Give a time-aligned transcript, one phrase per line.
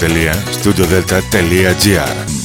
[0.00, 2.39] www.studiodelta.gr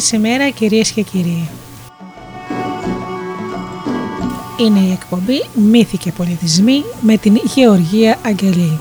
[0.00, 1.48] σας ημέρα κυρίες και κύριοι.
[4.56, 8.80] Είναι η εκπομπή «Μύθοι και πολιτισμοί» με την Γεωργία Αγγελή.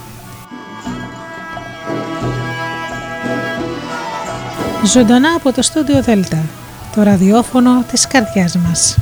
[4.85, 6.43] Ζωντανά από το στούντιο Δέλτα,
[6.95, 8.97] το ραδιόφωνο της καρδιάς μας.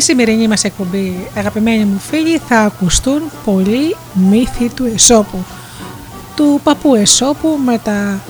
[0.00, 5.44] Σημερινή μας εκπομπή αγαπημένοι μου φίλοι θα ακουστούν πολλοί μύθοι του Εσώπου
[6.36, 8.20] του παππού Εσώπου με τα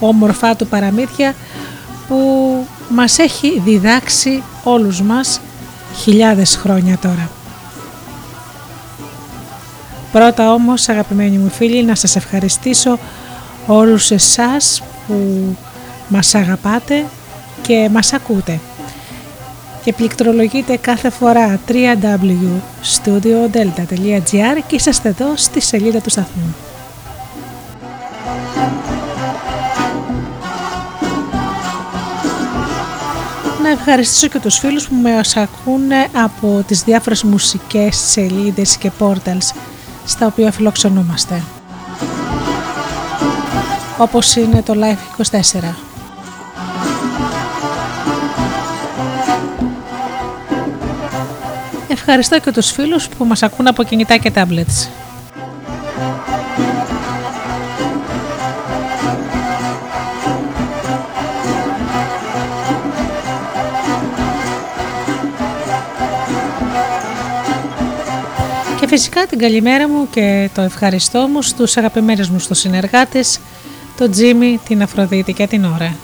[0.00, 1.34] όμορφά του παραμύθια
[2.08, 2.18] που
[2.88, 5.40] μας έχει διδάξει όλους μας
[6.02, 7.30] χιλιάδες χρόνια τώρα.
[10.12, 12.98] Πρώτα όμως αγαπημένοι μου φίλοι να σας ευχαριστήσω
[13.66, 15.56] όλους εσάς που
[16.08, 17.04] μας αγαπάτε
[17.62, 18.60] και μας ακούτε
[19.84, 26.54] και πληκτρολογείτε κάθε φορά www.studiodelta.gr και είσαστε εδώ στη σελίδα του σταθμού.
[33.62, 39.54] Να ευχαριστήσω και τους φίλους που με ακούνε από τις διάφορες μουσικές σελίδες και portals
[40.04, 41.42] στα οποία φιλοξενούμαστε.
[43.98, 44.98] Όπως είναι το Live
[45.40, 45.83] 24.
[52.06, 54.88] Ευχαριστώ και τους φίλους που μας ακούν από κινητά και tablets.
[68.80, 73.40] Και φυσικά την καλημέρα μου και το ευχαριστώ μου στους αγαπημένους μου στους συνεργάτες,
[73.96, 75.96] τον Τζίμι, την Αφροδίτη και την Ωρα.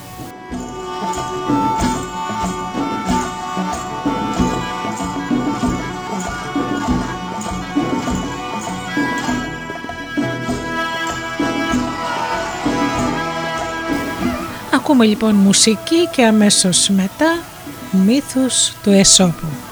[15.01, 17.39] Ακούμε λοιπόν μουσική και αμέσως μετά
[17.91, 19.70] μύθους του Εσώπου.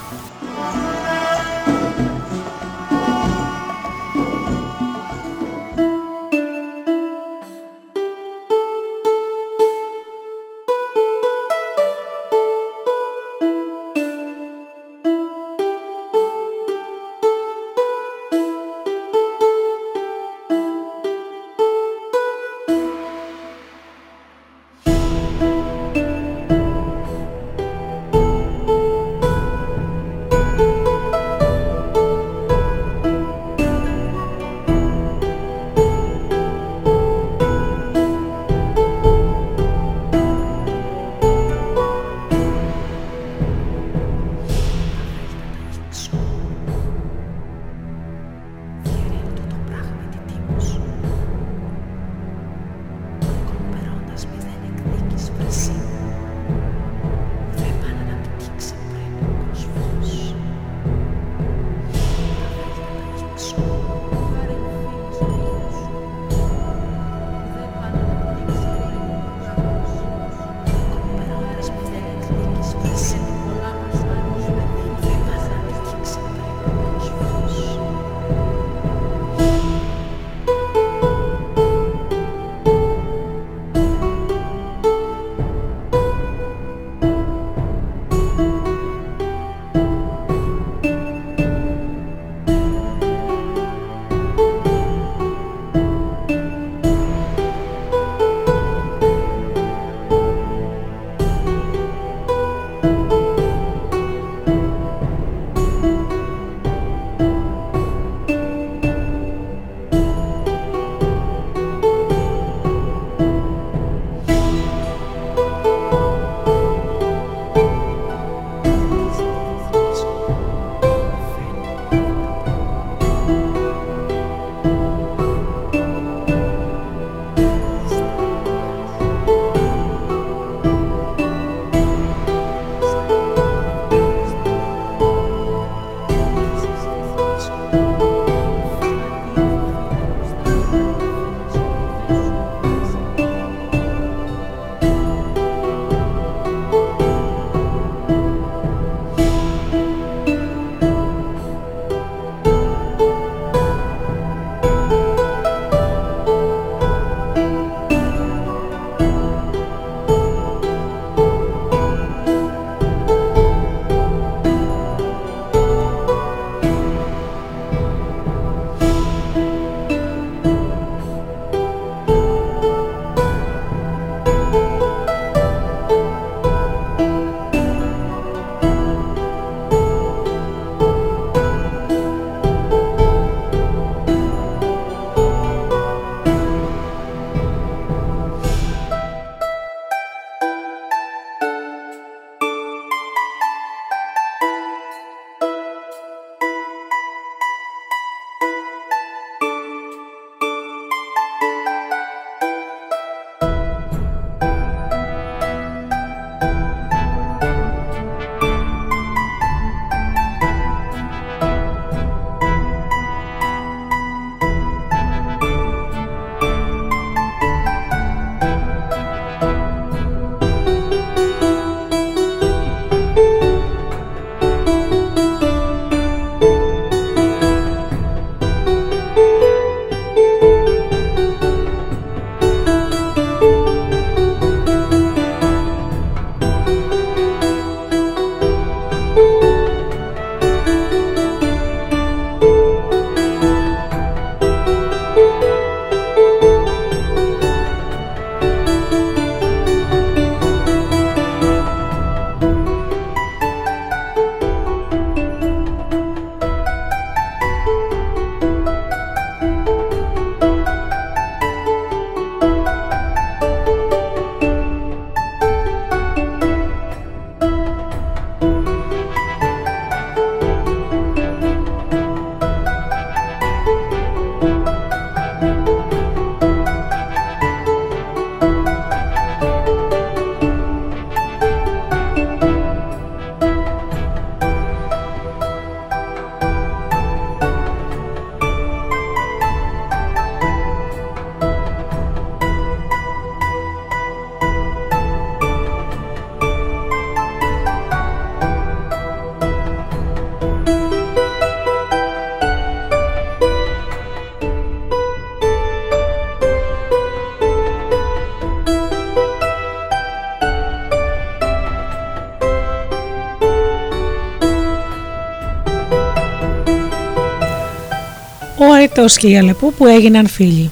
[319.00, 320.70] Αετός και η Αλεπού που έγιναν φίλοι.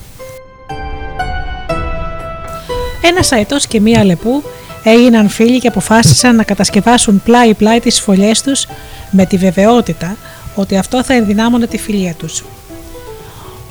[3.03, 4.43] Ένας Αετός και μία Αλεπού
[4.85, 8.67] έγιναν φίλοι και αποφάσισαν να κατασκευάσουν πλάι-πλάι τις φωλιές τους
[9.11, 10.17] με τη βεβαιότητα
[10.55, 12.45] ότι αυτό θα ενδυνάμωνε τη φιλία τους.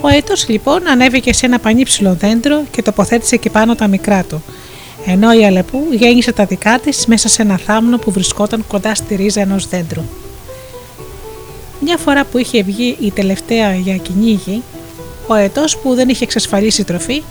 [0.01, 4.43] Ο Αετός λοιπόν ανέβηκε σε ένα πανύψηλο δέντρο και τοποθέτησε και πάνω τα μικρά του,
[5.05, 9.15] ενώ η Αλεπού γέννησε τα δικά της μέσα σε ένα θάμνο που βρισκόταν κοντά στη
[9.15, 10.01] ρίζα ενός δέντρου.
[11.89, 14.63] Μια φορά που είχε βγει η τελευταία για κυνήγι,
[15.27, 17.23] ο Αετός που δεν είχε εξασφαλίσει τροφή,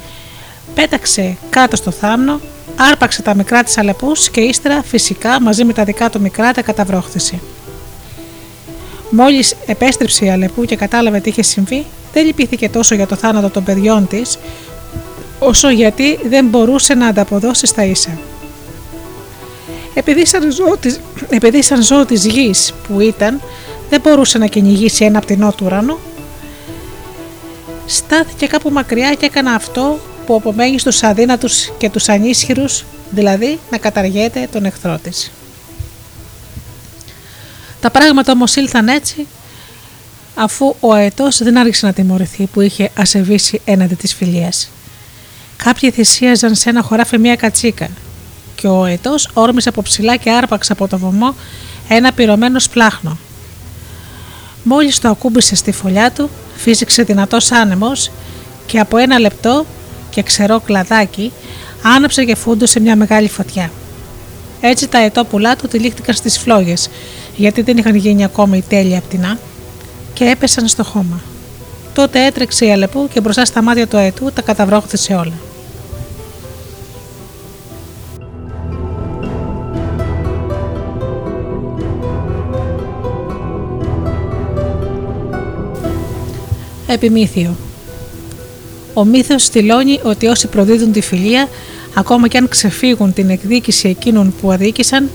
[0.74, 2.40] πέταξε κάτω στο θάμνο,
[2.76, 6.62] άρπαξε τα μικρά της Αλεπούς και ύστερα φυσικά μαζί με τα δικά του μικρά τα
[6.62, 7.38] καταβρόχθησε.
[9.10, 13.50] Μόλις επέστρεψε η Αλεπού και κατάλαβε τι είχε συμβεί, δεν λυπήθηκε τόσο για το θάνατο
[13.50, 14.38] των παιδιών της,
[15.38, 18.18] όσο γιατί δεν μπορούσε να ανταποδώσει στα ίσα.
[19.94, 23.40] Επειδή σαν ζώο της, επειδή σαν ζώο της γης που ήταν,
[23.90, 25.98] δεν μπορούσε να κυνηγήσει ένα πτηνό του ουρανού,
[27.86, 33.78] στάθηκε κάπου μακριά και έκανε αυτό που απομένει στους αδύνατους και τους ανίσχυρους, δηλαδή να
[33.78, 35.30] καταργέται τον εχθρό της.
[37.80, 39.26] Τα πράγματα όμως ήλθαν έτσι
[40.34, 44.70] αφού ο αετός δεν άρχισε να τιμωρηθεί που είχε ασεβήσει έναντι της φιλίας.
[45.56, 47.88] Κάποιοι θυσίαζαν σε ένα χωράφι μια κατσίκα
[48.54, 51.34] και ο αετός όρμησε από ψηλά και άρπαξε από το βωμό
[51.88, 53.18] ένα πυρωμένο σπλάχνο.
[54.68, 58.10] Μόλις το ακούμπησε στη φωλιά του, φύσηξε δυνατός άνεμος
[58.66, 59.66] και από ένα λεπτό
[60.10, 61.32] και ξερό κλαδάκι
[61.82, 63.70] άναψε και φούντωσε μια μεγάλη φωτιά.
[64.60, 66.90] Έτσι τα ετόπουλά του τυλίχτηκαν στις φλόγες
[67.36, 69.38] γιατί δεν είχαν γίνει ακόμη τέλεια πτηνά
[70.12, 71.20] και έπεσαν στο χώμα.
[71.94, 75.34] Τότε έτρεξε η Αλεπού και μπροστά στα μάτια του αετού τα καταβρόχθησε όλα.
[86.96, 87.56] Επιμήθειο
[88.94, 91.48] Ο μύθος στυλώνει ότι όσοι προδίδουν τη φιλία,
[91.94, 95.10] ακόμα και αν ξεφύγουν την εκδίκηση εκείνων που αδίκησαν,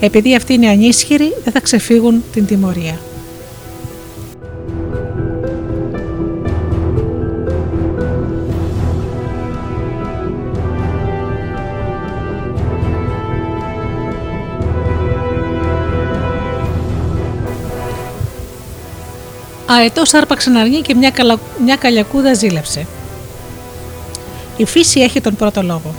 [0.00, 2.98] επειδή αυτοί είναι ανίσχυροι, δεν θα ξεφύγουν την τιμωρία.
[19.72, 21.38] Αετό άρπαξε να αρνεί και μια, καλα...
[21.64, 22.86] μια καλιακούδα ζήλεψε.
[24.56, 25.94] Η φύση έχει τον πρώτο λόγο.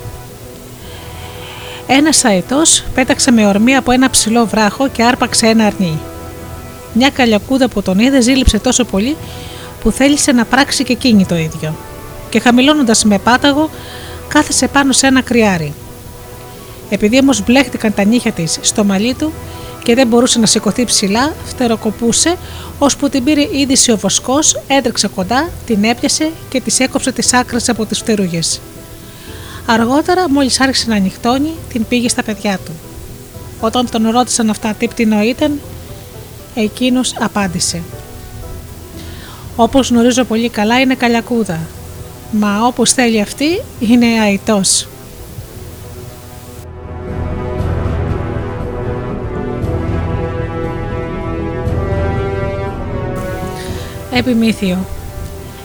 [1.87, 5.99] Ένας αετός πέταξε με ορμή από ένα ψηλό βράχο και άρπαξε ένα αρνί.
[6.93, 9.17] Μια καλιακούδα που τον είδε ζήλεψε τόσο πολύ
[9.81, 11.75] που θέλησε να πράξει και εκείνη το ίδιο.
[12.29, 13.69] Και χαμηλώνοντας με πάταγο,
[14.27, 15.73] κάθεσε πάνω σε ένα κρυάρι.
[16.89, 19.33] Επειδή όμως μπλέχτηκαν τα νύχια της στο μαλλί του
[19.83, 22.35] και δεν μπορούσε να σηκωθεί ψηλά, φτεροκοπούσε,
[22.79, 27.69] ώσπου την πήρε είδηση ο βοσκός, έτρεξε κοντά, την έπιασε και της έκοψε τις άκρες
[27.69, 28.61] από τις φτερούγες.
[29.65, 32.71] Αργότερα, μόλις άρχισε να ανοιχτώνει, την πήγε στα παιδιά του.
[33.59, 35.59] Όταν τον ρώτησαν αυτά τι πτηνό ήταν,
[36.55, 37.81] εκείνος απάντησε
[39.55, 41.59] «Όπως γνωρίζω πολύ καλά είναι καλιακούδα,
[42.31, 44.88] μα όπως θέλει αυτή είναι αητός».
[54.13, 54.85] Επιμήθειο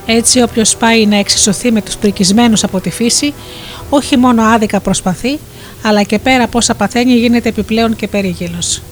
[0.06, 3.34] έτσι όποιος πάει να εξισωθεί με τους πρικισμένους από τη φύση
[3.90, 5.38] όχι μόνο άδικα προσπαθεί,
[5.82, 8.82] αλλά και πέρα από όσα παθαίνει γίνεται επιπλέον και περίγελος.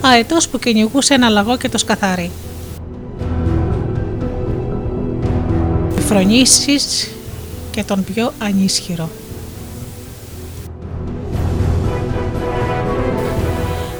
[0.00, 2.30] Αετός που κυνηγούσε ένα λαγό και το σκαθάρι.
[6.08, 7.10] Φρονήσεις
[7.70, 9.08] και τον πιο ανίσχυρο.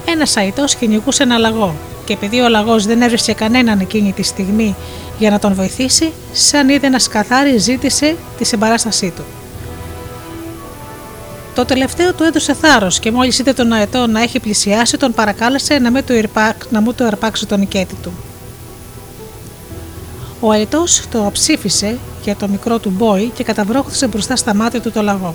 [0.07, 1.75] ένας αητός κυνηγούσε ένα λαγό,
[2.05, 4.75] και επειδή ο λαγός δεν έβρισκε κανέναν εκείνη τη στιγμή
[5.19, 9.23] για να τον βοηθήσει, σαν είδε ένα σκαθάρι ζήτησε τη συμπαράστασή του.
[11.55, 15.79] Το τελευταίο του έδωσε θάρρος και μόλις είδε τον αετό να έχει πλησιάσει, τον παρακάλεσε
[15.79, 16.15] να, μην του,
[16.71, 18.13] να μου του αρπάξει τον οικέτη του.
[20.41, 24.91] Ο αετό το αψήφισε για το μικρό του μπόι και καταβρόχθησε μπροστά στα μάτια του
[24.91, 25.35] το λαγό.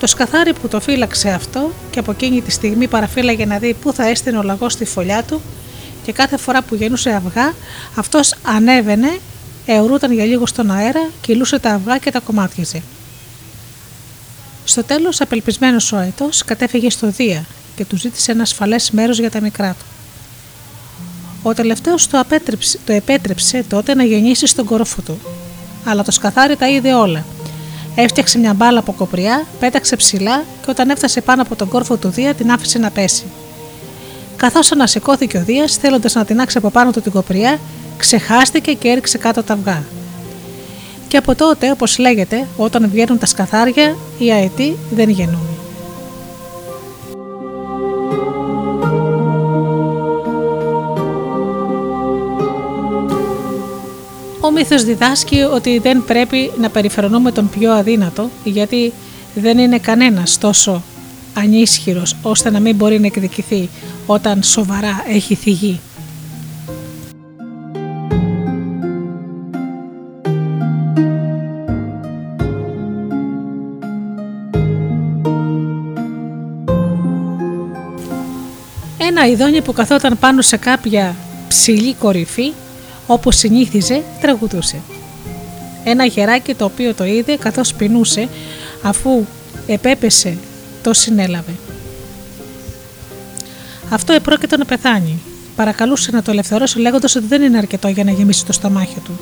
[0.00, 3.92] Το σκαθάρι που το φύλαξε αυτό και από εκείνη τη στιγμή παραφύλαγε να δει πού
[3.92, 5.40] θα έστεινε ο λαγός στη φωλιά του
[6.04, 7.54] και κάθε φορά που γεννούσε αυγά
[7.94, 9.18] αυτός ανέβαινε,
[9.66, 12.82] αιωρούταν για λίγο στον αέρα, κυλούσε τα αυγά και τα κομμάτιζε.
[14.64, 17.44] Στο τέλος, απελπισμένος ο αετός κατέφυγε στο Δία
[17.76, 19.84] και του ζήτησε ένα ασφαλές μέρος για τα μικρά του.
[21.46, 22.24] Ο τελευταίος το,
[22.86, 25.18] το επέτρεψε τότε να γεννήσει στον κορόφο του,
[25.84, 27.24] αλλά το σκαθάρι τα είδε όλα
[27.96, 32.08] Έφτιαξε μια μπάλα από κοπριά, πέταξε ψηλά και όταν έφτασε πάνω από τον κόρφο του
[32.08, 33.24] Δία την άφησε να πέσει.
[34.36, 37.58] Καθώς ανασηκώθηκε ο Δίας, θέλοντας να τεινάξει από πάνω του την κοπριά,
[37.96, 39.82] ξεχάστηκε και έριξε κάτω τα αυγά.
[41.08, 45.63] Και από τότε, όπως λέγεται, όταν βγαίνουν τα σκαθάρια, οι αετοί δεν γεννούν.
[54.44, 58.92] Ο μύθος διδάσκει ότι δεν πρέπει να περιφερονούμε τον πιο αδύνατο γιατί
[59.34, 60.82] δεν είναι κανένας τόσο
[61.34, 63.68] ανίσχυρος ώστε να μην μπορεί να εκδικηθεί
[64.06, 65.80] όταν σοβαρά έχει θυγεί.
[78.98, 81.16] Ένα ειδόνι που καθόταν πάνω σε κάποια
[81.48, 82.52] ψηλή κορυφή
[83.06, 84.80] όπως συνήθιζε τραγουδούσε.
[85.84, 88.28] Ένα γεράκι το οποίο το είδε καθώς πεινούσε
[88.82, 89.24] αφού
[89.66, 90.36] επέπεσε
[90.82, 91.52] το συνέλαβε.
[93.90, 95.20] Αυτό επρόκειτο να πεθάνει.
[95.56, 99.18] Παρακαλούσε να το ελευθερώσει λέγοντας ότι δεν είναι αρκετό για να γεμίσει το στομάχι του.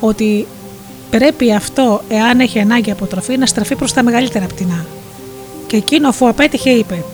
[0.00, 0.46] Ότι
[1.10, 4.86] πρέπει αυτό, εάν έχει ανάγκη από τροφή, να στραφεί προς τα μεγαλύτερα πτηνά.
[5.66, 7.04] Και εκείνο αφού απέτυχε είπε: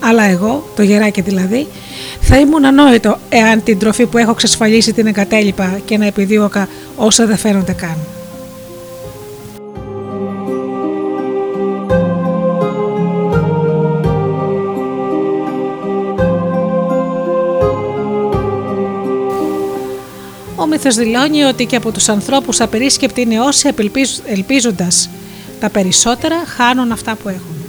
[0.00, 1.66] Αλλά εγώ, το γεράκι δηλαδή,
[2.20, 7.26] θα ήμουν ανόητο εάν την τροφή που έχω εξασφαλίσει την εγκατέλειπα και να επιδίωκα όσα
[7.26, 7.96] δεν φαίνονται καν.
[20.56, 23.74] Ο μύθος δηλώνει ότι και από τους ανθρώπους απερίσκεπτοι είναι όσοι
[24.26, 25.10] ελπίζοντας
[25.60, 27.59] τα περισσότερα χάνουν αυτά που έχουν.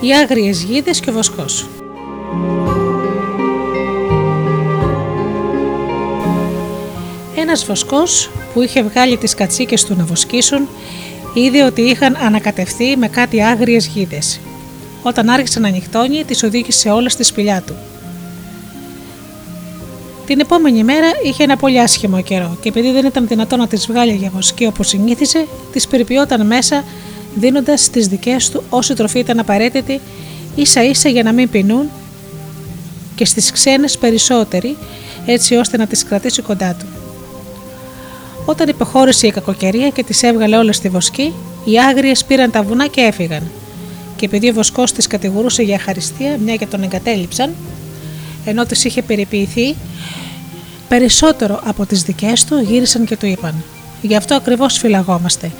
[0.00, 1.66] Οι άγριες γίδες και ο βοσκός.
[7.36, 10.68] Ένας βοσκός που είχε βγάλει τις κατσίκες του να βοσκήσουν
[11.34, 14.40] είδε ότι είχαν ανακατευθεί με κάτι άγριες γίδες.
[15.02, 17.74] Όταν άρχισε να νυχτώνει, τις οδήγησε όλες στη σπηλιά του.
[20.26, 23.86] Την επόμενη μέρα είχε ένα πολύ άσχημο καιρό και επειδή δεν ήταν δυνατό να τις
[23.86, 26.84] βγάλει για βοσκή όπως συνήθιζε, τις περιποιόταν μέσα
[27.34, 30.00] δίνοντας τις δικές του όση τροφή ήταν απαραίτητη,
[30.54, 31.88] ίσα ίσα για να μην πεινούν
[33.14, 34.76] και στις ξένες περισσότεροι,
[35.26, 36.86] έτσι ώστε να τις κρατήσει κοντά του.
[38.44, 41.32] Όταν υποχώρησε η κακοκαιρία και τις έβγαλε όλες στη βοσκή,
[41.64, 43.50] οι άγριες πήραν τα βουνά και έφυγαν.
[44.16, 47.54] Και επειδή ο βοσκός τις κατηγορούσε για αχαριστία, μια και τον εγκατέλειψαν,
[48.44, 49.76] ενώ τις είχε περιποιηθεί,
[50.88, 53.54] περισσότερο από τις δικές του γύρισαν και του είπαν:
[54.02, 55.50] Γι' αυτό ακριβώς φυλαγόμαστε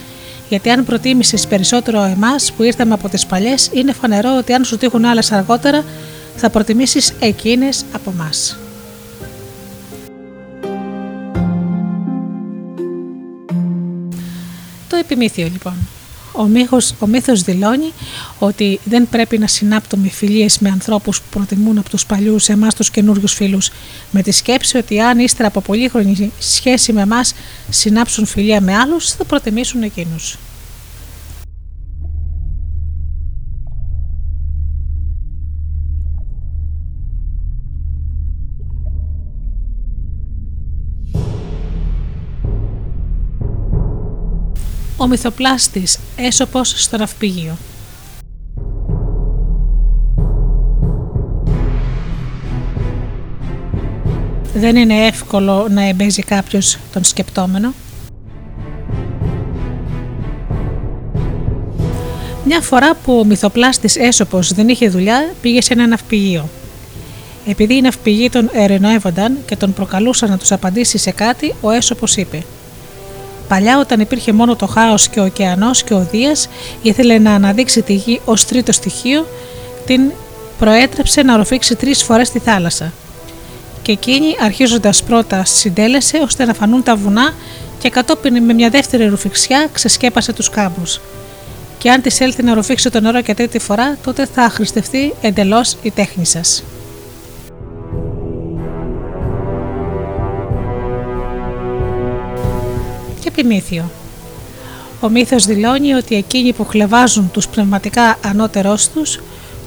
[0.49, 4.77] γιατί αν προτίμησες περισσότερο εμάς που ήρθαμε από τις παλιές, είναι φανερό ότι αν σου
[4.77, 5.85] τύχουν άλλες αργότερα,
[6.37, 8.31] θα προτιμήσεις εκείνες από εμά.
[14.89, 15.98] Το επιμήθειο λοιπόν.
[16.39, 17.93] Ο, μύθος, ο μύθος δηλώνει
[18.39, 22.91] ότι δεν πρέπει να συνάπτουμε φιλίες με ανθρώπους που προτιμούν από τους παλιούς εμάς τους
[22.91, 23.71] καινούριους φίλους
[24.11, 27.35] με τη σκέψη ότι αν ύστερα από πολύχρονη σχέση με εμάς
[27.71, 30.39] συνάψουν φιλία με άλλους θα προτιμήσουν εκείνους.
[45.01, 47.57] Ο μυθοπλάστης έσωπος στο ναυπηγείο.
[54.55, 57.73] Δεν είναι εύκολο να εμπέζει κάποιος τον σκεπτόμενο.
[62.45, 66.49] Μια φορά που ο μυθοπλάστης Έσωπος δεν είχε δουλειά, πήγε σε ένα ναυπηγείο.
[67.47, 72.17] Επειδή οι ναυπηγοί τον ερενοεύονταν και τον προκαλούσαν να τους απαντήσει σε κάτι, ο Έσωπος
[72.17, 72.43] είπε–
[73.49, 76.49] Παλιά, όταν υπήρχε μόνο το χάος και ο ωκεανός και ο Δίας,
[76.83, 79.27] ήθελε να αναδείξει τη γη ως τρίτο στοιχείο,
[79.87, 80.01] την
[80.59, 82.93] προέτρεψε να ροφήξει τρεις φορές τη θάλασσα.
[83.83, 87.35] Και εκείνη, αρχίζοντας πρώτα, συντέλεσε ώστε να φανούν τα βουνά
[87.79, 91.01] και κατόπιν με μια δεύτερη ρουφιξιά ξεσκέπασε τους κάμπους.
[91.79, 95.77] Και αν της έλθει να ρουφήξει το νερό και τρίτη φορά, τότε θα αχρηστευτεί εντελώς
[95.83, 96.25] η τέχνη
[103.39, 103.47] σα.
[103.47, 103.91] επιμήθειο.
[105.01, 109.21] Ο μύθος δηλώνει ότι εκείνοι που χλεβάζουν τους πνευματικά ανώτερός τους,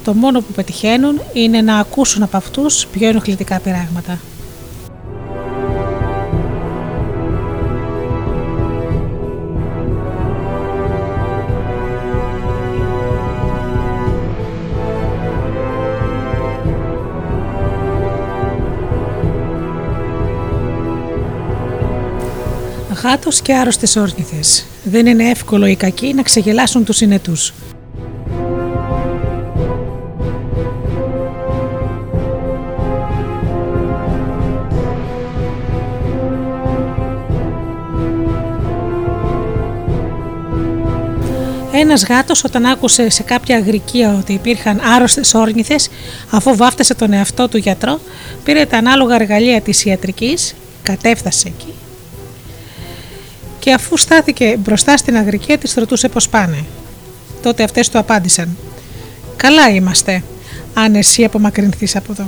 [0.04, 4.18] το μόνο που πετυχαίνουν είναι να ακούσουν από αυτούς πιο ενοχλητικά πειράγματα.
[23.02, 24.66] Γάτος και άρρωστες όρνηθες.
[24.84, 27.52] Δεν είναι εύκολο οι κακοί να ξεγελάσουν τους συνετούς.
[41.74, 45.76] Ένας γάτος, όταν άκουσε σε κάποια αγρικία ότι υπήρχαν άρρωστες όρνηθε,
[46.30, 48.00] αφού βάφτασε τον εαυτό του γιατρό,
[48.44, 51.74] πήρε τα ανάλογα εργαλεία της ιατρικής, κατέφτασε εκεί
[53.62, 56.64] και αφού στάθηκε μπροστά στην αγρικία της ρωτούσε πώς πάνε.
[57.42, 58.56] Τότε αυτές του απάντησαν
[59.36, 60.22] «Καλά είμαστε,
[60.74, 62.24] αν εσύ απομακρυνθείς από εδώ».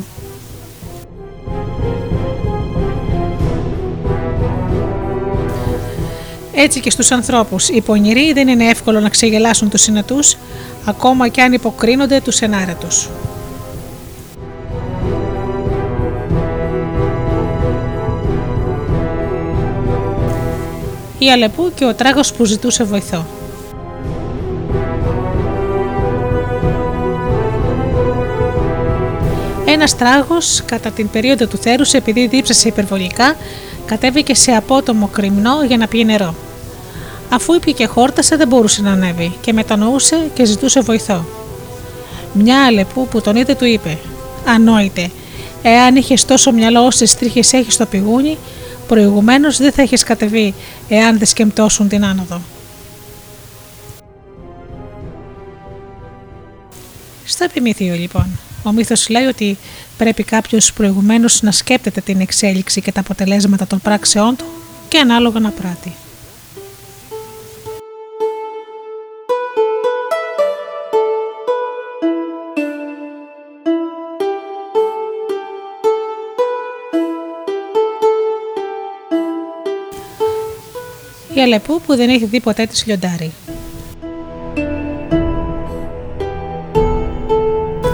[6.53, 10.37] Έτσι και στους ανθρώπους, οι πονηροί δεν είναι εύκολο να ξεγελάσουν τους συνετούς,
[10.85, 13.09] ακόμα και αν υποκρίνονται τους ενάρετους.
[21.25, 23.27] Η Αλεπού και ο τράγος που ζητούσε βοηθό.
[29.67, 33.37] Ένας τράγος, κατά την περίοδο του θέρους, επειδή δίψασε υπερβολικά,
[33.87, 36.35] κατέβηκε σε απότομο κρυμνό για να πιει νερό.
[37.31, 41.25] Αφού ήπια και χόρτασε, δεν μπορούσε να ανέβει και μετανοούσε και ζητούσε βοηθό.
[42.33, 43.99] Μια αλεπού που τον είδε του είπε:
[44.47, 45.11] Ανόητε,
[45.63, 48.39] εάν είχες τόσο μυαλό όσες τρίχες έχεις στο πηγούνι,
[48.89, 50.55] προηγουμένως δεν θα είχε κατεβεί
[50.89, 52.41] εάν δεν σκεμπτώσουν την άνοδο.
[57.25, 58.27] Στο επιμήθειο λοιπόν.
[58.63, 59.59] Ο μύθος λέει ότι
[59.97, 64.45] πρέπει κάποιος προηγουμένως να σκέπτεται την εξέλιξη και τα αποτελέσματα των πράξεών του
[64.89, 65.93] και ανάλογα να πράττει.
[81.45, 83.33] Η Αλεπού που δεν έχει δει ποτέ τη λιοντάρι.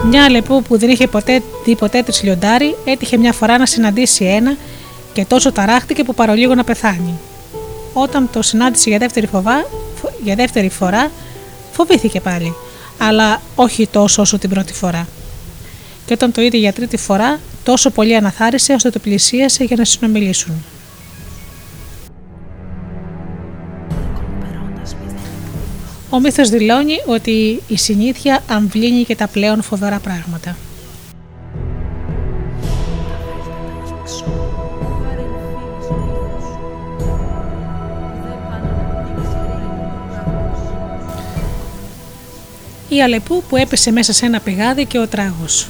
[0.08, 4.24] Μια Αλεπού που δεν είχε ποτέ δει ποτέ τη λιοντάρι έτυχε μια φορά να συναντήσει
[4.24, 4.56] ένα
[5.12, 7.18] και τόσο ταράχτηκε που παρολίγο να πεθάνει.
[7.92, 9.64] Όταν το συνάντησε για δεύτερη, φοβά,
[10.24, 11.10] για δεύτερη φορά,
[11.72, 12.54] φοβήθηκε πάλι,
[12.98, 15.08] αλλά όχι τόσο όσο την πρώτη φορά.
[16.06, 19.84] Και όταν το είδε για τρίτη φορά, τόσο πολύ αναθάρισε ώστε το πλησίασε για να
[19.84, 20.64] συνομιλήσουν.
[26.10, 30.56] Ο μύθος δηλώνει ότι η συνήθεια αμβλύνει και τα πλέον φοβερά πράγματα.
[42.88, 45.68] Η Αλεπού που έπεσε μέσα σε ένα πηγάδι και ο τράγος.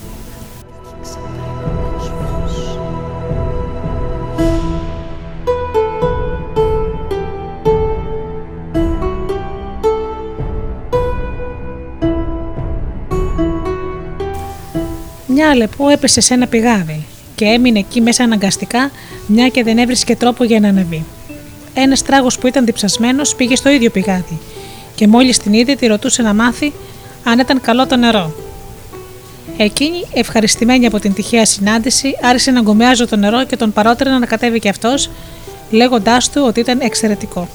[15.40, 18.90] Μια Αλεπού έπεσε σε ένα πηγάδι και έμεινε εκεί μέσα αναγκαστικά,
[19.26, 21.04] μια και δεν έβρισκε τρόπο για να ανεβεί.
[21.74, 24.38] Ένας τράγος που ήταν διψασμένος πήγε στο ίδιο πηγάδι
[24.94, 26.72] και μόλις την είδε, τη ρωτούσε να μάθει
[27.24, 28.34] αν ήταν καλό το νερό.
[29.56, 34.26] Εκείνη, ευχαριστημένη από την τυχαία συνάντηση, άρχισε να γκομιάζει το νερό και τον παρότερε να
[34.26, 35.10] κατέβει και αυτός,
[35.70, 37.48] λέγοντάς του ότι ήταν εξαιρετικό.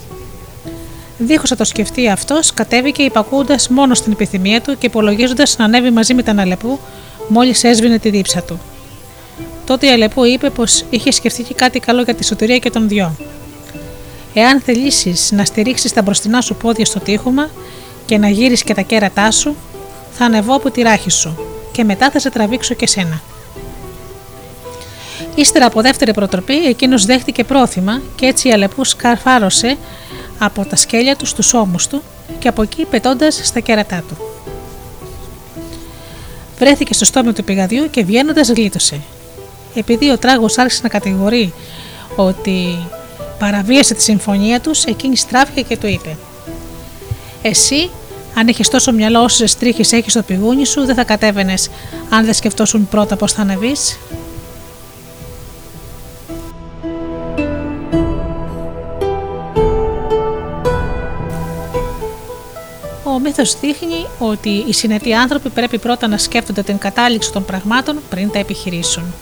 [1.18, 5.90] Δίχως να το σκεφτεί αυτός, κατέβηκε υπακούοντας μόνο στην επιθυμία του και υπολογίζοντας να ανέβει
[5.90, 6.80] μαζί με τον Αλεπού,
[7.28, 8.60] μόλις έσβηνε τη δίψα του.
[9.66, 12.88] Τότε η Αλεπού είπε πως είχε σκεφτεί και κάτι καλό για τη σωτηρία και των
[12.88, 13.16] δυο.
[14.34, 17.50] Εάν θελήσεις να στηρίξεις τα μπροστινά σου πόδια στο τείχομα
[18.06, 19.56] και να γύρεις και τα κέρατά σου,
[20.12, 21.38] θα ανεβώ από τη ράχη σου
[21.72, 23.22] και μετά θα σε τραβήξω και σένα.
[25.36, 29.78] Ύστερα από δεύτερη προτροπή, εκείνος δέχτηκε πρόθυμα και έτσι η Αλεπού σκαρφάρωσε
[30.40, 32.02] από τα σκέλια του στους ώμους του
[32.40, 34.35] και από εκεί πετώντας στα κέρατά του.
[36.58, 39.02] Βρέθηκε στο στόμα του πηγαδιού και βγαίνοντας γλίτωσε.
[39.76, 41.54] Επειδή ο τράγος άρχισε να κατηγορεί
[42.16, 42.78] ότι
[43.40, 46.18] παραβίασε τη συμφωνία τους, εκείνη στράφηκε και του είπε:
[47.42, 47.90] Εσύ,
[48.36, 51.70] αν έχει τόσο μυαλό όσες τρίχες έχεις στο πηγούνι σου, δεν θα κατέβαινες
[52.10, 53.98] αν δεν σκεφτόσουν πρώτα πώς θα ανεβείς.
[63.16, 68.00] Ο μύθος δείχνει ότι οι συνετοί άνθρωποι πρέπει πρώτα να σκέφτονται την κατάληξη των πραγμάτων
[68.10, 69.14] πριν τα επιχειρήσουν.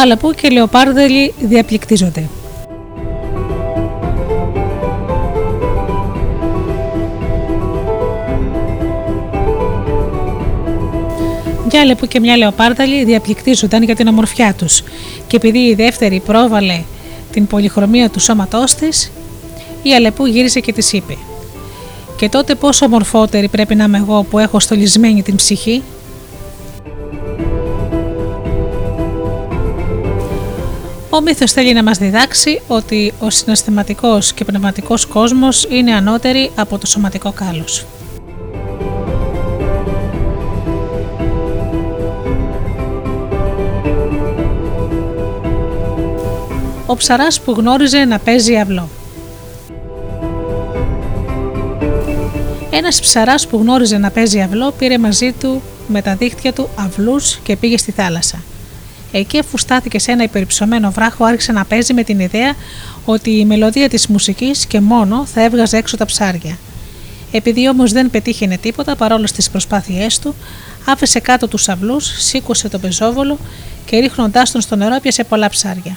[0.00, 2.28] Αλλά που και λεοπάρδελοι διαπληκτίζονται.
[11.72, 14.82] Μια λεπού και μια λεοπάρδαλη διαπληκτίζονταν για την ομορφιά τους
[15.26, 16.82] και επειδή η δεύτερη πρόβαλε
[17.32, 19.10] την πολυχρωμία του σώματός της,
[19.82, 21.16] η Αλεπού γύρισε και της είπε
[22.16, 25.82] «Και τότε πόσο ομορφότερη πρέπει να είμαι εγώ που έχω στολισμένη την ψυχή»
[31.18, 36.78] Ο μύθος θέλει να μας διδάξει ότι ο συναισθηματικός και πνευματικός κόσμος είναι ανώτεροι από
[36.78, 37.86] το σωματικό κάλος.
[46.86, 48.88] Ο ψαράς που γνώριζε να παίζει αυλό
[52.70, 57.36] Ένας ψαράς που γνώριζε να παίζει αυλό πήρε μαζί του με τα δίχτυα του αυλούς
[57.36, 58.42] και πήγε στη θάλασσα.
[59.12, 62.54] Εκεί, αφού στάθηκε σε ένα υπερυψωμένο βράχο, άρχισε να παίζει με την ιδέα
[63.04, 66.58] ότι η μελωδία της μουσικής και μόνο θα έβγαζε έξω τα ψάρια.
[67.30, 70.34] Επειδή όμως δεν πετύχαινε τίποτα παρόλο στι προσπάθειές του,
[70.86, 73.38] άφησε κάτω τους αυλούς, σήκωσε τον πεζόβολο
[73.84, 75.96] και ρίχνοντάς τον στο νερό έπιασε πολλά ψάρια.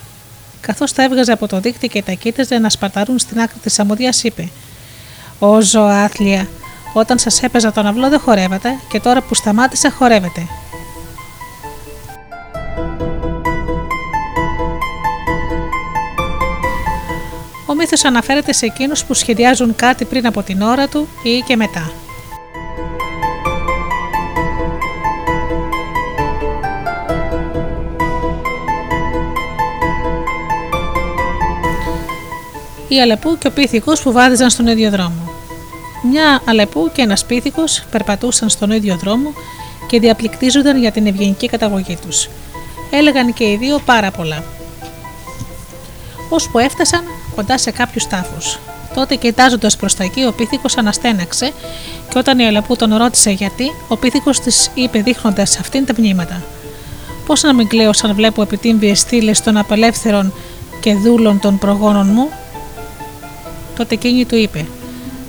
[0.61, 4.13] Καθώς τα έβγαζε από το δίκτυο και τα κοίταζε να σπαταρούν στην άκρη της αμμουδιά,
[4.21, 4.49] είπε:
[5.39, 6.47] Ω ζωάθλια,
[6.93, 10.47] όταν σας έπαιζα τον αυλό δεν χορεύατε και τώρα που σταμάτησε χορεύετε.
[17.71, 21.55] Ο μύθος αναφέρεται σε εκείνους που σχεδιάζουν κάτι πριν από την ώρα του ή και
[21.55, 21.91] μετά.
[32.87, 35.31] Η Αλεπού και ο πίθηκος που βάδιζαν στον ίδιο δρόμο.
[36.11, 39.33] Μια Αλεπού και ένας πίθηκος περπατούσαν στον ίδιο δρόμο
[39.87, 42.29] και διαπληκτίζονταν για την ευγενική καταγωγή τους.
[42.91, 44.43] Έλεγαν και οι δύο πάρα πολλά.
[46.29, 47.03] Ώσπου έφτασαν
[47.35, 48.59] κοντά σε κάποιους τάφους.
[48.93, 51.51] Τότε, κοιτάζοντας προς τα εκεί, ο πίθηκος αναστέναξε
[52.09, 56.41] και όταν η Αλεπού τον ρώτησε γιατί, ο πίθηκος της είπε δείχνοντας αυτήν τα πνήματα.
[57.25, 60.33] Πώς να μην κλαίω σαν βλέπω επιτύμβιες στήλε των απελεύθερων
[60.79, 62.29] και δούλων των προγόνων μου;
[63.75, 64.65] Τότε εκείνη του είπε: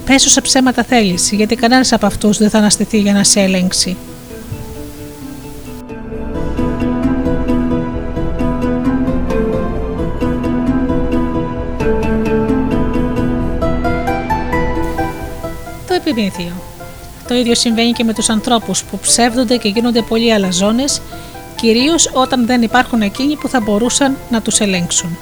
[0.04, 3.96] Πες όσα ψέματα θέλεις, γιατί κανένας από αυτούς δεν θα αναστηθεί για να σε ελέγξει.
[16.12, 16.52] Επιμήθειο.
[17.28, 21.00] Το ίδιο συμβαίνει και με τους ανθρώπους που ψεύδονται και γίνονται πολύ αλαζόνες,
[21.56, 25.18] κυρίως όταν δεν υπάρχουν εκείνοι που θα μπορούσαν να τους ελέγξουν.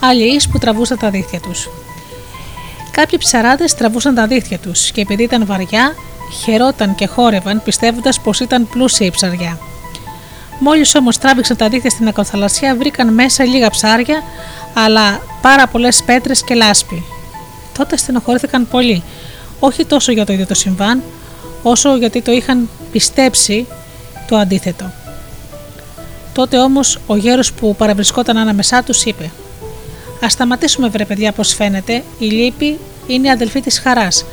[0.00, 1.68] Αλλιείς που τραβούσαν τα δίχτυα τους.
[2.90, 5.94] Κάποιοι ψαράδες τραβούσαν τα δίχτυα τους και επειδή ήταν βαριά
[6.42, 9.58] χαιρόταν και χόρευαν πιστεύοντας πως ήταν πλούσια η ψαριά.
[10.60, 14.22] Μόλις όμως τράβηξαν τα δίχτυα στην ακροθαλασσιά, βρήκαν μέσα λίγα ψάρια,
[14.74, 17.04] αλλά πάρα πολλές πέτρες και λάσπη.
[17.78, 19.02] Τότε στενοχωρήθηκαν πολύ,
[19.60, 21.02] όχι τόσο για το ίδιο το συμβάν,
[21.62, 23.66] όσο γιατί το είχαν πιστέψει
[24.28, 24.90] το αντίθετο.
[26.32, 29.30] Τότε όμως ο γέρος που παραβρισκόταν ανάμεσά τους είπε:
[30.24, 34.24] Α σταματήσουμε, βρε παιδιά, πώ φαίνεται, η λύπη είναι η αδελφή της χαράς.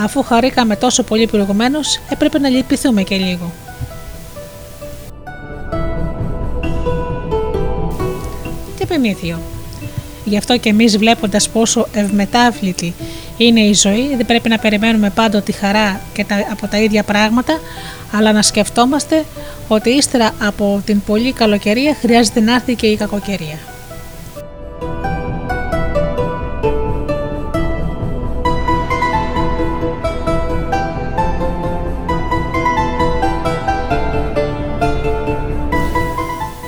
[0.00, 3.52] Αφού χαρήκαμε τόσο πολύ προηγουμένως, έπρεπε να λυπηθούμε και λίγο.
[8.76, 9.40] Τι επιμήθειο.
[10.24, 12.94] Γι' αυτό και εμείς βλέποντας πόσο ευμετάβλητη
[13.36, 17.02] είναι η ζωή, δεν πρέπει να περιμένουμε πάντοτε τη χαρά και τα, από τα ίδια
[17.02, 17.60] πράγματα,
[18.12, 19.24] αλλά να σκεφτόμαστε
[19.68, 23.58] ότι ύστερα από την πολύ καλοκαιρία χρειάζεται να έρθει και η κακοκαιρία.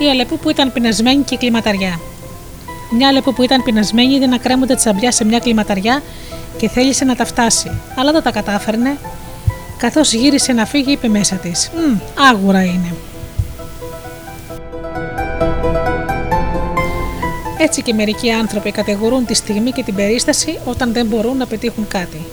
[0.05, 2.01] Η Αλεπού που ήταν πεινασμένη και κλιματαριά.
[2.91, 6.03] Μια Αλεπού που ήταν πεινασμένη είδε να κρέμονται τσαμπιά σε μια κλιματαριά
[6.57, 8.99] και θέλησε να τα φτάσει, αλλά δεν τα κατάφερνε.
[9.79, 11.71] Καθώς γύρισε να φύγει, είπε μέσα της:
[12.31, 12.95] Άγουρα είναι.
[17.59, 21.89] Έτσι και μερικοί άνθρωποι κατηγορούν τη στιγμή και την περίσταση όταν δεν μπορούν να πετύχουν
[21.89, 22.27] κάτι.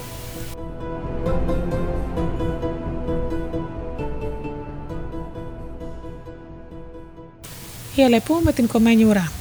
[8.02, 9.32] Η Αλεπού με την κομμένη ουρά.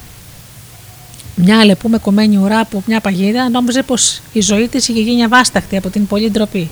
[1.35, 5.23] Μια Αλεπού με κομμένη ουρά από μια παγίδα νόμιζε πως η ζωή της είχε γίνει
[5.23, 6.69] αβάσταχτη από την πολλή ντροπή.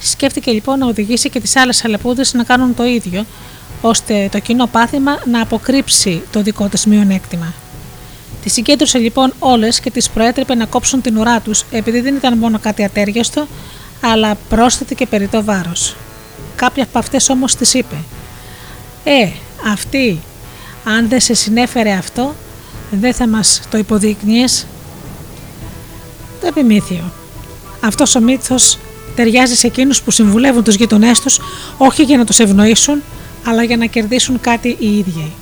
[0.00, 3.26] Σκέφτηκε λοιπόν να οδηγήσει και τις άλλες Αλεπούδες να κάνουν το ίδιο,
[3.80, 7.54] ώστε το κοινό πάθημα να αποκρύψει το δικό της μειονέκτημα.
[8.42, 12.38] Τι συγκέντρωσε λοιπόν όλες και τις προέτρεπε να κόψουν την ουρά τους, επειδή δεν ήταν
[12.38, 13.46] μόνο κάτι ατέριαστο,
[14.00, 15.96] αλλά πρόσθετη και περιττό βάρος.
[16.56, 17.96] Κάποια από αυτές όμως τις είπε:
[19.04, 19.28] Ε,
[19.72, 20.20] αυτή,
[20.88, 22.34] αν δεν σε συνέφερε αυτό,
[22.90, 24.66] δεν θα μας το υποδείκνυες.
[26.40, 27.12] Το επιμήθειο.
[27.80, 28.78] Αυτός ο μύθος
[29.14, 31.40] ταιριάζει σε εκείνους που συμβουλεύουν τους γειτονές τους
[31.76, 33.02] όχι για να τους ευνοήσουν,
[33.44, 35.32] αλλά για να κερδίσουν κάτι οι ίδιοι.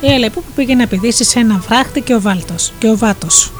[0.00, 3.52] Η Αλεπού που πήγε να πηδήσει σε ένα βράχτη και ο, Βάλτος, και ο Βάτος.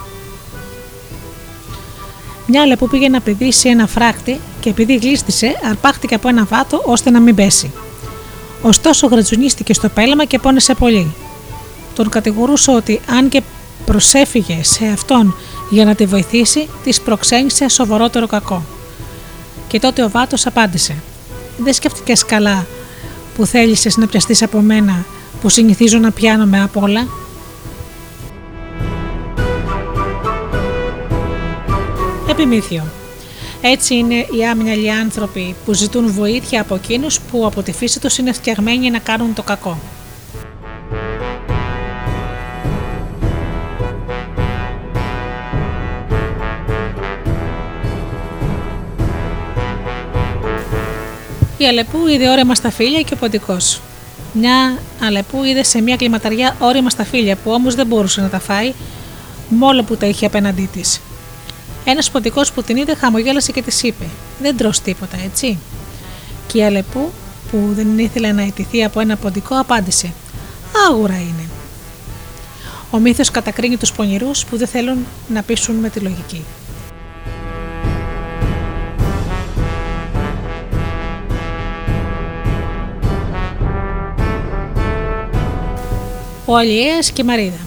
[2.47, 7.11] Μια Αλεπού πήγε να πηδήσει ένα φράχτη και επειδή γλίστησε, αρπάχτηκε από ένα βάτο ώστε
[7.11, 7.73] να μην πέσει.
[8.63, 11.15] Ωστόσο, γρατζουνίστηκε στο πέλαμα και πόνεσε πολύ.
[11.95, 13.43] Τον κατηγορούσε ότι αν και
[13.85, 15.35] προσέφυγε σε αυτόν
[15.71, 18.63] για να τη βοηθήσει, της προξένησε σοβαρότερο κακό.
[19.69, 20.97] Και τότε ο Βάτος απάντησε:
[21.59, 22.67] Δεν σκέφτηκες καλά
[23.37, 25.05] που θέλησες να πιαστείς από μένα
[25.41, 27.07] που συνηθίζω να πιάνομαι από όλα.
[32.31, 32.85] Επιμήθειο.
[33.61, 38.19] Έτσι είναι οι άμυναλοι άνθρωποι που ζητούν βοήθεια από εκείνους που από τη φύση τους
[38.19, 39.79] είναι φτιαγμένοι να κάνουν το κακό.
[51.59, 53.81] Η Αλεπού είδε όρεμα στα φίλια και ο ποντικός.
[54.39, 58.39] Μια αλεπού είδε σε μια κλιματαριά όρημα στα φίλια που όμως δεν μπορούσε να τα
[58.39, 58.73] φάει,
[59.49, 61.01] μόλο που τα είχε απέναντί της.
[61.85, 64.05] Ένας ποντικό που την είδε χαμογέλασε και της είπε:
[64.41, 65.59] Δεν τρώ τίποτα, έτσι.
[66.47, 67.11] Και η αλεπού,
[67.51, 70.13] που δεν ήθελε να ιτηθεί από ένα ποντικό, απάντησε:
[70.89, 71.49] Άγουρα είναι.
[72.91, 76.45] Ο μύθος κατακρίνει τους πονηρούς που δεν θέλουν να πείσουν με τη λογική.
[86.51, 87.59] Ο Αλιέας και η Μαρίδα.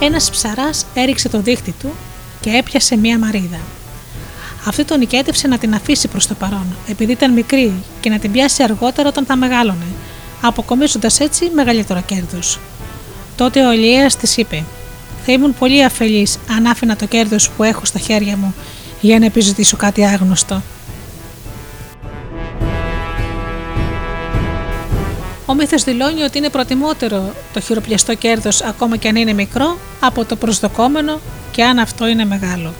[0.00, 1.92] Ένας ψαράς έριξε το δίχτυ του
[2.40, 3.60] και έπιασε μία μαρίδα.
[4.66, 8.32] Αυτή τον νικέτευσε να την αφήσει προς το παρόν, επειδή ήταν μικρή και να την
[8.32, 9.86] πιάσει αργότερα όταν θα μεγάλωνε,
[10.40, 12.58] αποκομίζοντας έτσι μεγαλύτερο κέρδος.
[13.36, 14.64] Τότε ο Ελιέας της είπε
[15.26, 18.54] «Θα ήμουν πολύ αφελής αν άφηνα το κέρδος που έχω στα χέρια μου
[19.00, 20.62] για να επιζητήσω κάτι άγνωστο».
[25.50, 30.24] Ο μύθος δηλώνει ότι είναι προτιμότερο το χειροπιαστό κέρδος ακόμα και αν είναι μικρό από
[30.24, 32.72] το προσδοκόμενο και αν αυτό είναι μεγάλο.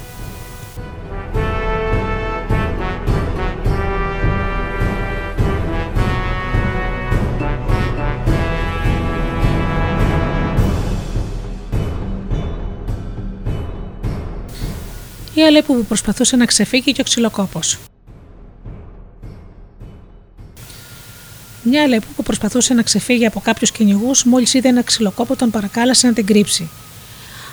[15.34, 17.78] Η Αλέπου που προσπαθούσε να ξεφύγει και ο ξυλοκόπος.
[21.70, 26.06] Μια αλεπού που προσπαθούσε να ξεφύγει από κάποιους κυνηγούς, μόλις είδε ένα ξυλοκόπο, τον παρακάλεσε
[26.06, 26.70] να την κρύψει.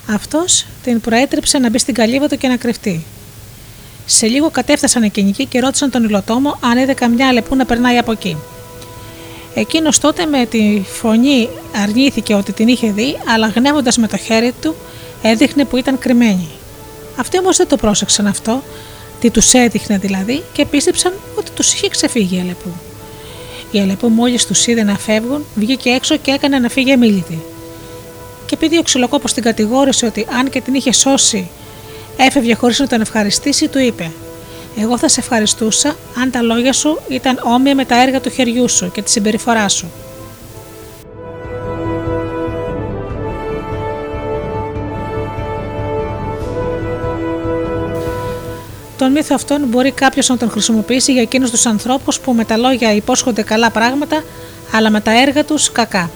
[0.10, 3.06] Αυτός την προέτρεψε να μπει στην καλύβα του και να κρυφτεί.
[4.06, 7.98] Σε λίγο κατέφτασαν οι κυνηγοί και ρώτησαν τον υλοτόμο αν είδε καμιά αλεπού να περνάει
[7.98, 8.38] από εκεί.
[9.54, 11.50] Εκείνος τότε με τη φωνή
[11.84, 14.76] αρνήθηκε ότι την είχε δει, αλλά γνεύοντας με το χέρι του
[15.22, 16.48] έδειχνε που ήταν κρυμμένη.
[17.20, 18.64] Αυτοί όμως δεν το πρόσεξαν αυτό,
[19.20, 22.70] τι τους έδειχνε δηλαδή, και πίστεψαν ότι τους είχε ξεφύγει η αλεπού.
[23.76, 27.44] Η Αλεπού μόλις τους είδε να φεύγουν, βγήκε έξω και έκανε να φύγει αμήλυτη.
[28.46, 31.50] Και επειδή ο ξυλοκόπος την κατηγόρησε ότι αν και την είχε σώσει,
[32.18, 34.12] έφευγε χωρίς να τον ευχαριστήσει, του είπε:
[34.78, 38.70] Εγώ θα σε ευχαριστούσα αν τα λόγια σου ήταν όμοια με τα έργα του χεριού
[38.70, 39.92] σου και τη συμπεριφορά σου.
[48.98, 52.58] Τον μύθο αυτόν μπορεί κάποιος να τον χρησιμοποιήσει για εκείνους τους ανθρώπους που με τα
[52.58, 54.24] λόγια υπόσχονται καλά πράγματα,
[54.72, 56.10] αλλά με τα έργα τους κακά.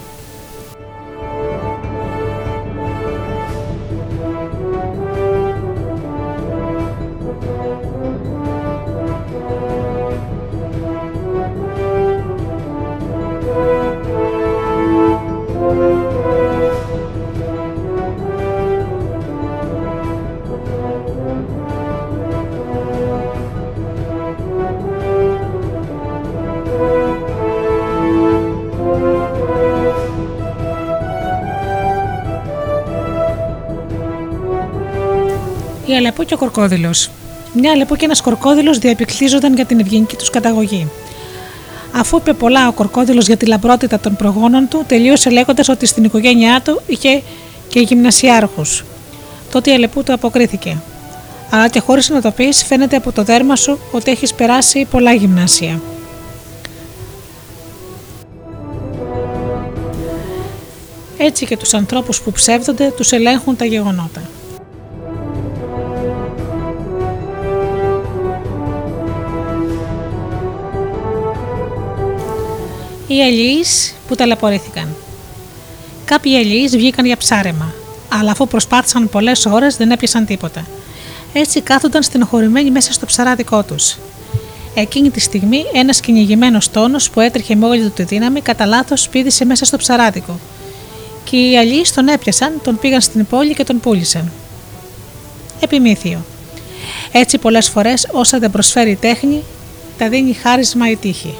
[36.20, 37.10] Αλεπού και ο Κορκόδηλος.
[37.54, 40.88] Μια Αλεπού και ένας Κορκόδηλος διαπικτίζονταν για την ευγενική τους καταγωγή.
[41.96, 46.04] Αφού είπε πολλά ο Κορκόδηλος για τη λαμπρότητα των προγόνων του, τελείωσε λέγοντας ότι στην
[46.04, 47.22] οικογένειά του είχε
[47.68, 48.84] και γυμνασιάρχους.
[49.52, 50.78] Τότε η Αλεπούτο αποκρίθηκε.
[51.50, 55.14] Αλλά και χωρίς να το πεις, φαίνεται από το δέρμα σου ότι έχεις περάσει πολλά
[55.14, 55.82] γυμνάσια.
[61.18, 64.22] Έτσι και τους ανθρώπους που ψεύδονται τους ελέγχουν τα γεγονότα.
[73.12, 74.96] Οι αλληλείς που ταλαιπωρήθηκαν.
[76.06, 77.74] Κάποιοι αλληλείς βγήκαν για ψάρεμα,
[78.10, 80.66] αλλά αφού προσπάθησαν πολλές ώρες δεν έπιασαν τίποτα.
[81.34, 83.98] Έτσι κάθονταν στενοχωρημένοι μέσα στο ψαράδικό τους.
[84.74, 89.10] Εκείνη τη στιγμή ένας κυνηγημένος τόνος που έτρεχε με όλη του τη δύναμη κατά λάθος
[89.10, 90.40] πήδησε μέσα στο ψαράδικο
[91.24, 94.32] και οι αλλοί τον έπιασαν, τον πήγαν στην πόλη και τον πούλησαν.
[95.60, 96.26] Επιμήθειο.
[97.12, 99.44] Έτσι πολλές φορές όσα δεν προσφέρει η τέχνη,
[99.98, 101.36] τα δίνει χάρισμα η τύχη.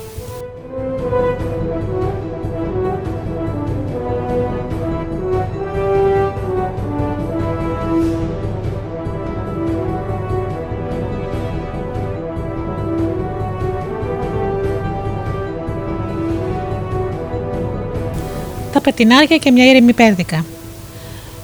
[18.80, 20.46] Τα πετινάρια και μια ήρεμη πέρδικα.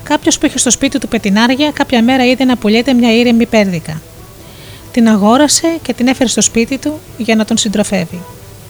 [0.04, 4.02] Κάποιος που είχε στο σπίτι του πετινάρια, κάποια μέρα είδε να πουλιέται μια ήρεμη πέρδικα.
[4.92, 8.20] Την αγόρασε και την έφερε στο σπίτι του για να τον συντροφεύει.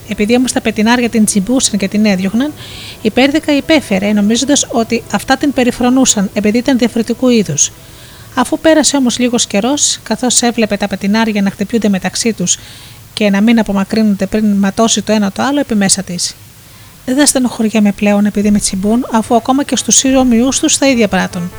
[0.10, 2.54] Επειδή όμως τα πετινάρια την τσιμπούσαν και την έδιωχναν,
[3.02, 7.72] η πέρδικα υπέφερε, νομίζοντας ότι αυτά την περιφρονούσαν επειδή ήταν διαφορετικού είδους.
[8.36, 12.58] Αφού πέρασε όμως λίγος καιρός, καθώς έβλεπε τα πετινάρια να χτυπιούνται μεταξύ τους
[13.14, 16.36] και να μην απομακρύνονται πριν ματώσει το ένα το άλλο, επί μέσα της.
[17.06, 21.08] Δεν θα στενοχωριέμαι πλέον επειδή με τσιμπούν, αφού ακόμα και στους όμοιού τους τα ίδια
[21.08, 21.52] πράττουν.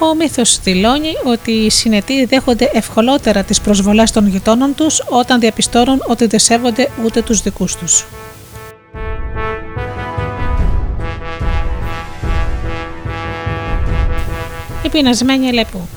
[0.00, 6.02] Ο μύθος δηλώνει ότι οι συνετοί δέχονται ευκολότερα τις προσβολές των γειτόνων τους όταν διαπιστώνουν
[6.06, 8.06] ότι δεν σέβονται ούτε τους δικούς τους.
[14.82, 15.88] Η πεινασμένη Αλεπού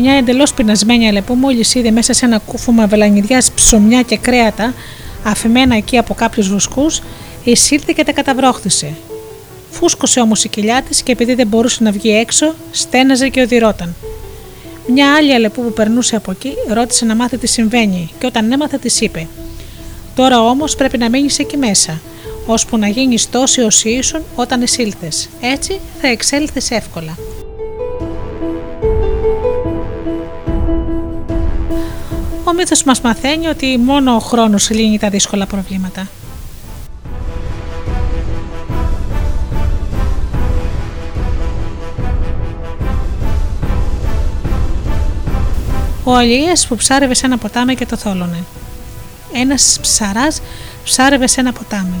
[0.00, 4.74] Μια εντελώς πεινασμένη αλεπού, μόλις είδε μέσα σε ένα κούφωμα βελανιδιάς ψωμιά και κρέατα,
[5.24, 7.02] αφημένα εκεί από κάποιους βοσκούς,
[7.44, 8.94] εισήλθε και τα καταβρόχθησε.
[9.70, 13.94] Φούσκωσε όμως η κοιλιά της και επειδή δεν μπορούσε να βγει έξω, στέναζε και οδηρώταν.
[14.86, 18.78] Μια άλλη αλεπού που περνούσε από εκεί ρώτησε να μάθει τι συμβαίνει και όταν έμαθε
[18.78, 19.26] της είπε:
[20.14, 22.00] Τώρα όμως πρέπει να μείνεις εκεί μέσα,
[22.46, 25.28] ώσπου να γίνεις τόση όσοι ήσουν όταν εισήλθες.
[25.40, 27.16] Έτσι θα εξέλθεις εύκολα.
[32.58, 36.08] Ο μύθος μας μαθαίνει ότι μόνο ο χρόνος λύνει τα δύσκολα προβλήματα.
[46.04, 48.44] Ο Αλιές που ψάρευε σε ένα ποτάμι και το θόλωνε.
[49.32, 50.40] Ένας ψαράς
[50.84, 52.00] ψάρευε σε ένα ποτάμι.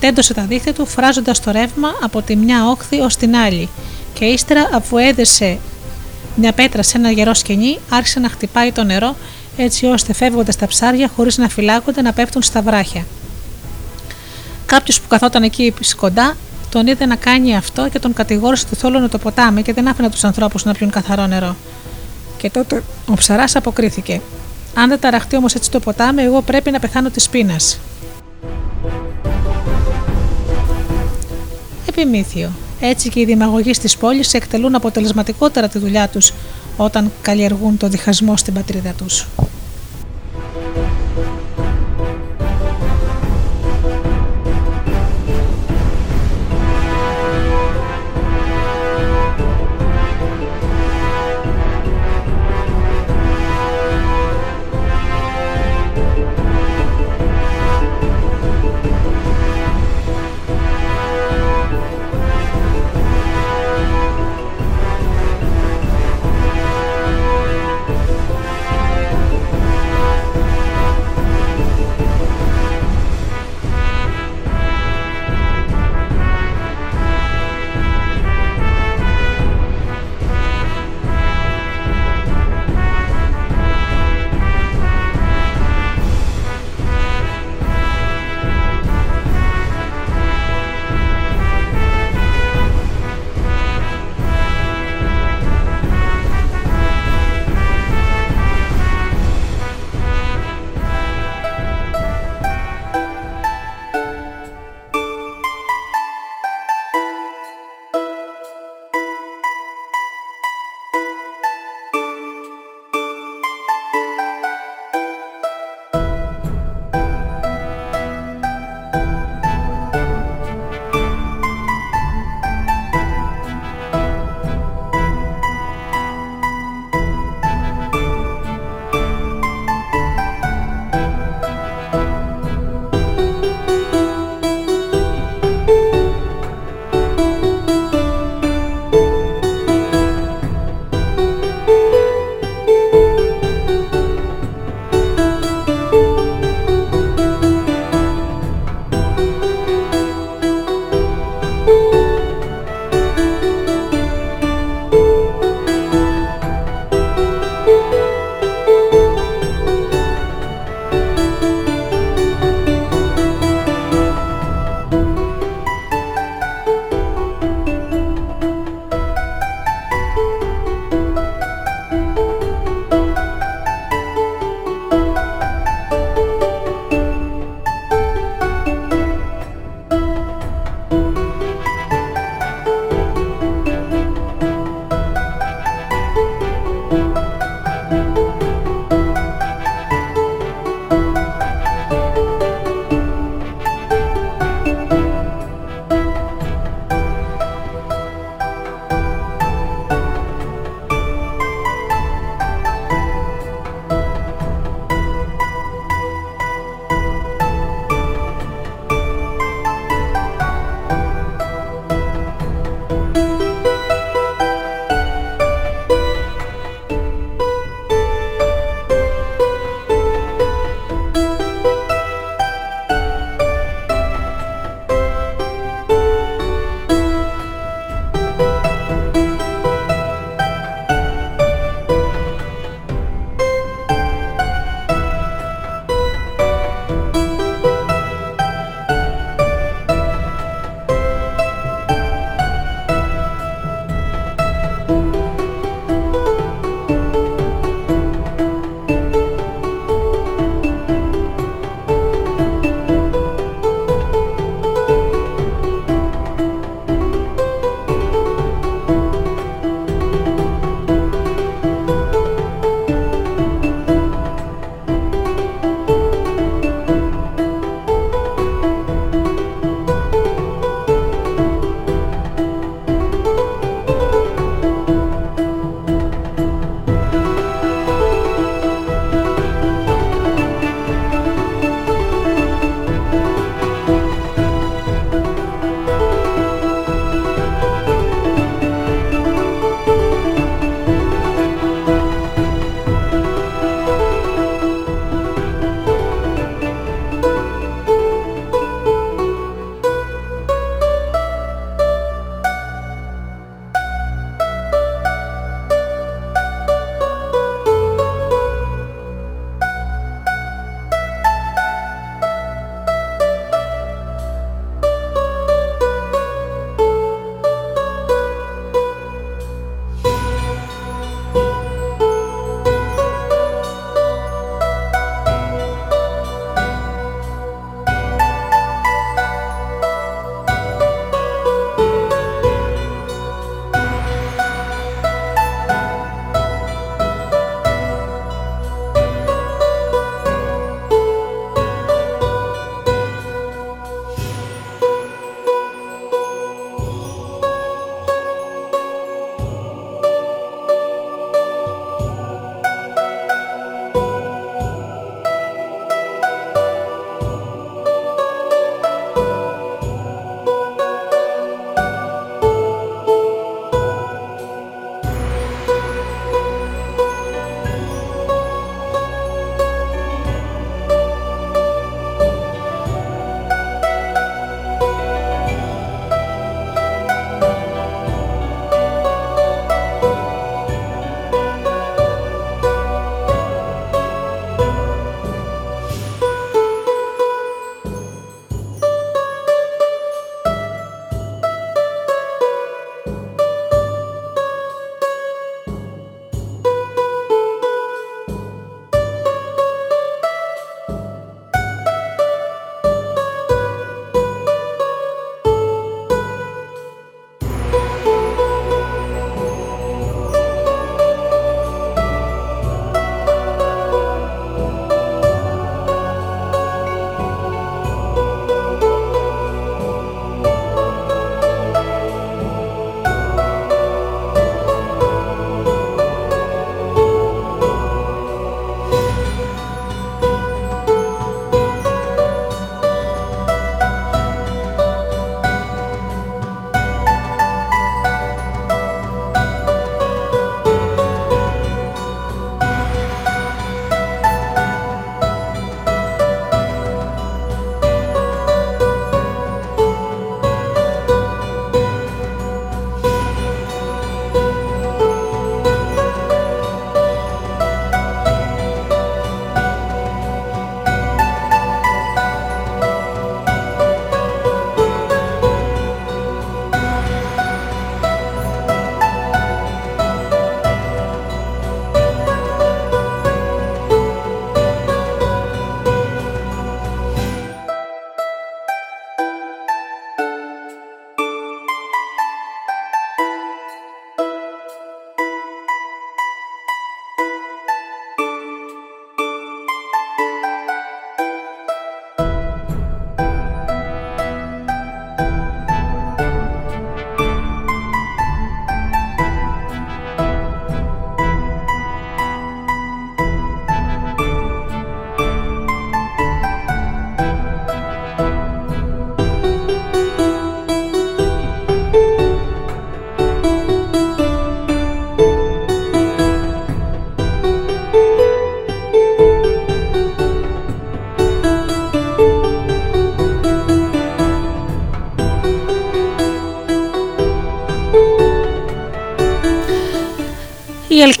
[0.00, 3.68] Τέντωσε τα δίχτυα του φράζοντας το ρεύμα από τη μια όχθη ως την άλλη
[4.14, 5.58] και ύστερα αφού έδεσε
[6.36, 9.16] μια πέτρα σε ένα γερό σκηνή άρχισε να χτυπάει το νερό
[9.60, 13.06] έτσι ώστε φεύγοντας τα ψάρια χωρίς να φυλάκονται να πέφτουν στα βράχια.
[14.66, 16.36] Κάποιος που καθόταν εκεί κοντά
[16.70, 20.10] τον είδε να κάνει αυτό και τον κατηγόρησε ότι θόλωνε το ποτάμι και δεν άφηνε
[20.10, 21.56] τους ανθρώπους να πιούν καθαρό νερό.
[22.36, 24.20] Και τότε ο ψαράς αποκρίθηκε:
[24.74, 27.78] Αν δεν ταραχτεί όμως έτσι το ποτάμι, εγώ πρέπει να πεθάνω της πείνας.
[31.88, 32.50] Επιμήθειο.
[32.80, 36.32] Έτσι και οι δημαγωγοί της πόλης εκτελούν αποτελεσματικότερα τη δουλειά τους
[36.80, 39.26] όταν καλλιεργούν το διχασμό στην πατρίδα τους.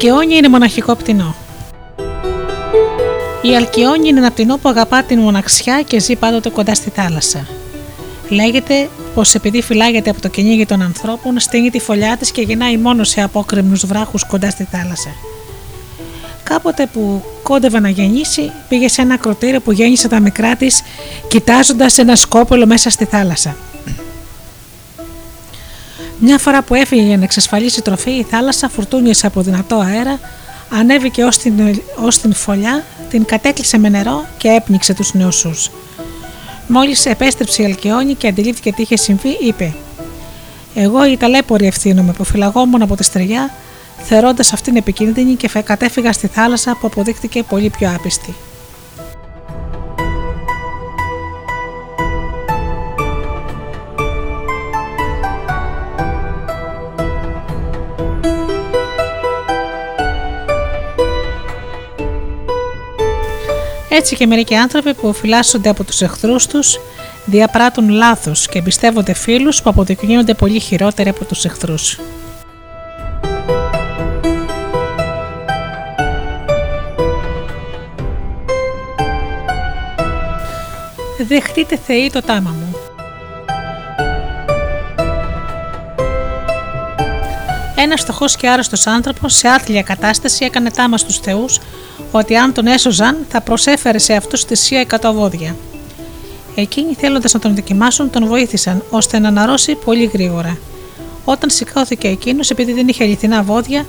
[0.00, 1.34] Αλκιόνη είναι μοναχικό πτηνό.
[3.42, 7.46] Η Αλκιόνη είναι ένα πτηνό που αγαπά την μοναξιά και ζει πάντοτε κοντά στη θάλασσα.
[8.28, 12.76] Λέγεται πως επειδή φυλάγεται από το κυνήγι των ανθρώπων, στείνει τη φωλιά της και γεννάει
[12.76, 15.10] μόνο σε απόκρεμνου βράχους κοντά στη θάλασσα.
[16.42, 20.82] Κάποτε που κόντευε να γεννήσει, πήγε σε ένα κροτήριο που γέννησε τα μικρά της,
[21.28, 23.56] κοιτάζοντας ένα σκόπελο μέσα στη θάλασσα.
[26.20, 30.20] Μια φορά που έφυγε για να εξασφαλίσει τροφή, η θάλασσα φουρτούνιασε από δυνατό αέρα,
[30.70, 35.70] ανέβηκε ως την, ως την φωλιά, την κατέκλυσε με νερό και έπνιξε τους νεοσούς.
[36.68, 39.74] Μόλις επέστρεψε η Αλκιόνη και αντιλήφθηκε τι είχε συμβεί, είπε
[40.74, 43.50] «Εγώ η ταλέπορη ευθύνομαι που φυλαγόμουν από τη στεριά,
[44.02, 48.34] θερώντας αυτήν επικίνδυνη και κατέφυγα στη θάλασσα που αποδείχτηκε πολύ πιο άπιστη».
[63.88, 66.78] Έτσι και μερικοί άνθρωποι που φυλάσσονται από τους εχθρούς τους
[67.24, 71.98] διαπράττουν λάθος και εμπιστεύονται φίλους που αποδεικνύονται πολύ χειρότεροι από τους εχθρούς.
[81.28, 82.67] Δεχτείτε Θεοί το τάμα μου.
[87.80, 91.60] Ένα φτωχό και άρρωστος άνθρωπος σε άθλια κατάσταση έκανε τάμα στους Θεούς
[92.10, 95.56] ότι αν τον έσωζαν θα προσέφερε σε αυτούς θυσία εκατό βόδια.
[96.54, 100.58] Εκείνοι θέλοντας να τον δοκιμάσουν τον βοήθησαν ώστε να αναρρώσει πολύ γρήγορα.
[101.24, 103.86] Όταν σηκώθηκε εκείνος, επειδή δεν είχε αληθινά βόδια,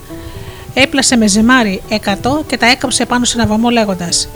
[0.73, 1.95] έπλασε με ζυμάρι 100
[2.47, 4.29] και τα έκαψε πάνω σε ένα βωμό λέγοντας: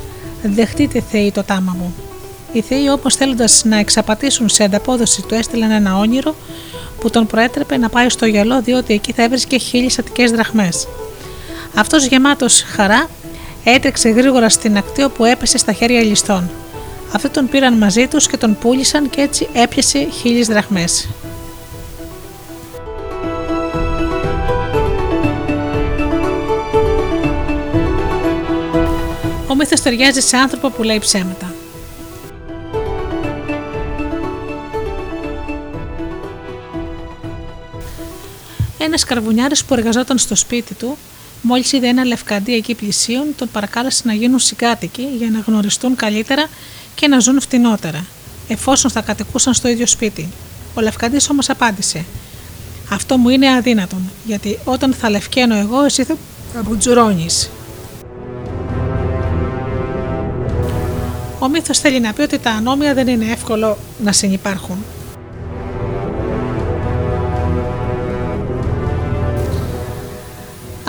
[0.43, 1.93] Δεχτείτε Θεοί το τάμα μου.
[2.51, 6.35] Οι Θεοί όμω θέλοντας να εξαπατήσουν σε ανταπόδοση του έστειλαν ένα όνειρο
[7.03, 10.87] που τον προέτρεπε να πάει στο γυαλό διότι εκεί θα έβρισκε χίλιες αττικέ δραχμές.
[11.75, 13.09] Αυτός γεμάτος χαρά
[13.63, 16.49] έτρεξε γρήγορα στην ακτή όπου έπεσε στα χέρια ληστών.
[17.11, 21.09] Αυτοί τον πήραν μαζί τους και τον πούλησαν και έτσι έπιασε χίλιες δραχμές.
[29.47, 31.52] Ο μύθος ταιριάζει σε άνθρωπο που λέει ψέματα.
[38.83, 40.97] Ένας καρβουνιάρης που εργαζόταν στο σπίτι του
[41.45, 46.49] Μόλις είδε ένα λευκαντί εκεί πλησίον, τον παρακάλεσε να γίνουν συγκάτοικοι για να γνωριστούν καλύτερα
[46.95, 48.05] και να ζουν φτηνότερα,
[48.47, 50.29] εφόσον θα κατοικούσαν στο ίδιο σπίτι.
[50.73, 52.05] Ο λευκαντής όμως απάντησε:
[52.89, 56.17] Αυτό μου είναι αδύνατον, γιατί όταν θα λευκαίνω εγώ, εσύ θα
[56.61, 57.49] μπουτζουρώνεις.
[61.39, 64.77] Ο μύθος θέλει να πει ότι τα ανώμια δεν είναι εύκολο να συνεπάρχουν.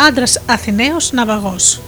[0.07, 1.81] Άντρας Αθηναίος ναυαγός.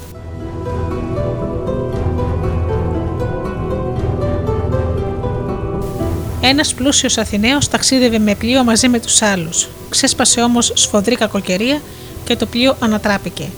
[6.41, 9.69] Ένας πλούσιος Αθηναίος ταξίδευε με πλοίο μαζί με τους άλλους.
[9.89, 11.81] Ξέσπασε όμως σφοδρή κακοκαιρία
[12.25, 13.49] και το πλοίο ανατράπηκε.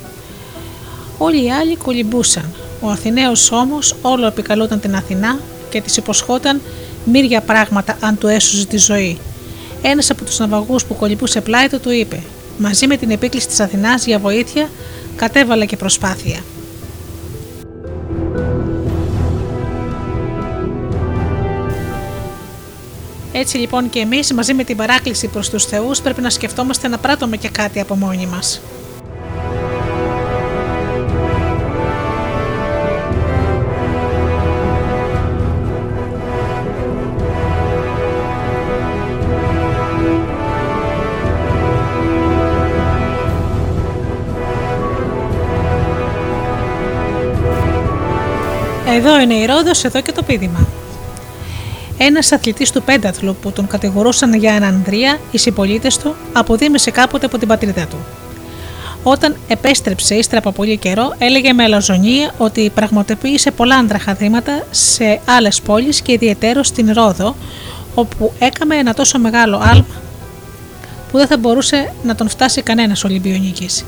[1.19, 2.55] Όλοι οι άλλοι κολυμπούσαν.
[2.81, 5.39] Ο Αθηναίος όμως όλο επικαλούταν την Αθηνά
[5.71, 6.61] και της υποσχόταν
[7.05, 9.19] μύρια πράγματα αν του έσωζε τη ζωή.
[9.83, 12.23] Ένας από τους ναυαγούς που κολυμπούσε πλάι του του είπε:
[12.59, 14.71] μαζί με την επίκληση της Αθηνάς για βοήθεια
[15.17, 16.41] κατέβαλε και προσπάθεια.
[23.33, 26.99] Έτσι λοιπόν και εμείς μαζί με την παράκληση προς τους θεούς πρέπει να σκεφτόμαστε να
[26.99, 28.61] πράττουμε και κάτι από μόνοι μας.
[49.09, 50.67] Εδώ είναι η Ρόδος, εδώ και το πίδημα.
[51.99, 57.39] Ένας αθλητής του πένταθλου που τον κατηγορούσαν για ανανδρία, οι συμπολίτες του, αποδίμησε κάποτε από
[57.39, 57.97] την πατρίδα του.
[59.03, 65.61] Όταν επέστρεψε ύστερα από πολύ καιρό, έλεγε με αλαζονία ότι πραγματοποίησε πολλά ανδραχαδήματα σε άλλες
[65.61, 67.37] πόλεις και ιδιαίτερο στην Ρόδο,
[67.95, 70.03] όπου έκαμε ένα τόσο μεγάλο άλμα
[71.11, 73.85] που δεν θα μπορούσε να τον φτάσει κανένας Ολυμπιονίκης.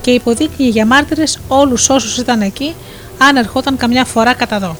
[0.00, 2.74] Και υποδείκνυε για μάρτυρες όλους όσους ήταν εκεί
[3.18, 4.76] αν ερχόταν καμιά φορά κατά δω.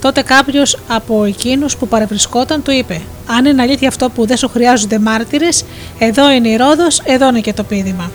[0.00, 4.48] Τότε κάποιος από εκείνους που παρευρισκόταν του είπε: Αν είναι αλήθεια αυτό που δεν σου
[4.48, 5.64] χρειάζονται μάρτυρες,
[5.98, 8.10] εδώ είναι η Ρόδος, εδώ είναι και το πίδημα.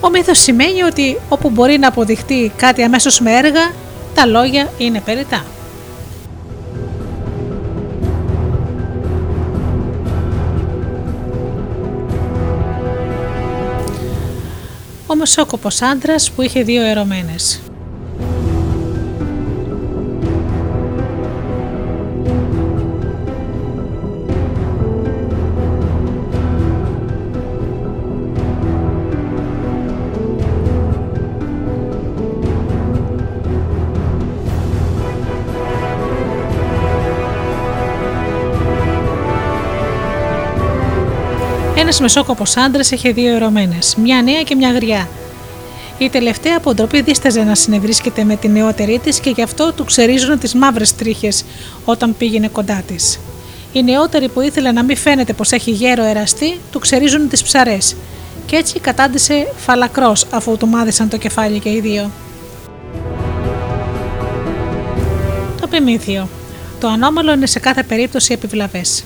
[0.00, 3.72] Ο μύθος σημαίνει ότι όπου μπορεί να αποδειχτεί κάτι αμέσως με έργα,
[4.14, 5.44] τα λόγια είναι περιτά.
[15.12, 17.60] Ο μεσόκοπος άντρας που είχε δύο ερωμένες.
[42.00, 45.08] Μεσόκοπο άντρας είχε δύο ερωμένες, μια νέα και μια γριά.
[45.98, 49.84] Η τελευταία από ντροπή δίσταζε να συνευρίσκεται με την νεότερη της και γι' αυτό του
[49.84, 51.44] ξερίζουν τις μαύρες τρίχες
[51.84, 53.20] όταν πήγαινε κοντά της.
[53.72, 57.96] Η νεότερη που ήθελε να μην φαίνεται πως έχει γέρο εραστή, του ξερίζουν τις ψαρές.
[58.46, 62.10] Και έτσι κατάντησε φαλακρός αφού του μάδισαν το κεφάλι και οι δύο.
[65.60, 66.28] Το πιμήθιο.
[66.80, 69.04] Το ανώμαλο είναι σε κάθε περίπτωση επιβλαβές.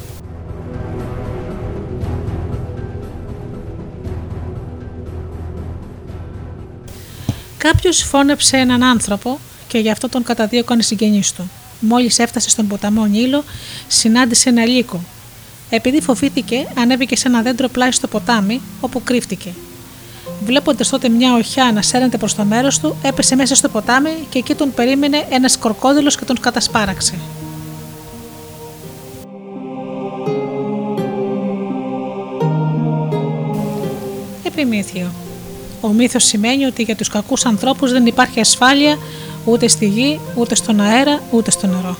[7.72, 9.38] Κάποιος φώνεψε έναν άνθρωπο
[9.68, 11.50] και γι' αυτό τον καταδίωκαν οι συγγενείς του.
[11.80, 13.44] Μόλις έφτασε στον ποταμό Νίλο,
[13.88, 15.00] συνάντησε ένα λύκο.
[15.70, 19.54] Επειδή φοβήθηκε, ανέβηκε σε ένα δέντρο πλάι στο ποτάμι, όπου κρύφτηκε.
[20.44, 24.38] Βλέποντας τότε μια οχιά να σέρνεται προς το μέρος του, έπεσε μέσα στο ποτάμι και
[24.38, 27.14] εκεί τον περίμενε ένας κορκόδηλος και τον κατασπάραξε.
[34.42, 35.25] Επιμήθειο.
[35.80, 38.98] Ο μύθος σημαίνει ότι για τους κακούς ανθρώπους δεν υπάρχει ασφάλεια
[39.44, 41.96] ούτε στη γη, ούτε στον αέρα, ούτε στο νερό.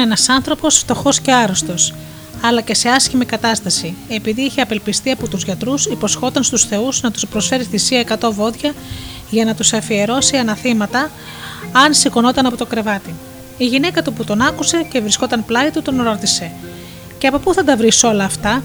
[0.00, 1.94] Ήταν ένας άνθρωπος φτωχός και άρρωστος,
[2.42, 3.94] αλλά και σε άσχημη κατάσταση.
[4.08, 8.74] Επειδή είχε απελπιστεί από τους γιατρούς, υποσχόταν στους Θεούς να τους προσφέρει θυσία 100 βόδια
[9.30, 11.10] για να τους αφιερώσει αναθήματα
[11.72, 13.14] αν σηκωνόταν από το κρεβάτι.
[13.56, 16.52] Η γυναίκα του που τον άκουσε και βρισκόταν πλάι του τον ρώτησε:
[17.18, 18.62] Και από πού θα τα βρεις όλα αυτά,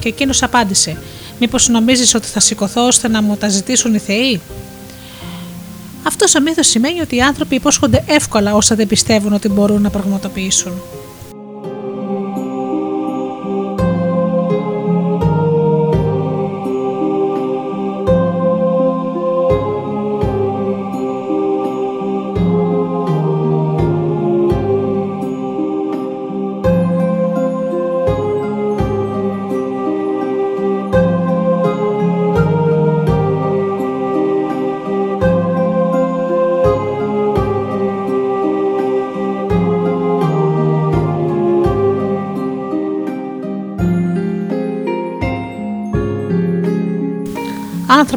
[0.00, 0.96] και εκείνος απάντησε:
[1.40, 4.40] Μήπως νομίζεις ότι θα σηκωθώ ώστε να μου τα ζητήσουν οι Θεοί;
[6.06, 9.90] Αυτό ο μύθο σημαίνει ότι οι άνθρωποι υπόσχονται εύκολα όσα δεν πιστεύουν ότι μπορούν να
[9.90, 10.72] πραγματοποιήσουν.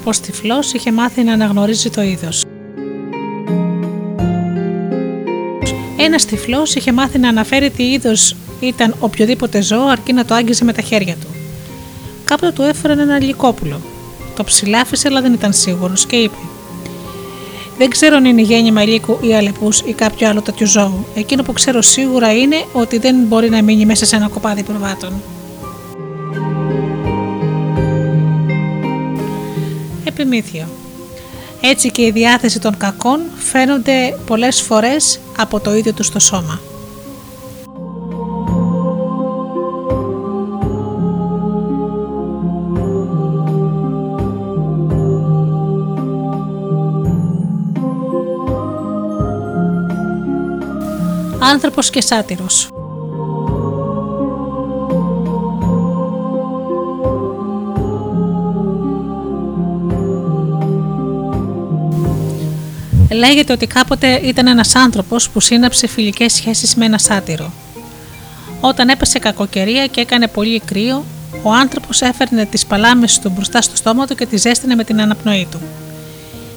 [0.08, 2.43] Άνθρωπο τυφλός είχε μάθει να αναγνωρίζει το είδος.
[5.97, 10.64] Ένας τυφλός είχε μάθει να αναφέρει τι είδος ήταν οποιοδήποτε ζώο αρκεί να το άγγιζε
[10.64, 11.28] με τα χέρια του.
[12.24, 13.82] Κάποτε του έφεραν ένα λικόπουλο.
[14.36, 16.38] Το ψηλάφισε, αλλά δεν ήταν σίγουρος και είπε:
[17.78, 21.05] Δεν ξέρω αν είναι γέννημα λύκου ή αλεπούς ή κάποιο άλλο τέτοιο ζώο.
[21.16, 25.22] Εκείνο που ξέρω σίγουρα είναι ότι δεν μπορεί να μείνει μέσα σε ένα κοπάδι προβάτων.
[30.38, 30.67] Επιμήθειο.
[31.61, 36.59] Έτσι και η διάθεση των κακών φαίνονται πολλές φορές από το ίδιο τους το σώμα.
[51.39, 52.69] Άνθρωπος και σάτυρος
[63.18, 67.51] Λέγεται ότι κάποτε ήταν ένας άνθρωπος που σύναψε φιλικές σχέσεις με ένα σάτυρο.
[68.61, 71.05] Όταν έπεσε κακοκαιρία και έκανε πολύ κρύο,
[71.43, 75.01] ο άνθρωπος έφερνε τις παλάμες του μπροστά στο στόμα του και τις ζέστηνε με την
[75.01, 75.59] αναπνοή του.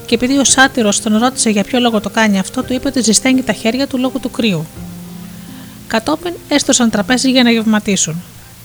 [0.07, 3.01] Και επειδή ο σάτυρος τον ρώτησε για ποιο λόγο το κάνει αυτό, του είπε ότι
[3.01, 4.67] ζεσταίνει τα χέρια του λόγω του κρύου.
[5.87, 8.23] Κατόπιν έστωσαν τραπέζι για να γευματίσουν.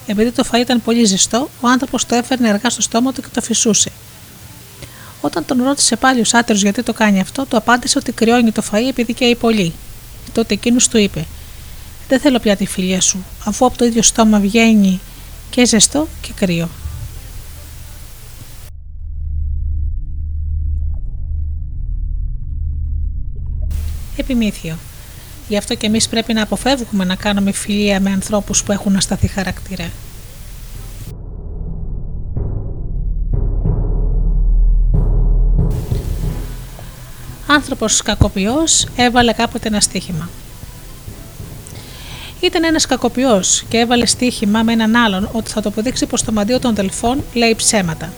[0.08, 3.28] Επειδή το φαΐ ήταν πολύ ζεστό, ο άνθρωπος το έφερνε αργά στο στόμα του και
[3.34, 3.92] το φυσούσε.
[5.26, 8.64] Όταν τον ρώτησε πάλι ο Σάτερος γιατί το κάνει αυτό, του απάντησε ότι κρυώνει το
[8.72, 9.74] φαΐ επειδή καίει πολύ.
[10.34, 11.26] Τότε εκείνος του είπε:
[12.08, 15.00] Δεν θέλω πια τη φιλία σου, αφού από το ίδιο στόμα βγαίνει
[15.50, 16.70] και ζεστό και κρύο.
[24.18, 24.78] Επιμήθειο.
[25.48, 29.28] Γι' αυτό και εμείς πρέπει να αποφεύγουμε να κάνουμε φιλία με ανθρώπους που έχουν ασταθή
[29.28, 29.90] χαρακτήρα.
[37.48, 40.30] Άνθρωπος κακοποιός έβαλε κάποτε ένα στοίχημα.
[42.40, 46.32] Ήταν ένας κακοποιός και έβαλε στοίχημα με έναν άλλον ότι θα το αποδείξει πω το
[46.32, 48.14] μαντίο των αδελφών λέει ψέματα.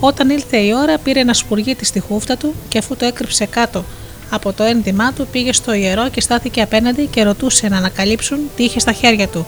[0.00, 3.84] Όταν ήλθε η ώρα, πήρε ένα σπουργίτη στη χούφτα του και αφού το έκρυψε κάτω
[4.30, 8.62] από το ένδυμά του, πήγε στο ιερό και στάθηκε απέναντι και ρωτούσε να ανακαλύψουν τι
[8.64, 9.46] είχε στα χέρια του.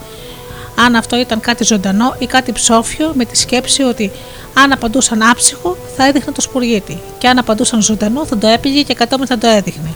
[0.85, 4.11] Αν αυτό ήταν κάτι ζωντανό ή κάτι ψόφιο, με τη σκέψη ότι
[4.53, 8.93] αν απαντούσαν άψυχο θα έδειχνε το σπουργίτη, και αν απαντούσαν ζωντανό θα το έπηγε και
[8.93, 9.93] κατόπιν θα το έδειχνε.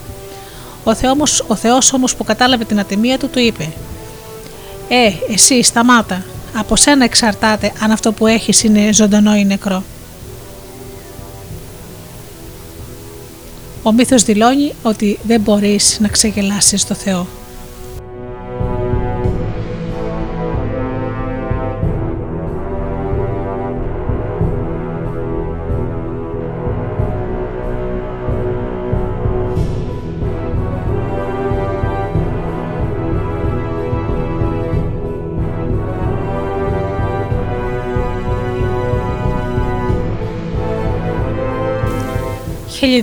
[0.83, 3.71] Ο, Θεός, ο Θεός όμως που κατάλαβε την ατιμία του του είπε
[4.87, 6.25] «Ε, εσύ σταμάτα,
[6.55, 9.83] από σένα εξαρτάται αν αυτό που έχεις είναι ζωντανό ή νεκρό».
[13.83, 17.27] Ο μύθος δηλώνει ότι δεν μπορείς να ξεγελάσεις το Θεό.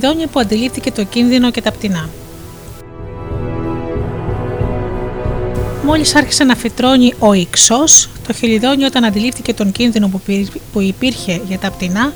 [0.02, 2.08] Χελιδόνια που αντιλήφθηκε το κίνδυνο και τα πτηνά.
[5.84, 10.10] Μόλις άρχισε να φυτρώνει ο Ιξός, το χελιδόνιο όταν αντιλήφθηκε τον κίνδυνο
[10.72, 12.12] που υπήρχε για τα πτηνά,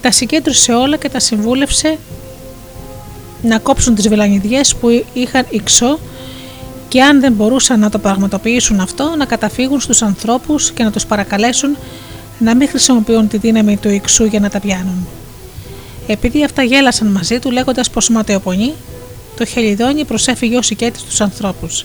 [0.00, 1.98] τα συγκέντρωσε όλα και τα συμβούλευσε
[3.42, 5.98] να κόψουν τις βελανιδιές που είχαν Ιξό
[6.88, 11.06] και αν δεν μπορούσαν να το πραγματοποιήσουν αυτό, να καταφύγουν στους ανθρώπους και να τους
[11.06, 11.76] παρακαλέσουν
[12.38, 15.06] να μην χρησιμοποιούν τη δύναμη του Ιξού για να τα πιάνουν.
[16.10, 18.74] Επειδή αυτά γέλασαν μαζί του λέγοντας πως ματαιοπονεί,
[19.36, 21.84] το χελιδόνι προσέφυγε ως ηκέτη στου ανθρώπους.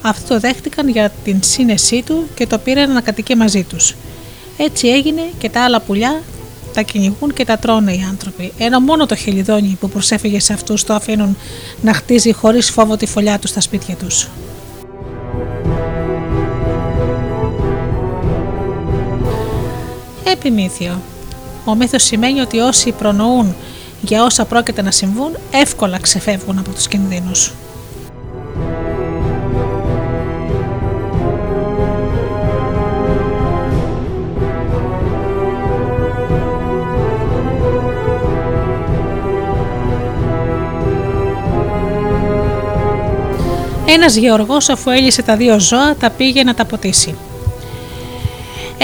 [0.00, 3.94] Αυτοί το δέχτηκαν για την σύνεσή του και το πήραν να κατοικεί μαζί τους.
[4.56, 6.22] Έτσι έγινε και τα άλλα πουλιά
[6.74, 10.84] τα κυνηγούν και τα τρώνε οι άνθρωποι, ενώ μόνο το χελιδόνι που προσέφυγε σε αυτούς
[10.84, 11.36] το αφήνουν
[11.82, 14.28] να χτίζει χωρίς φόβο τη φωλιά τους στα σπίτια τους.
[20.24, 21.00] Επιμήθειο
[21.64, 23.54] ο μύθος σημαίνει ότι όσοι προνοούν
[24.00, 27.52] για όσα πρόκειται να συμβούν, εύκολα ξεφεύγουν από τους κινδύνους.
[43.86, 47.14] Ένας γεωργός αφού έλυσε τα δύο ζώα τα πήγε να τα ποτίσει.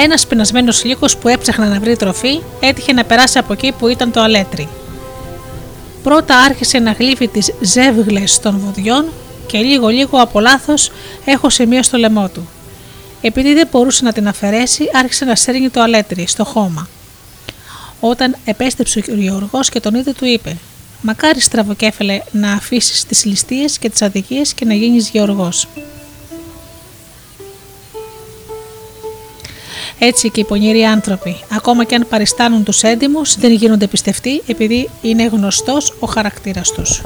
[0.01, 4.11] Ένας πεινασμένο λύκος που έψαχνε να βρει τροφή έτυχε να περάσει από εκεί που ήταν
[4.11, 4.69] το αλέτρι.
[6.03, 9.05] Πρώτα άρχισε να γλύφει τις ζεύγλες των βοδιών
[9.47, 10.93] και λίγο λίγο από λάθος
[11.25, 12.49] έχωσε μία στο λαιμό του.
[13.21, 16.89] Επειδή δεν μπορούσε να την αφαιρέσει, άρχισε να σέρνει το αλέτρι στο χώμα.
[18.01, 20.57] Όταν επέστρεψε ο Γεωργός και τον είδε, του είπε:
[21.03, 25.69] Μακάρι στραβοκέφαλε να αφήσεις τις ληστείες και τις αδικίες και να γίνεις Γεωργός.
[29.99, 34.91] Έτσι και οι πονηροί άνθρωποι, ακόμα και αν παριστάνουν τους έντιμους, δεν γίνονται πιστευτοί επειδή
[35.03, 37.03] είναι γνωστός ο χαρακτήρας τους.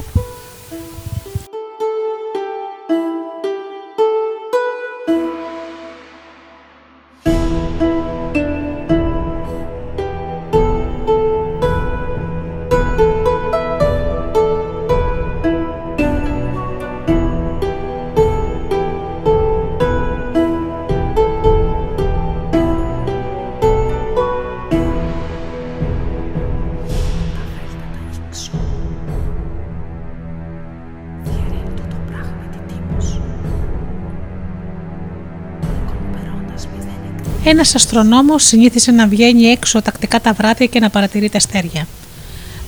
[37.53, 41.87] Ένας αστρονόμος συνήθισε να βγαίνει έξω τακτικά τα βράδια και να παρατηρεί τα αστέρια.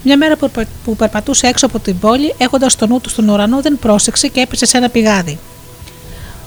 [0.04, 0.38] Μια μέρα
[0.84, 4.40] που περπατούσε έξω από την πόλη, έχοντας το νου του στον ουρανό, δεν πρόσεξε και
[4.40, 5.40] έπεσε σε ένα πηγάδι.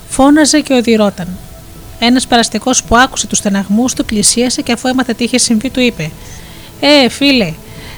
[0.09, 1.27] Φώναζε και οδηρώταν.
[1.99, 5.79] Ένας περαστικό που άκουσε τους στεναγμούς του πλησίασε και αφού έμαθε τι είχε συμβεί, του
[5.79, 6.11] είπε:
[6.79, 7.53] Ε, φίλε,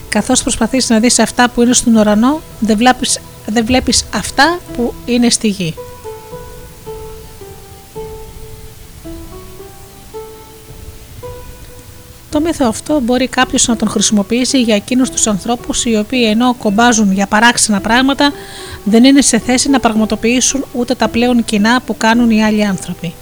[0.10, 2.42] καθώς προσπαθείς να δεις αυτά που είναι στον ουρανό,
[3.46, 5.76] δεν βλέπεις αυτά που είναι στη γη.
[12.32, 16.54] Το μύθο αυτό μπορεί κάποιος να τον χρησιμοποιήσει για εκείνους τους ανθρώπους οι οποίοι ενώ
[16.54, 18.32] κομπάζουν για παράξενα πράγματα
[18.84, 23.14] δεν είναι σε θέση να πραγματοποιήσουν ούτε τα πλέον κοινά που κάνουν οι άλλοι άνθρωποι.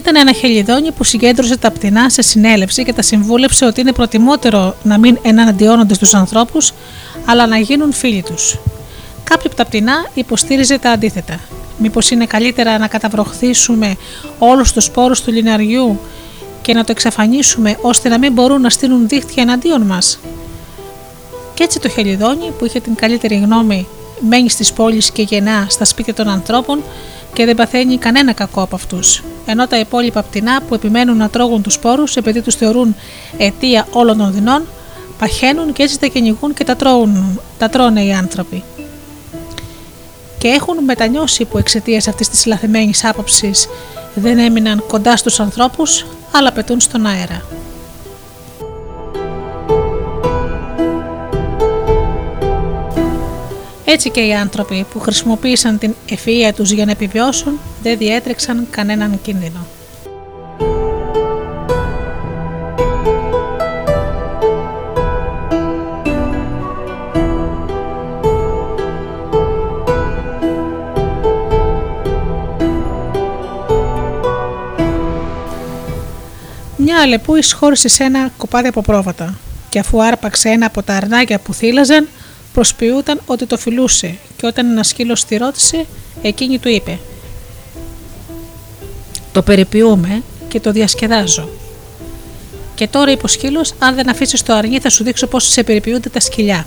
[0.00, 4.76] Ήταν ένα χελιδόνι που συγκέντρωσε τα πτηνά σε συνέλευση και τα συμβούλεψε ότι είναι προτιμότερο
[4.82, 6.72] να μην εναντιώνονται στους ανθρώπους,
[7.24, 8.58] αλλά να γίνουν φίλοι τους.
[9.24, 11.40] Κάποιο από τα πτηνά υποστήριζε τα αντίθετα.
[11.78, 13.96] Μήπως είναι καλύτερα να καταβροχθήσουμε
[14.38, 16.00] όλους τους σπόρους του λιναριού
[16.62, 20.18] και να το εξαφανίσουμε ώστε να μην μπορούν να στείλουν δίχτυα εναντίον μας;
[21.54, 23.86] Κι έτσι το χελιδόνι που είχε την καλύτερη γνώμη
[24.28, 26.82] μένει στις πόλεις και γεννά στα σπίτια των ανθρώπων
[27.32, 29.22] και δεν παθαίνει κανένα κακό από αυτούς.
[29.46, 32.96] Ενώ τα υπόλοιπα πτηνά που επιμένουν να τρώγουν τους σπόρους επειδή τους θεωρούν
[33.36, 34.66] αιτία όλων των δεινών,
[35.18, 38.62] παχαίνουν και έτσι τα κυνηγούν και τα, τρώουν, τα τρώνε οι άνθρωποι.
[40.38, 43.68] Και έχουν μετανιώσει που εξαιτίας αυτής της λαθεμένης άποψης
[44.14, 47.59] δεν έμειναν κοντά στους ανθρώπους, αλλά πετούν στον αέρα.
[53.92, 59.20] Έτσι και οι άνθρωποι που χρησιμοποίησαν την ευφυΐα τους για να επιβιώσουν δεν διέτρεξαν κανέναν
[59.22, 59.66] κίνδυνο.
[76.76, 79.34] Μια αλεπού εισχώρησε σε ένα κοπάδι από πρόβατα
[79.68, 82.08] και αφού άρπαξε ένα από τα αρνάκια που θύλαζαν
[82.52, 85.86] προσποιούταν ότι το φιλούσε και όταν ένα σκύλος τη ρώτησε,
[86.22, 86.98] εκείνη του είπε
[89.32, 91.48] «Το περιποιούμε και το διασκεδάζω».
[92.74, 95.62] Και τώρα είπε ο σκύλος: Αν δεν αφήσεις το αρνί, θα σου δείξω πώς σε
[95.62, 96.66] περιποιούνται τα σκυλιά.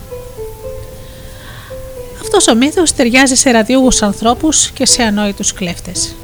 [2.22, 6.16] Αυτός ο μύθος ταιριάζει σε ραδιούγους ανθρώπους και σε ανόητους κλέφτες.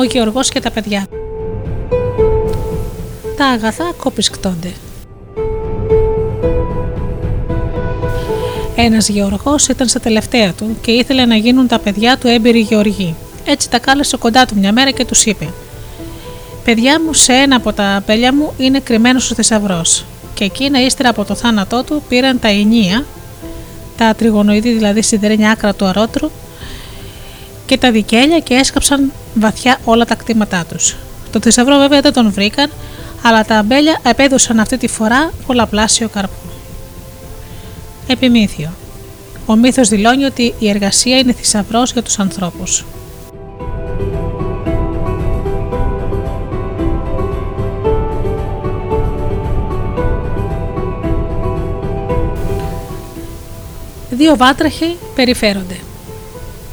[0.00, 1.06] Ο Γεωργός και τα παιδιά.
[3.36, 4.72] Τα αγαθά κοπισκτώνται.
[8.76, 13.14] Ένας γεωργός ήταν στα τελευταία του και ήθελε να γίνουν τα παιδιά του έμπειροι γεωργοί.
[13.44, 15.48] Έτσι τα κάλεσε κοντά του μια μέρα και τους είπε
[16.64, 20.04] «Παιδιά μου, σε ένα από τα απέλια μου είναι κρυμμένος ο θησαυρός.
[20.34, 23.04] Και εκείνα ύστερα από το θάνατό του πήραν τα ενία,
[23.96, 26.30] τα τριγωνοειδή δηλαδή σιδερένια άκρα του αρώτρου
[27.68, 30.96] και τα δικέλια και έσκαψαν βαθιά όλα τα κτήματά τους.
[31.30, 32.70] Το θησαυρό βέβαια δεν τον βρήκαν,
[33.22, 36.32] αλλά τα αμπέλια επέδωσαν αυτή τη φορά πολλαπλάσιο καρπό.
[38.06, 38.70] Επιμήθειο.
[39.46, 42.84] Ο μύθος δηλώνει ότι η εργασία είναι θησαυρός για τους ανθρώπους.
[54.10, 55.76] Δύο βάτραχοι περιφέρονται.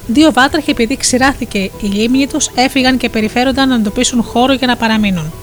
[0.07, 4.75] Δύο βάτραχοι, επειδή ξηράθηκε η λίμνη τους, έφυγαν και περιφέρονταν να εντοπίσουν χώρο για να
[4.75, 5.33] παραμείνουν.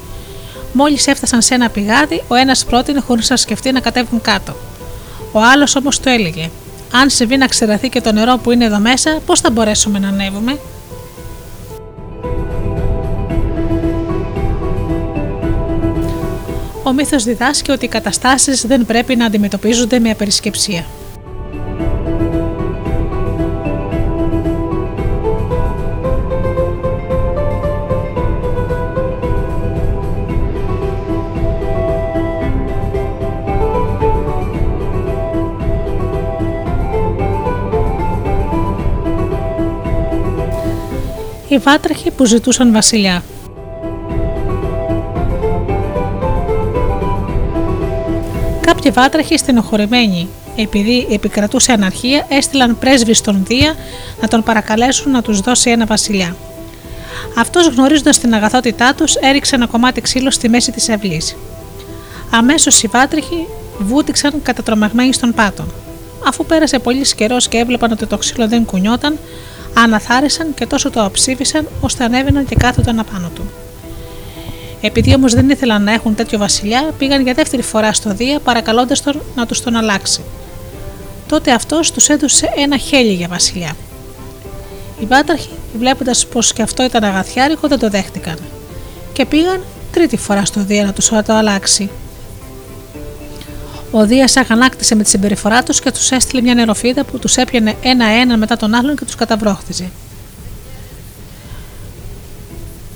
[0.72, 4.54] Μόλις έφτασαν σε ένα πηγάδι, ο ένας πρότεινε χωρίς να σκεφτεί να κατέβουν κάτω.
[5.32, 6.50] Ο άλλος όμως το έλεγε:
[6.92, 10.08] Αν συμβεί να ξηραθεί και το νερό που είναι εδώ μέσα, πώς θα μπορέσουμε να
[10.08, 10.58] ανέβουμε;
[16.84, 20.84] Ο μύθος διδάσκει ότι οι καταστάσεις δεν πρέπει να αντιμετωπίζονται με απερισκεψία.
[41.52, 43.22] Οι βάτραχοι που ζητούσαν βασιλιά.
[48.60, 53.74] Κάποιοι βάτραχοι στενοχωρημένοι, επειδή επικρατούσε αναρχία, έστειλαν πρέσβη στον Δία
[54.20, 56.36] να τον παρακαλέσουν να τους δώσει ένα βασιλιά.
[57.38, 61.36] Αυτός γνωρίζοντας την αγαθότητά τους, έριξε ένα κομμάτι ξύλο στη μέση της αυλής.
[62.30, 63.46] Αμέσως οι βάτραχοι
[63.78, 65.64] βούτυξαν κατατρομαγμένοι στον πάτο.
[66.26, 69.18] Αφού πέρασε πολύς καιρός και έβλεπαν ότι το ξύλο δεν κουνιόταν,
[69.74, 73.50] αναθάρισαν και τόσο το αψήφισαν ώστε ανέβαιναν και κάθονταν απάνω του.
[74.80, 79.02] Επειδή όμως δεν ήθελαν να έχουν τέτοιο βασιλιά, πήγαν για δεύτερη φορά στο Δία παρακαλώντας
[79.02, 80.22] τον να τους τον αλλάξει.
[81.28, 83.76] Τότε αυτός τους έδωσε ένα χέλι για βασιλιά.
[85.00, 88.38] Οι βάτραχοι, βλέποντας πως και αυτό ήταν αγαθιάρικο, δεν το δέχτηκαν
[89.12, 89.62] και πήγαν
[89.92, 91.90] τρίτη φορά στο Δία να τους το αλλάξει.
[93.94, 97.76] Ο Δίας αγανάκτησε με τη συμπεριφορά τους και τους έστειλε μια νεροφίδα που τους έπιανε
[97.82, 99.90] ένα-ένα μετά τον άλλον και τους καταβρόχτιζε.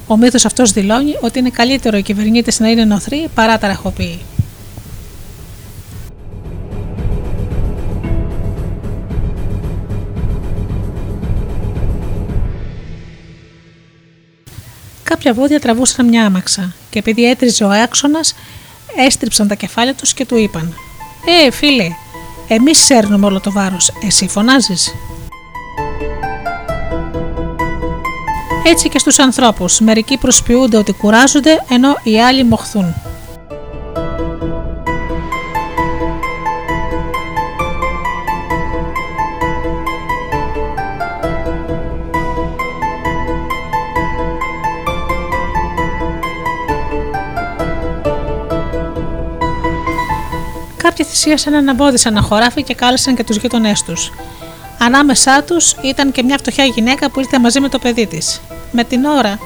[0.06, 4.20] Ο μύθος αυτός δηλώνει ότι είναι καλύτερο οι κυβερνήτες να είναι νοθροί παρά ταραχοποιοί.
[15.02, 18.34] Κάποια βόδια τραβούσαν μια άμαξα και επειδή έτριζε ο άξονας,
[18.96, 20.74] έστριψαν τα κεφάλια τους και του είπαν
[21.26, 21.88] «Ε, φίλε,
[22.48, 23.92] Εμείς σέρνουμε όλο το βάρος.
[24.06, 24.94] Εσύ φωνάζεις;
[28.64, 29.80] Έτσι και στους ανθρώπους.
[29.80, 32.94] Μερικοί προσποιούνται ότι κουράζονται ενώ οι άλλοι μοχθούν.
[50.96, 54.12] Κάποιοι θυσίασαν ένα μπόδι σε ένα χωράφι και κάλεσαν και τους γείτονές τους.
[54.78, 58.40] Ανάμεσά τους ήταν και μια φτωχιά γυναίκα που ήρθε μαζί με το παιδί της.
[58.72, 59.38] Με την ώρα,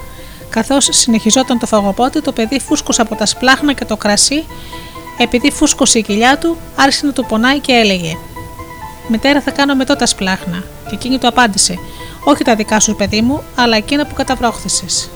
[0.50, 4.44] καθώς συνεχιζόταν το φαγοπότη, το παιδί φούσκωσε από τα σπλάχνα και το κρασί,
[5.18, 8.16] επειδή φούσκωσε η κοιλιά του, άρχισε να του πονάει και έλεγε:
[9.08, 10.64] Μητέρα, θα κάνω μετά τα σπλάχνα.
[10.88, 11.78] Και εκείνη του απάντησε:
[12.24, 15.10] Όχι τα δικά σου, παιδί μου, αλλά εκείνα που καταβρόχθησες.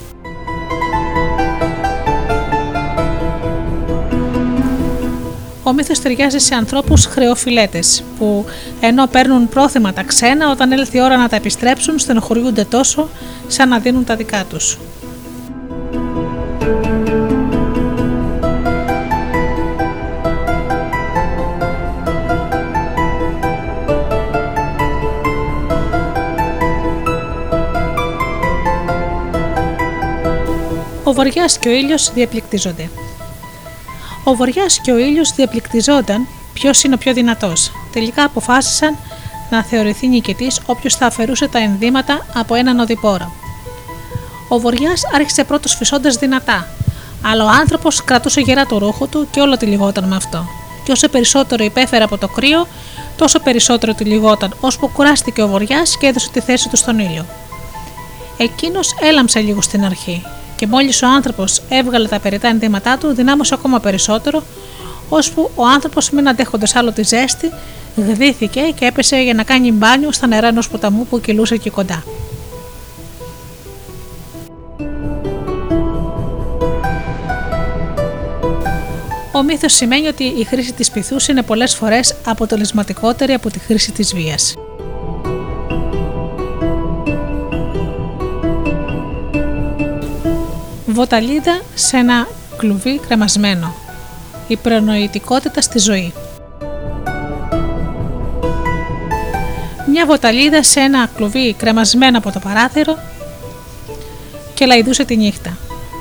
[5.66, 7.81] Ο μύθο ταιριάζει σε ανθρώπους χρεοφιλέτε,
[8.19, 8.45] που
[8.81, 13.09] ενώ παίρνουν πρόθυμα τα ξένα, όταν έλθει η ώρα να τα επιστρέψουν, στενοχωριούνται τόσο
[13.47, 14.78] σαν να δίνουν τα δικά τους.
[31.05, 32.91] Ο βοριάς και ο ήλιος διαπληκτίζονται.
[34.24, 37.72] Ο Βοριάς και ο ήλιος διαπληκτιζόταν ποιος είναι ο πιο δυνατός.
[37.92, 38.96] Τελικά αποφάσισαν
[39.51, 43.32] να θεωρηθεί νικητής όποιος θα αφαιρούσε τα ενδύματα από έναν οδηπόρο.
[44.48, 46.68] Ο Βοριάς άρχισε πρώτος φυσώντας δυνατά,
[47.22, 50.46] αλλά ο άνθρωπος κρατούσε γερά το ρούχο του και όλο τυλιγόταν με αυτό.
[50.84, 52.66] Και όσο περισσότερο υπέφερε από το κρύο,
[53.16, 57.26] τόσο περισσότερο τυλιγόταν, ώσπου κουράστηκε ο Βοριάς και έδωσε τη θέση του στον ήλιο.
[58.36, 60.22] Εκείνος έλαμψε λίγο στην αρχή,
[60.65, 64.43] και μόλις ο άνθρωπος έβγαλε τα περιτά ενδύματά του, δυνάμωσε ακόμα περισσότερο,
[65.09, 67.53] ώσπου ο άνθρωπος, μην αντέχοντας άλλο τη ζέστη,
[67.97, 72.05] γδύθηκε και έπεσε για να κάνει μπάνιο στα νερά ενός ποταμού που κυλούσε εκεί κοντά.
[79.32, 83.93] Ο μύθος σημαίνει ότι η χρήση της πυθούς είναι πολλές φορές αποτελεσματικότερη από τη χρήση
[83.93, 84.55] της βίας.
[91.05, 93.74] Βοταλίδα σε ένα κλουβί κρεμασμένο.
[94.48, 96.12] Η προνοητικότητα στη ζωή.
[99.90, 102.98] Μια βοταλίδα σε ένα κλουβί κρεμασμένο από το παράθυρο
[104.55, 105.56] και λαϊδούσε τη νύχτα.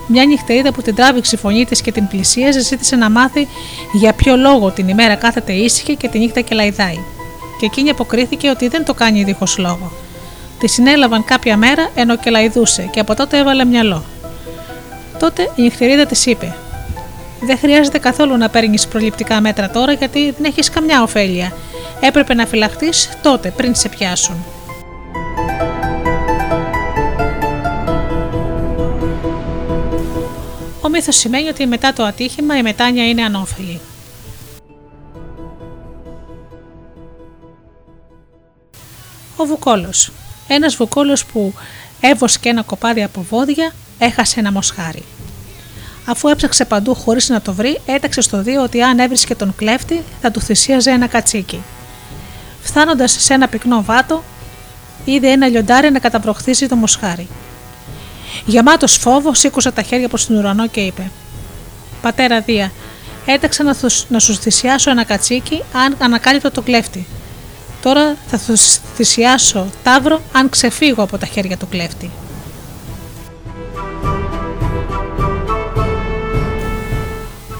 [0.07, 3.47] Μια νυχτερίδα που την τράβηξε η φωνή της και την πλησίαζε ζήτησε να μάθει
[3.93, 6.99] για ποιο λόγο την ημέρα κάθεται ήσυχη και τη νύχτα και λαϊδάει.
[7.59, 9.91] Και εκείνη αποκρίθηκε ότι δεν το κάνει δίχως λόγο.
[10.59, 14.03] Τη συνέλαβαν κάποια μέρα ενώ και λαϊδούσε και από τότε έβαλε μυαλό.
[15.23, 16.55] Τότε η νυχτερίδα της είπε:
[17.41, 21.53] Δεν χρειάζεται καθόλου να παίρνεις προληπτικά μέτρα τώρα γιατί δεν έχεις καμιά ωφέλεια.
[21.99, 24.45] Έπρεπε να φυλαχτείς τότε πριν σε πιάσουν.
[30.81, 33.79] Ο μύθος σημαίνει ότι μετά το ατύχημα η μετάνοια είναι ανώφελη.
[39.37, 40.11] Ο Βουκόλος.
[40.47, 41.53] Ένας Βουκόλος που
[41.99, 45.03] έβοσκε ένα κοπάδι από βόδια έχασε ένα μοσχάρι.
[46.05, 50.03] Αφού έψαξε παντού χωρίς να το βρει, έταξε στο δύο ότι αν έβρισκε τον κλέφτη
[50.21, 51.61] θα του θυσίαζε ένα κατσίκι.
[52.61, 54.23] Φτάνοντας σε ένα πυκνό βάτο,
[55.05, 57.27] είδε ένα λιοντάρι να καταβροχθίζει το μοσχάρι.
[58.45, 61.11] Γεμάτος φόβο, σήκωσε τα χέρια προς τον ουρανό και είπε:
[62.01, 62.71] Πατέρα Δία,
[63.25, 63.75] έταξα να,
[64.07, 67.07] να σου θυσιάσω ένα κατσίκι αν ανακάλυπτω τον κλέφτη.
[67.81, 72.11] Τώρα θα σου θυσιάσω τάβρο αν ξεφύγω από τα χέρια του κλέφτη.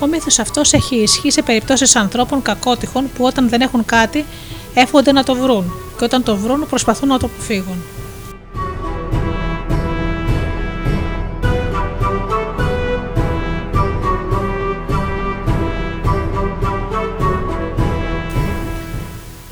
[0.04, 4.26] Ο μύθος αυτός έχει ισχύ σε περιπτώσεις ανθρώπων κακότυχων που όταν δεν έχουν κάτι
[4.74, 7.84] εύχονται να το βρουν και όταν το βρουν προσπαθούν να το αποφύγουν.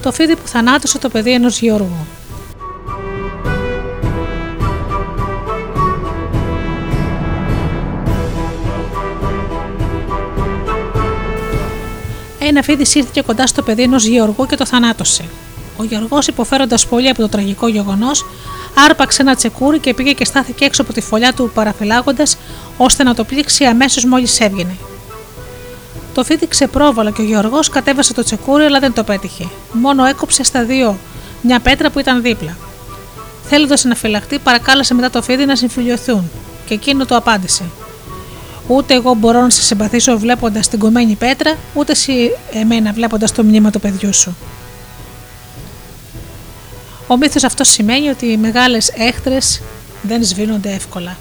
[0.01, 2.05] Το φίδι που θανάτωσε το παιδί ενός Γεωργού.
[12.51, 15.23] Ένα φίδι σύρθηκε κοντά στο παιδί ενός Γεωργού και το θανάτωσε.
[15.77, 18.25] Ο Γεωργός, υποφέροντας πολύ από το τραγικό γεγονός,
[18.85, 22.37] άρπαξε ένα τσεκούρι και πήγε και στάθηκε έξω από τη φωλιά του παραφυλάγοντας
[22.77, 24.75] ώστε να το πλήξει αμέσως μόλις έβγαινε.
[26.13, 29.49] Το φίδι ξεπρόβαλε και ο Γεωργός κατέβασε το τσεκούρι, αλλά δεν το πέτυχε.
[29.71, 30.97] Μόνο έκοψε στα δύο
[31.41, 32.57] μια πέτρα που ήταν δίπλα.
[33.43, 36.31] Θέλοντας να φυλαχτεί, παρακάλεσε μετά το φίδι να συμφιλειωθούν
[36.65, 37.63] και εκείνο του απάντησε:
[38.67, 43.43] Ούτε εγώ μπορώ να σε συμπαθήσω βλέποντας την κομμένη πέτρα, ούτε εσύ εμένα βλέποντας το
[43.43, 44.35] μνήμα του παιδιού σου.
[47.07, 49.61] Ο μύθος αυτός σημαίνει ότι οι μεγάλες έχτρες
[50.01, 51.17] δεν σβήνονται εύκολα.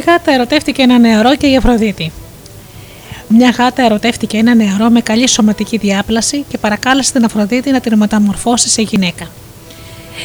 [0.00, 2.12] Η γάτα ερωτεύτηκε ένα νεαρό και η Αφροδίτη.
[3.28, 7.96] Μια γάτα ερωτεύτηκε ένα νεαρό με καλή σωματική διάπλαση και παρακάλεσε την Αφροδίτη να την
[7.96, 9.30] μεταμορφώσει σε γυναίκα.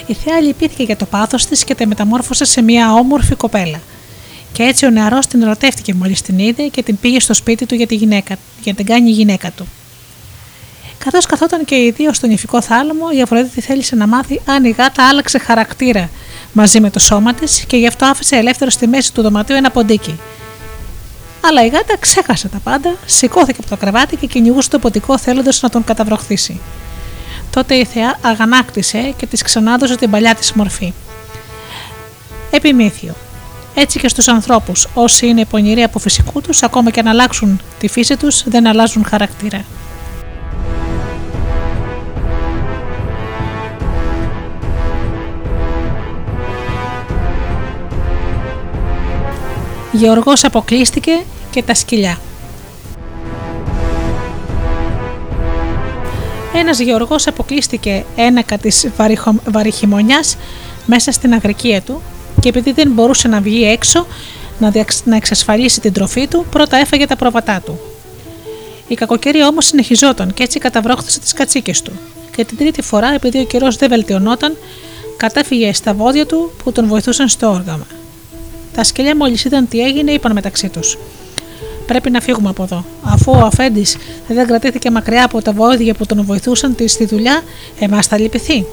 [0.06, 3.80] Η θεά λυπήθηκε για το πάθος της και τα μεταμόρφωσε σε μια όμορφη κοπέλα.
[4.52, 7.76] Και έτσι ο νεαρός την ερωτεύτηκε μόλις την είδε και την πήγε στο σπίτι του
[7.76, 9.68] για, τη γυναίκα, για την κάνει γυναίκα του.
[10.98, 14.70] Καθώς καθόταν και οι δύο στον ηφικό θάλαμο, η Αφροδίτη θέλησε να μάθει αν η
[14.70, 16.10] γάτα άλλαξε χαρακτήρα
[16.56, 19.72] μαζί με το σώμα της και γι' αυτό άφησε ελεύθερο στη μέση του δωματίου ένα
[19.72, 20.20] ποντίκι.
[21.42, 25.62] Αλλά η γάτα ξέχασε τα πάντα, σηκώθηκε από το κρεβάτι και κυνηγούσε το ποτικό θέλοντας
[25.62, 26.60] να τον καταβροχθήσει.
[27.50, 30.94] Τότε η θεά αγανάκτησε και της ξανάδωσε την παλιά της μορφή.
[32.52, 33.14] Επιμήθειο.
[33.76, 37.88] Έτσι και στους ανθρώπους, όσοι είναι πονηροί από φυσικού τους, ακόμα και αν αλλάξουν τη
[37.88, 39.66] φύση τους, δεν αλλάζουν χαρακτήρα.
[49.96, 51.12] Γεωργός αποκλείστηκε
[51.52, 52.18] και τα σκυλιά.
[56.54, 58.88] Ένας γεωργός αποκλείστηκε ένακα της
[59.46, 60.38] βαριχημονιάς
[60.86, 62.02] μέσα στην αγρικία του
[62.40, 64.08] και επειδή δεν μπορούσε να βγει έξω
[65.06, 67.80] να εξασφαλίσει την τροφή του, πρώτα έφαγε τα πρόβατά του.
[68.88, 71.92] Η κακοκαιρία όμως συνεχιζόταν και έτσι καταβρόχθησε τις κατσίκες του.
[72.36, 74.58] Και την τρίτη φορά, επειδή ο καιρός δεν βελτιωνόταν,
[75.18, 77.88] κατέφυγε στα βόδια του που τον βοηθούσαν στο όργαμα.
[78.76, 80.98] Τα σκυλιά μόλις είδαν τι έγινε, είπαν μεταξύ τους:
[81.86, 82.86] Πρέπει να φύγουμε από εδώ.
[83.04, 83.98] Αφού ο Αφέντης
[84.28, 87.42] δεν κρατήθηκε μακριά από τα βόδια που τον βοηθούσαν στη δουλειά,
[87.80, 88.66] εμάς θα λυπηθεί.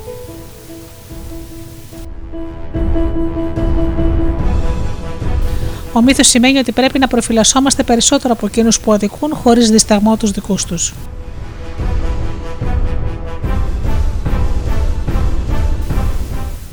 [5.92, 10.30] Ο μύθος σημαίνει ότι πρέπει να προφυλασσόμαστε περισσότερο από εκείνους που αδικούν χωρίς δισταγμό τους
[10.30, 10.94] δικούς τους.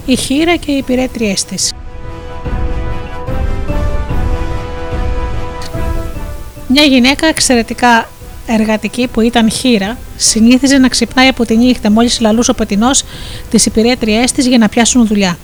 [0.05, 1.73] Η χείρα και οι υπηρέτριές της
[6.71, 8.09] Μια γυναίκα εξαιρετικά
[8.47, 13.03] εργατική που ήταν χείρα, συνήθιζε να ξυπνάει από τη νύχτα μόλις λαλούσε ο πετεινός
[13.49, 15.37] τις υπηρέτριές της για να πιάσουν δουλειά.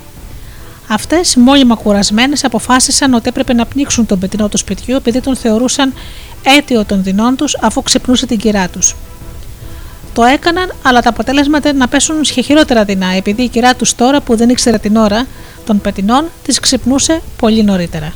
[0.88, 5.94] Αυτές, μόλιμα κουρασμένες, αποφάσισαν ότι έπρεπε να πνίξουν τον πετεινό του σπιτιού επειδή τον θεωρούσαν
[6.44, 8.96] αίτιο των δεινών τους αφού ξυπνούσε την κυρά τους.
[10.14, 13.96] Το έκαναν, αλλά τα αποτέλεσμα ήταν να πέσουν σε χειρότερα δεινά, επειδή η κυρά τους
[13.96, 15.28] τώρα που δεν ήξερε την ώρα
[15.66, 18.14] των πετεινών τη ξυπνούσε πολύ νωρίτερα.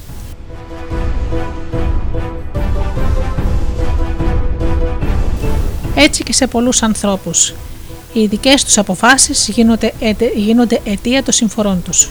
[6.02, 7.54] Έτσι και σε πολλούς ανθρώπους.
[8.14, 9.94] Οι δικές τους αποφάσεις γίνονται,
[10.36, 12.10] γίνονται αιτία των συμφορών τους.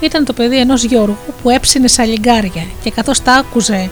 [0.00, 3.90] Ήταν το παιδί ενός γεωργού που έψινε σαλιγκάρια και καθώς τα άκουζε,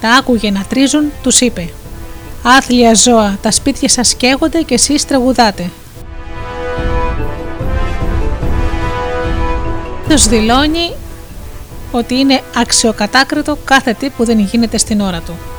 [0.00, 1.68] τα άκουγε να τρίζουν, τους είπε
[2.42, 5.70] «Άθλια ζώα, τα σπίτια σας καίγονται και εσείς τραγουδάτε.
[10.08, 10.92] Τους δηλώνει
[11.92, 15.55] ότι είναι αξιοκατάκριτο κάθε τι που δεν γίνεται στην ώρα του.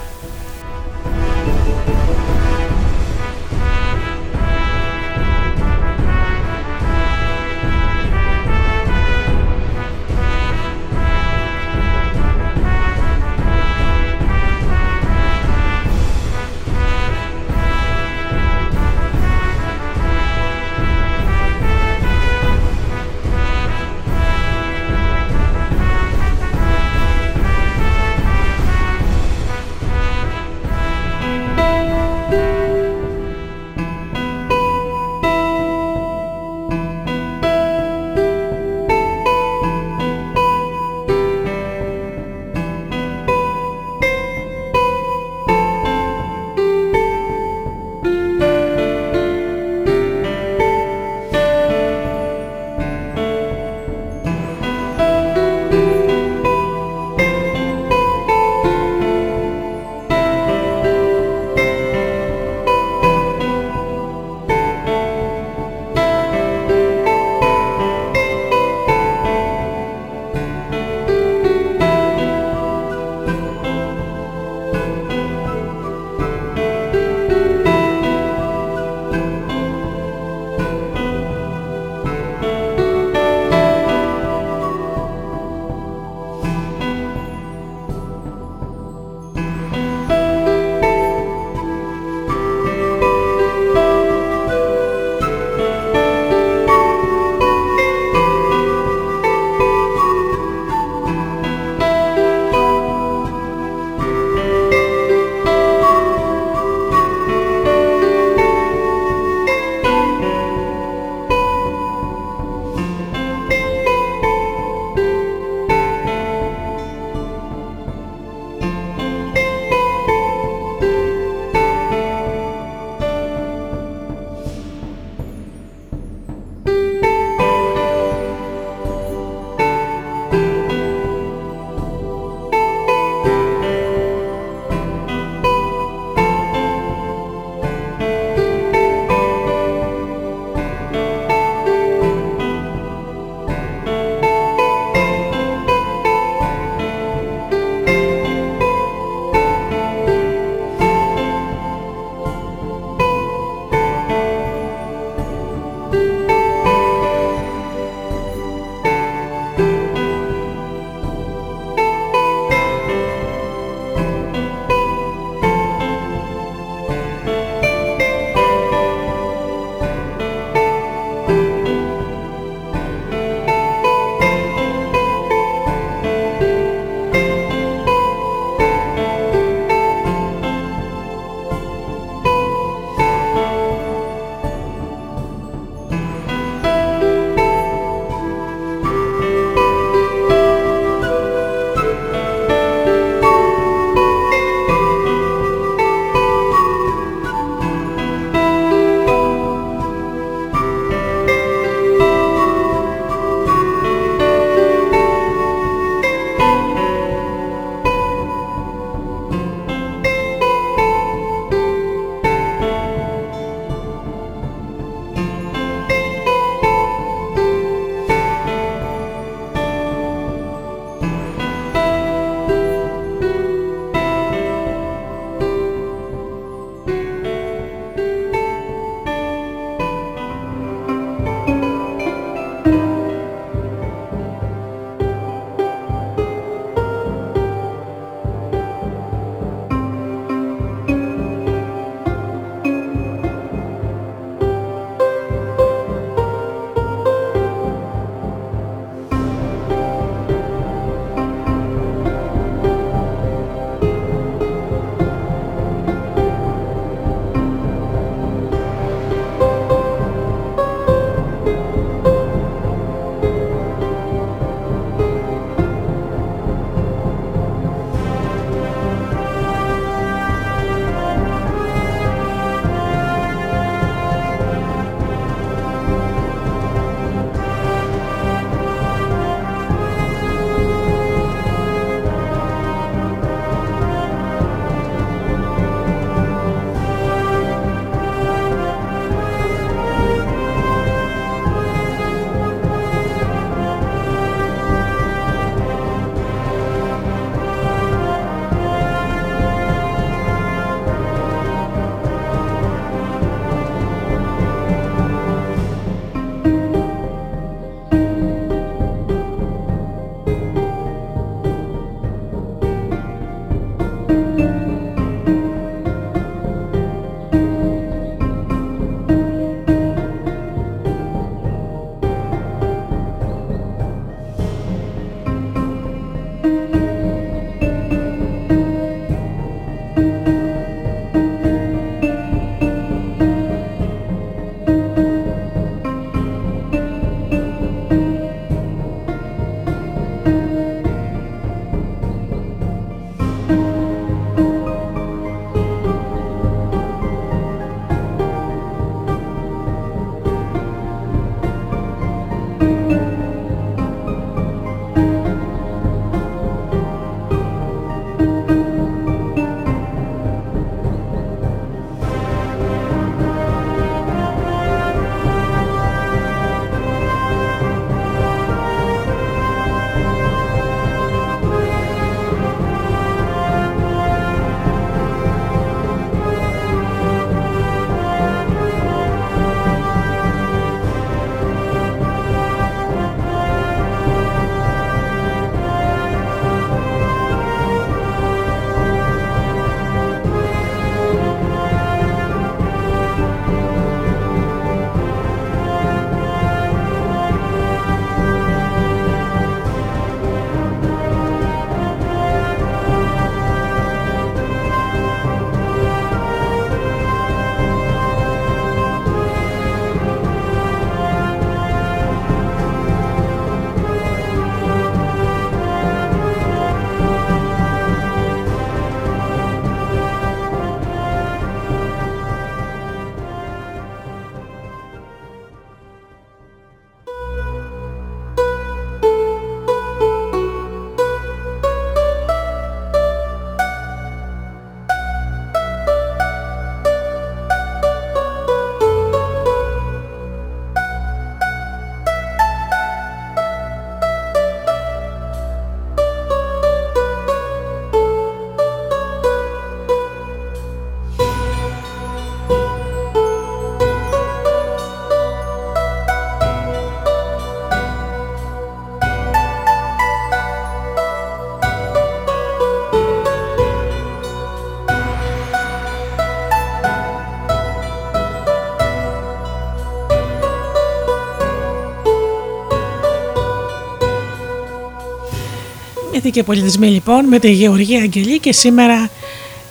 [476.18, 479.10] Γεννήθηκε πολιτισμή λοιπόν με τη Γεωργία Αγγελή και σήμερα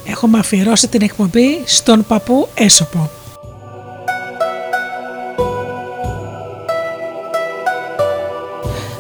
[0.05, 3.11] έχουμε αφιερώσει την εκπομπή στον παππού Έσοπο.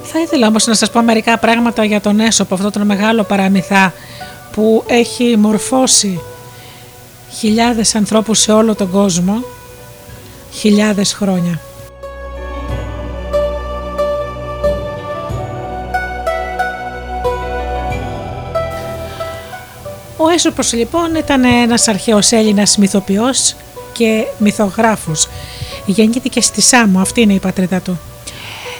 [0.02, 3.92] Θα ήθελα όμως να σας πω μερικά πράγματα για τον Έσοπο, αυτό τον μεγάλο παραμυθά
[4.52, 6.20] που έχει μορφώσει
[7.38, 9.44] χιλιάδες ανθρώπους σε όλο τον κόσμο
[10.52, 11.60] χιλιάδες χρόνια.
[20.36, 23.56] Ο Έσωπος λοιπόν ήταν ένας αρχαίος Έλληνας μυθοποιός
[23.92, 25.28] και μυθογράφος.
[25.86, 27.98] Γεννήθηκε στη Σάμο, αυτή είναι η πατρίδα του.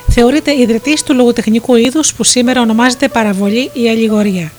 [0.08, 4.52] Θεωρείται ιδρυτής του λογοτεχνικού είδους που σήμερα ονομάζεται παραβολή ή αλληγορία.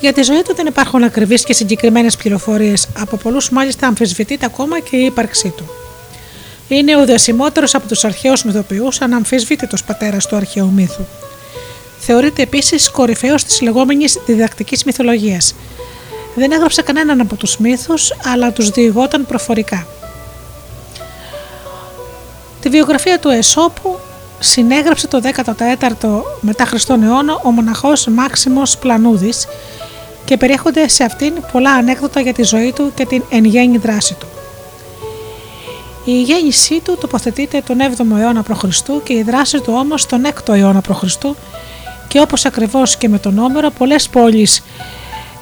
[0.00, 4.80] Για τη ζωή του δεν υπάρχουν ακριβείς και συγκεκριμένες πληροφορίες, από πολλούς μάλιστα αμφισβητείται ακόμα
[4.80, 5.70] και η ύπαρξή του.
[6.68, 11.04] Είναι ο διασημότερος από τους αρχαίους μυθοποιούς, αναμφισβήτητος πατέρας του αρχαίου μύθου.
[11.98, 15.54] Θεωρείται επίσης κορυφαίος της λεγόμενης διδακτικής μυθολογίας.
[16.34, 19.86] Δεν έγραψε κανέναν από τους μύθους, αλλά τους διηγόταν προφορικά.
[22.60, 23.98] Τη βιογραφία του Εσώπου
[24.38, 29.46] συνέγραψε το 14ο μετά Χριστόν αιώνα ο μοναχός Μάξιμος Πλανούδης
[30.24, 34.14] και περιέχονται σε αυτήν πολλά ανέκδοτα για τη ζωή του και την εν γέννη δράση
[34.14, 34.26] του.
[36.04, 38.64] Η γέννησή του τοποθετείται τον 7ο αιώνα π.Χ.
[39.02, 41.04] και η δράση του όμως τον 6ο αιώνα π.Χ.
[42.08, 44.62] και όπως ακριβώς και με τον Όμερο πολλές πόλεις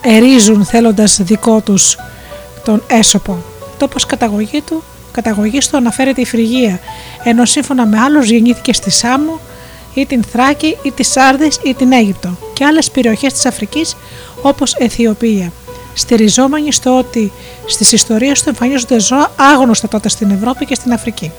[0.07, 1.99] ερίζουν θέλοντας δικό τους
[2.65, 3.39] τον έσωπο.
[3.79, 6.81] Τόπος καταγωγή του, καταγωγής του αναφέρεται η Φρυγία,
[7.23, 9.41] ενώ σύμφωνα με άλλους γεννήθηκε στη Σάμο
[9.95, 13.97] ή την Θράκη ή τη Σάρδης ή την Αίγυπτο και άλλες περιοχές της Αφρικής
[14.43, 15.53] όπως Αιθιοπία
[15.97, 17.33] στηριζόμενοι στο ότι
[17.67, 21.33] στις ιστορίες του εμφανίζονται ζώα άγνωστα τότε στην Ευρώπη και στην Αφρική.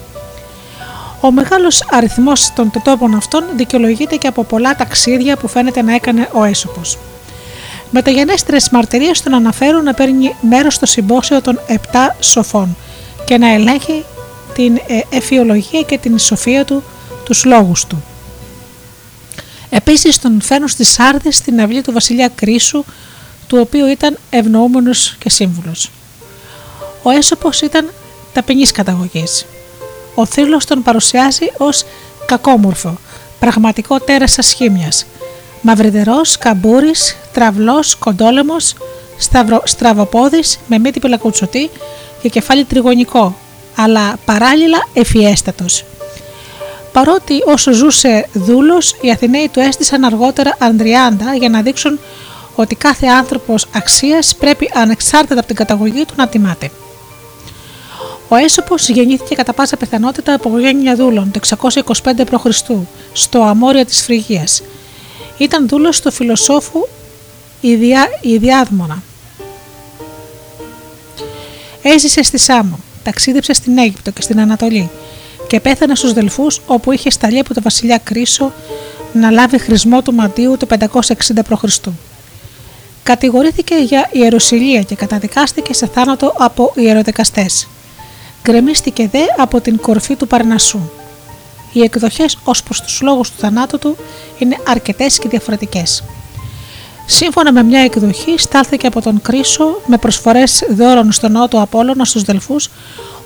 [1.22, 6.30] Ο μεγάλος αριθμός των τετόπων αυτών δικαιολογείται και από πολλά ταξίδια που φαίνεται να έκανε
[6.34, 6.98] ο Έσωπος.
[7.91, 12.77] Μεταγενέστερες μαρτυρίες τον αναφέρουν να παίρνει μέρος στο συμπόσιο των επτά σοφών
[13.26, 14.05] και να ελέγχει
[14.53, 16.84] την ε, εφιολογία και την σοφία του,
[17.26, 18.03] τους λόγους του.
[19.69, 22.84] Επίσης τον φέρνουν στις Σάρδες στην αυλή του βασιλιά Κρίσου
[23.47, 25.91] του οποίου ήταν ευνοούμενος και σύμβουλος.
[27.03, 27.89] Ο Έσωπος ήταν
[28.34, 29.45] ταπεινής καταγωγής.
[30.15, 31.84] Ο θρύλος τον παρουσιάζει ως
[32.26, 32.97] κακόμορφο,
[33.39, 35.05] πραγματικό τέρας ασχήμιας,
[35.68, 38.73] μαυριδερός, καμπούρης, τραυλός, κοντόλεμος,
[39.18, 41.69] σταυρο, στραβοπόδης με μύτη πελακουτσωτή
[42.22, 43.35] και κεφάλι τριγωνικό,
[43.76, 45.85] αλλά παράλληλα ευφιέστατος.
[46.91, 51.99] Παρότι όσο ζούσε δούλος, οι Αθηναίοι του έστησαν αργότερα Ανδριάντα για να δείξουν
[52.56, 56.72] ότι κάθε άνθρωπος αξίας πρέπει ανεξάρτητα από την καταγωγή του να τιμάται.
[58.27, 61.39] Ο Έσωπος γεννήθηκε κατά πάσα πιθανότητα από οικογένεια δούλων το
[62.03, 62.45] 625 π.Χ.
[63.14, 64.61] στο Αμόρια της Φρυγίας.
[65.38, 66.88] Ήταν δούλος του φιλοσόφου
[67.61, 69.03] Ιδιά, Ιδιάδμονα.
[71.81, 74.89] Έζησε στη Σάμο, ταξίδεψε στην Αίγυπτο και στην Ανατολή
[75.47, 78.51] και πέθανε στους Δελφούς όπου είχε σταλεί από τον βασιλιά Κρίσο
[79.14, 81.11] να λάβει χρησμό του μαντίου το 560
[81.49, 81.64] π.Χ.
[83.03, 87.68] Κατηγορήθηκε για ιεροσιλία και καταδικάστηκε σε θάνατο από ιεροδεκαστές.
[88.43, 90.80] Γκρεμίστηκε δε από την κορφή του Παρνασσού.
[91.78, 93.98] Οι εκδοχές ως προς τους λόγους του θανάτου του
[94.38, 96.04] είναι αρκετές και διαφορετικές.
[97.06, 102.24] Σύμφωνα με μια εκδοχή, στάλθηκε από τον Κρίσο με προσφορές δώρων στον Νότο Απόλλωνα στους
[102.24, 102.70] Δελφούς,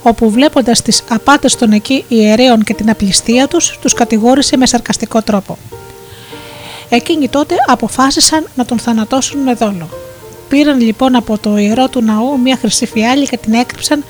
[0.03, 5.21] όπου βλέποντας τις απάτες των εκεί ιερέων και την απληστία τους, τους κατηγόρησε με σαρκαστικό
[5.21, 5.57] τρόπο.
[6.89, 9.89] Εκείνοι τότε αποφάσισαν να τον θανατώσουν με δόλο.
[10.49, 14.03] Πήραν λοιπόν από το ιερό του ναού μια χρυσή φιάλη και την έκρυψαν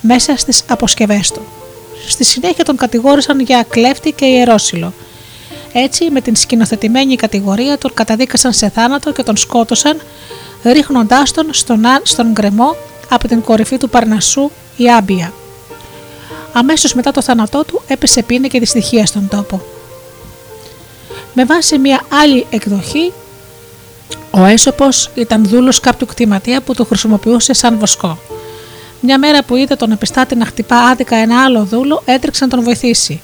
[0.00, 1.59] μέσα στις αποσκευές του.
[2.08, 4.92] Στη συνέχεια τον κατηγόρησαν για κλέφτη και ιερόσιλο.
[5.72, 10.00] Έτσι με την σκηνοθετημένη κατηγορία τον καταδίκασαν σε θάνατο και τον σκότωσαν
[10.62, 12.76] ρίχνοντάς τον στον, στον γκρεμό
[13.08, 15.32] από την κορυφή του Παρνασσού η Άμπια.
[16.52, 19.62] Αμέσως μετά το θάνατό του έπεσε πίνη και δυστυχία στον τόπο.
[21.34, 23.12] Με βάση μια άλλη εκδοχή,
[24.30, 28.18] ο Έσωπος ήταν δούλος κάποιου κτηματία που το χρησιμοποιούσε σαν βοσκό.
[29.00, 32.62] Μια μέρα που είδε τον επιστάτη να χτυπά άδικα ένα άλλο δούλο, έτρεξε να τον
[32.62, 33.20] βοηθήσει.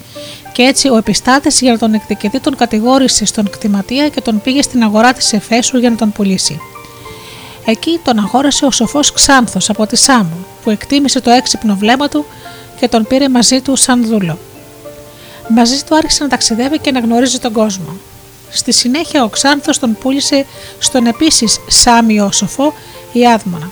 [0.52, 4.62] Και έτσι ο επιστάτης για να τον εκδικηθεί τον κατηγόρησε στον κτηματία και τον πήγε
[4.62, 6.60] στην αγορά της Εφέσου για να τον πουλήσει.
[7.64, 12.24] Εκεί τον αγόρασε ο σοφός Ξάνθος από τη Σάμου, που εκτίμησε το έξυπνο βλέμμα του
[12.80, 14.38] και τον πήρε μαζί του σαν δούλο.
[15.48, 17.96] Μαζί του άρχισε να ταξιδεύει και να γνωρίζει τον κόσμο.
[18.50, 20.46] Στη συνέχεια ο Ξάνθος τον πούλησε
[20.78, 22.72] στον επίσης Σάμιο σοφό
[23.12, 23.70] η Άδμονα.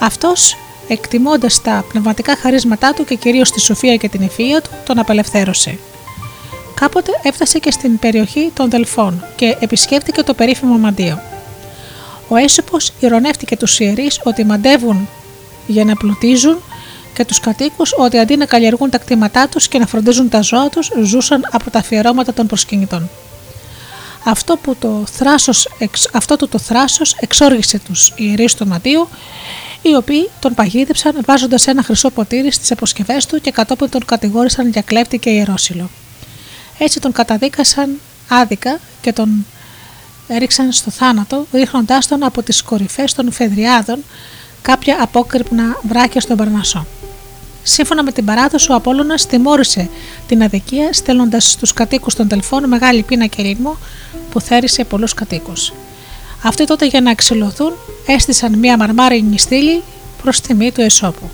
[0.00, 0.56] Αυτός
[0.88, 5.78] εκτιμώντας τα πνευματικά χαρίσματά του και κυρίως τη σοφία και την ευφυΐα του, τον απελευθέρωσε.
[6.74, 11.20] Κάποτε έφτασε και στην περιοχή των Δελφών και επισκέφτηκε το περίφημο μαντίο.
[12.28, 15.08] Ο Έσωπος ηρωνεύτηκε τους ιερείς ότι μαντεύουν
[15.66, 16.58] για να πλουτίζουν
[17.14, 20.68] και τους κατοίκους ότι αντί να καλλιεργούν τα κτήματά τους και να φροντίζουν τα ζώα
[20.68, 23.10] τους, ζούσαν από τα αφιερώματα των προσκυνητών.
[24.24, 25.68] Αυτό, που το θράσος,
[26.12, 29.08] αυτό το, το θράσος εξόργησε τους ιερείς του Μαντίου,
[29.88, 34.68] οι οποίοι τον παγίδεψαν βάζοντας ένα χρυσό ποτήρι στις αποσκευές του και κατόπιν τον κατηγόρησαν
[34.68, 35.90] για κλέπτη και ιερόσιλο.
[36.78, 39.46] Έτσι τον καταδίκασαν άδικα και τον
[40.28, 44.04] έριξαν στο θάνατο, ρίχνοντάς τον από τις κορυφές των Φεδριάδων
[44.62, 46.86] κάποια απόκρυπνα βράχια στον Παρνασό.
[47.62, 49.88] Σύμφωνα με την παράδοση, ο Απόλλωνας τιμώρησε
[50.26, 53.76] την αδικία στέλνοντας στους κατοίκους των Τελφών μεγάλη πείνα και ρήμο
[54.30, 55.72] που θέρισε πολλούς κατοίκους.
[56.46, 57.72] Αυτοί τότε για να εξηλωθούν
[58.06, 59.82] έστησαν μία μαρμάρινη στήλη
[60.22, 61.30] προς τιμή του Εσώπου.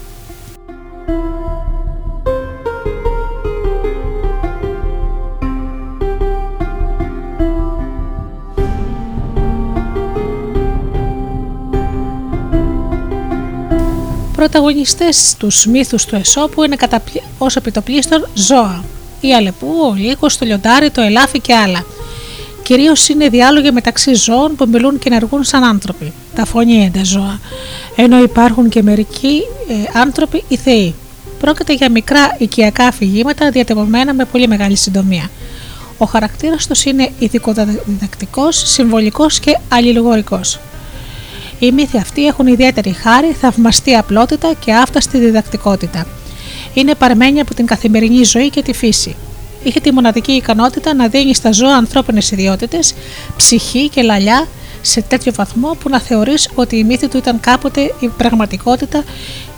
[14.36, 17.02] Πρωταγωνιστές τους μύθους του Εσώπου είναι κατά
[17.38, 18.84] ως επιτοπλίστων ζώα.
[19.20, 21.84] Η Αλεπού, ο Λύκος, το Λιοντάρι, το Ελάφι και άλλα.
[22.62, 27.40] Κυρίως είναι διάλογοι μεταξύ ζώων που μιλούν και ενεργούν σαν άνθρωποι, τα φωνήεντα ζώα,
[27.96, 30.94] ενώ υπάρχουν και μερικοί ε, άνθρωποι ή θεοί.
[31.40, 35.30] Πρόκειται για μικρά οικιακά αφηγήματα διατυπωμένα με πολύ μεγάλη συντομία.
[35.98, 40.40] Ο χαρακτήρας τους είναι ηθικοδιδακτικό, συμβολικός και αλληλογορικό.
[41.58, 46.06] Οι μύθοι αυτοί έχουν ιδιαίτερη χάρη, θαυμαστή απλότητα και άφταστη διδακτικότητα.
[46.74, 49.16] Είναι παρμένοι από την καθημερινή ζωή και τη φύση.
[49.62, 52.94] Είχε τη μοναδική ικανότητα να δίνει στα ζώα ανθρώπινες ιδιότητες,
[53.36, 54.46] ψυχή και λαλιά
[54.82, 59.04] σε τέτοιο βαθμό που να θεωρείς ότι η μύθη του ήταν κάποτε η πραγματικότητα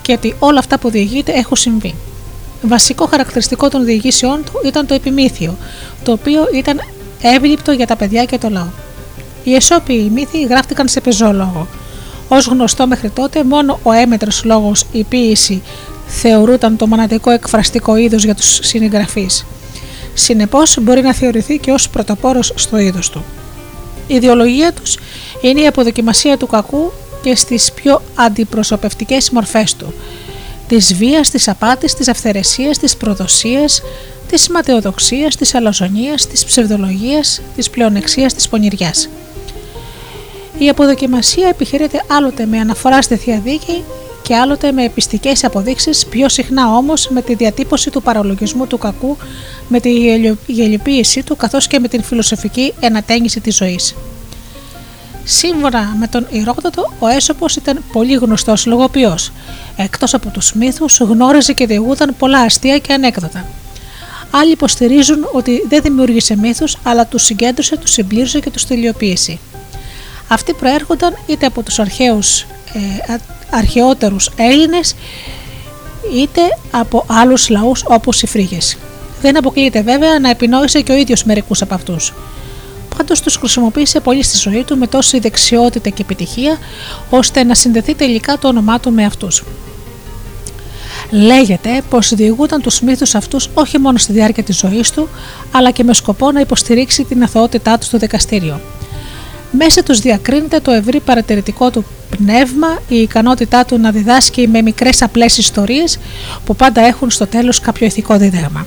[0.02, 1.94] και ότι όλα αυτά που διηγείται έχουν συμβεί.
[2.62, 5.56] Βασικό χαρακτηριστικό των διηγήσεών του ήταν το επιμήθειο,
[6.02, 6.80] το οποίο ήταν
[7.22, 8.66] εύληπτο για τα παιδιά και το λαό.
[9.44, 11.66] Οι εσώπιοι μύθοι γράφτηκαν σε πεζόλογο.
[12.28, 15.62] Ω γνωστό μέχρι τότε, μόνο ο έμετρος λόγος, η ποίηση,
[16.06, 19.44] θεωρούταν το μοναδικό εκφραστικό είδος για τους συγγραφείς.
[20.14, 23.24] Συνεπώς, μπορεί να θεωρηθεί και ως πρωτοπόρος στο είδος του.
[24.06, 24.98] Η ιδεολογία τους
[25.40, 29.94] είναι η αποδοκιμασία του κακού και στις πιο αντιπροσωπευτικές μορφές του.
[30.68, 33.82] Της βίας, της απάτης, της αυθαιρεσίας, της προδοσίας,
[34.28, 39.08] της ματαιοδοξίας, της αλαζονίας, της ψευδολογίας, της πλεονεξίας, της πονηριάς.
[40.58, 43.84] Η αποδοκιμασία επιχειρείται άλλοτε με αναφορά στη Θεία Δίκη
[44.22, 49.16] και άλλοτε με επιστικές αποδείξεις, πιο συχνά όμως με τη διατύπωση του παραλογισμού του κακού,
[49.68, 49.90] με τη
[50.46, 53.94] γελιοποίησή του καθώς και με την φιλοσοφική ενατένιση της ζωής.
[55.24, 59.32] Σύμφωνα με τον Ηρόδοτο, ο Έσωπος ήταν πολύ γνωστός λογοποιός.
[59.76, 63.44] Εκτός από τους μύθους, γνώριζε και διηγούταν πολλά αστεία και ανέκδοτα.
[64.30, 69.38] Άλλοι υποστηρίζουν ότι δεν δημιούργησε μύθους, αλλά τους συγκέντρωσε, τους συμπλήρωσε και τους τελειοποίησε.
[70.32, 73.16] Αυτοί προέρχονταν είτε από τους αρχαίους, ε,
[73.50, 74.94] αρχαιότερους Έλληνες
[76.14, 76.40] είτε
[76.70, 78.76] από άλλους λαούς όπως οι Φρίγες.
[79.20, 82.12] Δεν αποκλείεται βέβαια να επινόησε και ο ίδιος μερικούς από αυτούς.
[82.96, 86.58] Πάντως τους χρησιμοποίησε πολύ στη ζωή του με τόση δεξιότητα και επιτυχία
[87.10, 89.44] ώστε να συνδεθεί τελικά το όνομά του με αυτούς.
[91.10, 95.08] Λέγεται πως διηγούταν τους μύθους αυτούς όχι μόνο στη διάρκεια της ζωής του,
[95.52, 98.60] αλλά και με σκοπό να υποστηρίξει την αθωότητά τους στο δικαστήριο.
[99.58, 105.02] Μέσα τους διακρίνεται το ευρύ παρατηρητικό του πνεύμα, η ικανότητά του να διδάσκει με μικρές
[105.02, 105.98] απλές ιστορίες
[106.44, 108.66] που πάντα έχουν στο τέλος κάποιο ηθικό δίδαγμα.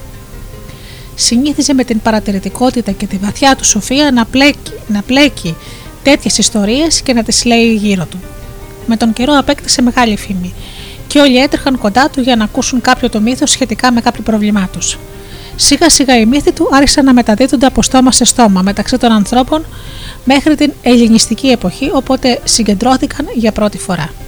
[1.16, 5.56] Συνήθιζε με την παρατηρητικότητα και τη βαθιά του σοφία να πλέκει, να πλέκει
[6.04, 8.20] τέτοιες ιστορίες και να τις λέει γύρω του.
[8.86, 10.54] Με τον καιρό απέκτησε μεγάλη φήμη
[11.08, 14.70] και όλοι έτρεχαν κοντά του για να ακούσουν κάποιο το μύθο σχετικά με κάποιο πρόβλημά
[14.72, 14.98] τους.
[15.56, 19.66] Σιγά σιγά οι μύθοι του άρχισαν να μεταδίδονται από στόμα σε στόμα μεταξύ των ανθρώπων
[20.24, 24.25] μέχρι την ελληνιστική εποχή οπότε συγκεντρώθηκαν για πρώτη φορά.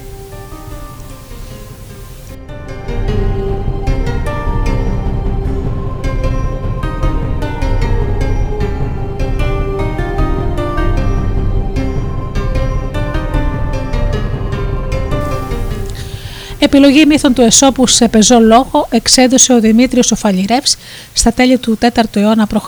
[16.68, 20.78] Επιλογή μύθων του Εσώπου σε πεζό λόγο εξέδωσε ο Δημήτριος Οφαλιρεύς
[21.14, 22.68] στα τέλη του 4ου αιώνα π.Χ.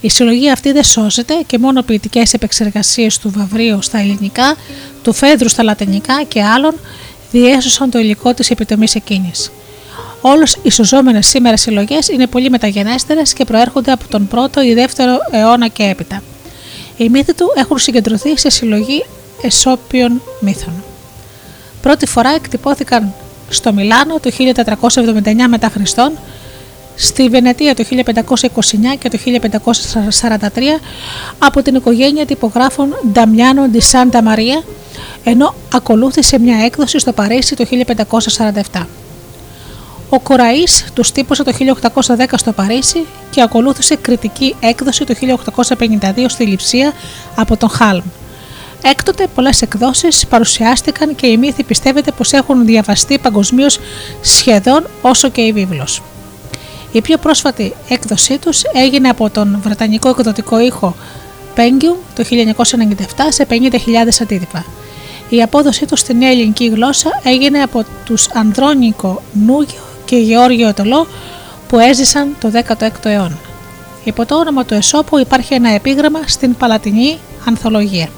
[0.00, 4.56] Η συλλογή αυτή δεν σώζεται και μόνο ποιητικές επεξεργασίες του Βαβρίου στα ελληνικά,
[5.02, 6.74] του Φέδρου στα λατινικά και άλλων
[7.30, 9.50] διέσωσαν το υλικό της επιτομής εκείνης.
[10.20, 15.04] Όλε οι σωζόμενες σήμερα συλλογές είναι πολύ μεταγενέστερες και προέρχονται από τον 1ο ή 2ο
[15.30, 16.22] αιώνα και έπειτα.
[16.96, 19.04] Οι μύθοι του έχουν συγκεντρωθεί σε συλλογή
[19.42, 20.83] εσώπιων μύθων.
[21.84, 23.12] Πρώτη φορά εκτυπώθηκαν
[23.48, 24.30] στο Μιλάνο το
[25.20, 26.12] 1479 μετά Χριστόν
[26.96, 27.94] στη Βενετία το 1529
[28.98, 30.38] και το 1543
[31.38, 34.62] από την οικογένεια τυπογράφων Νταμιάνο Ντι Σάντα Μαρία,
[35.24, 37.66] ενώ ακολούθησε μια έκδοση στο Παρίσι το
[38.72, 38.86] 1547.
[40.08, 41.52] Ο Κοραής τους τύπωσε το
[42.16, 45.14] 1810 στο Παρίσι και ακολούθησε κριτική έκδοση το
[45.78, 46.92] 1852 στη Λιψία
[47.34, 48.02] από τον Χάλμ.
[48.86, 53.78] Έκτοτε πολλές εκδόσεις παρουσιάστηκαν και οι μύθοι πιστεύετε πως έχουν διαβαστεί παγκοσμίως
[54.20, 56.02] σχεδόν όσο και η βίβλος.
[56.92, 60.94] Η πιο πρόσφατη έκδοσή τους έγινε από τον Βρετανικό εκδοτικό ήχο
[61.56, 62.32] Penguin το 1997
[63.28, 63.56] σε 50.000
[64.20, 64.64] αντίτυπα.
[65.28, 71.06] Η απόδοσή τους στην ελληνική γλώσσα έγινε από τους Ανδρώνικο Νούγιο και Γεώργιο Τολό
[71.68, 73.38] που έζησαν το 16ο αιώνα.
[74.04, 78.08] Υπό το όνομα του Εσώπου υπάρχει ένα επίγραμμα στην Παλατινή Ανθολογία.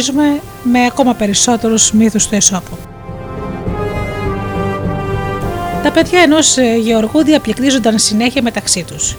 [0.00, 2.76] Συνεχίζουμε με ακόμα περισσότερους μύθους του Εσώπου.
[5.82, 9.16] Τα παιδιά ενός ε, Γεωργού διαπληκτίζονταν συνέχεια μεταξύ τους.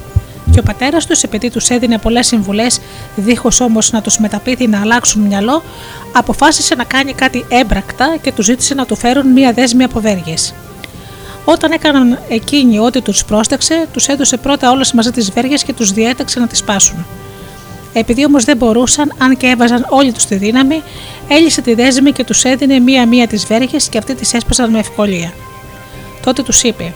[0.52, 2.80] Και ο πατέρας τους, επειδή τους έδινε πολλές συμβουλές,
[3.16, 5.64] δίχως όμως να τους μεταπείθει να αλλάξουν μυαλό,
[6.12, 10.54] αποφάσισε να κάνει κάτι έμπρακτα και τους ζήτησε να του φέρουν μία δέσμη από βέργες.
[11.46, 15.92] Όταν έκαναν εκείνοι ό,τι τους πρόσταξε, τους έδωσε πρώτα όλες μαζί τις βέργες και τους
[15.92, 17.06] διέταξε να τις πάσουν.
[17.98, 20.84] Επειδή όμως δεν μπορούσαν, αν και έβαζαν όλη τους τη δύναμη,
[21.28, 25.34] έλυσε τη δέσμη και τους έδινε μία-μία τις βέργες και αυτοί τις έσπασαν με ευκολία.
[26.24, 26.94] Τότε τους είπε: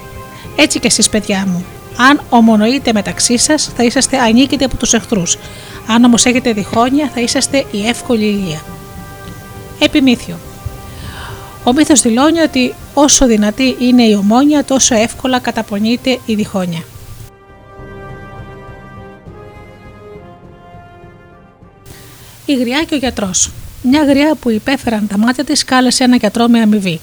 [0.55, 1.65] Έτσι κι εσείς, παιδιά μου,
[1.97, 5.37] αν ομονοείτε μεταξύ σας, θα είσαστε ανίκητοι από τους εχθρούς.
[5.87, 8.61] Αν όμως έχετε διχόνια, θα είσαστε η εύκολη ηλία.
[9.79, 10.35] Επιμήθειο.
[11.63, 16.83] Ο μύθος δηλώνει ότι όσο δυνατή είναι η ομόνια, τόσο εύκολα καταπονείται η διχόνια.
[22.45, 23.51] Η γριά και ο γιατρός.
[23.81, 26.99] Μια γριά που υπέφεραν τα μάτια της κάλεσε ένα γιατρό με αμοιβή.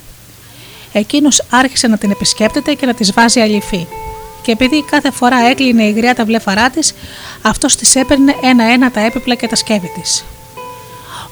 [0.93, 3.87] Εκείνος άρχισε να την επισκέπτεται και να της βάζει αληφή.
[4.43, 6.95] Και επειδή κάθε φορά έκλεινε η γριά τα βλέφαρά της,
[7.43, 10.25] αυτός της έπαιρνε ένα-ένα τα έπιπλα και τα σκεύη της.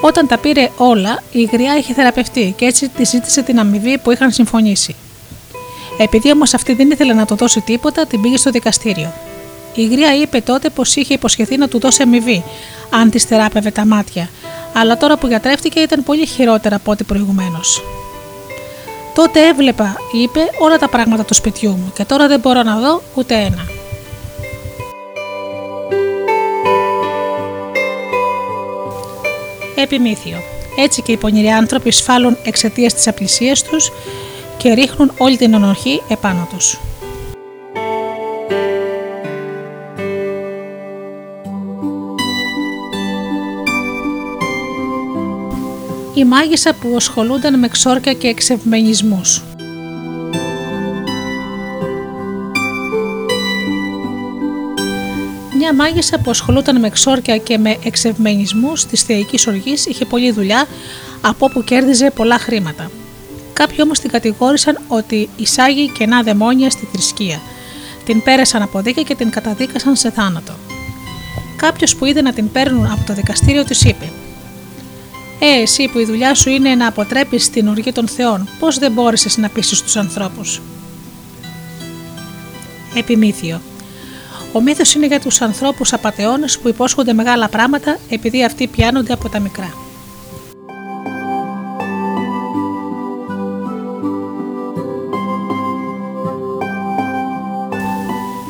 [0.01, 4.11] Όταν τα πήρε όλα, η γριά είχε θεραπευτεί και έτσι τη ζήτησε την αμοιβή που
[4.11, 4.95] είχαν συμφωνήσει.
[5.99, 9.13] Επειδή όμως αυτή δεν ήθελε να του δώσει τίποτα, την πήγε στο δικαστήριο.
[9.75, 12.45] Η γρία είπε τότε πως είχε υποσχεθεί να του δώσει αμοιβή,
[13.01, 14.29] αν της θεράπευε τα μάτια,
[14.75, 17.83] αλλά τώρα που γιατρεύτηκε ήταν πολύ χειρότερα από ό,τι προηγουμένως.
[19.15, 23.03] Τότε έβλεπα, είπε, όλα τα πράγματα του σπιτιού μου και τώρα δεν μπορώ να δω
[23.15, 23.65] ούτε ένα.
[29.77, 30.37] Επιμήθειο.
[30.79, 33.91] Έτσι και οι πονηροί άνθρωποι σφάλουν εξαιτίας της απλησίας τους
[34.57, 36.79] και ρίχνουν όλη την ονοχή επάνω τους.
[46.17, 49.43] Η μάγισσα που ασχολούνταν με ξόρκια και εξευμενισμούς.
[55.57, 60.67] Μια μάγισσα που ασχολούταν με ξόρκια και με εξευμενισμούς της θεϊκής οργής είχε πολλή δουλειά
[61.21, 62.91] από όπου κέρδιζε πολλά χρήματα.
[63.53, 67.41] Κάποιοι όμως την κατηγόρησαν ότι εισάγει κενά δαιμόνια στη θρησκεία.
[68.05, 70.53] Την πέρασαν από δίκαια και την καταδίκασαν σε θάνατο.
[71.57, 74.11] Κάποιος που είδε να την παίρνουν από το δικαστήριο της είπε:
[75.41, 78.93] ε, εσύ που η δουλειά σου είναι να αποτρέπεις την οργή των Θεών, πώς δεν
[78.93, 80.61] μπόρεσες να πείσει τους ανθρώπους;
[82.95, 83.61] Επιμήθειο.
[84.53, 89.29] Ο μύθος είναι για τους ανθρώπους απαταιώνες που υπόσχονται μεγάλα πράγματα επειδή αυτοί πιάνονται από
[89.29, 89.75] τα μικρά.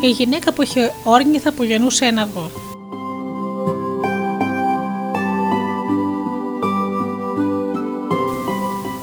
[0.00, 2.65] Η γυναίκα που είχε όρνηθα που γεννούσε ένα αυγό.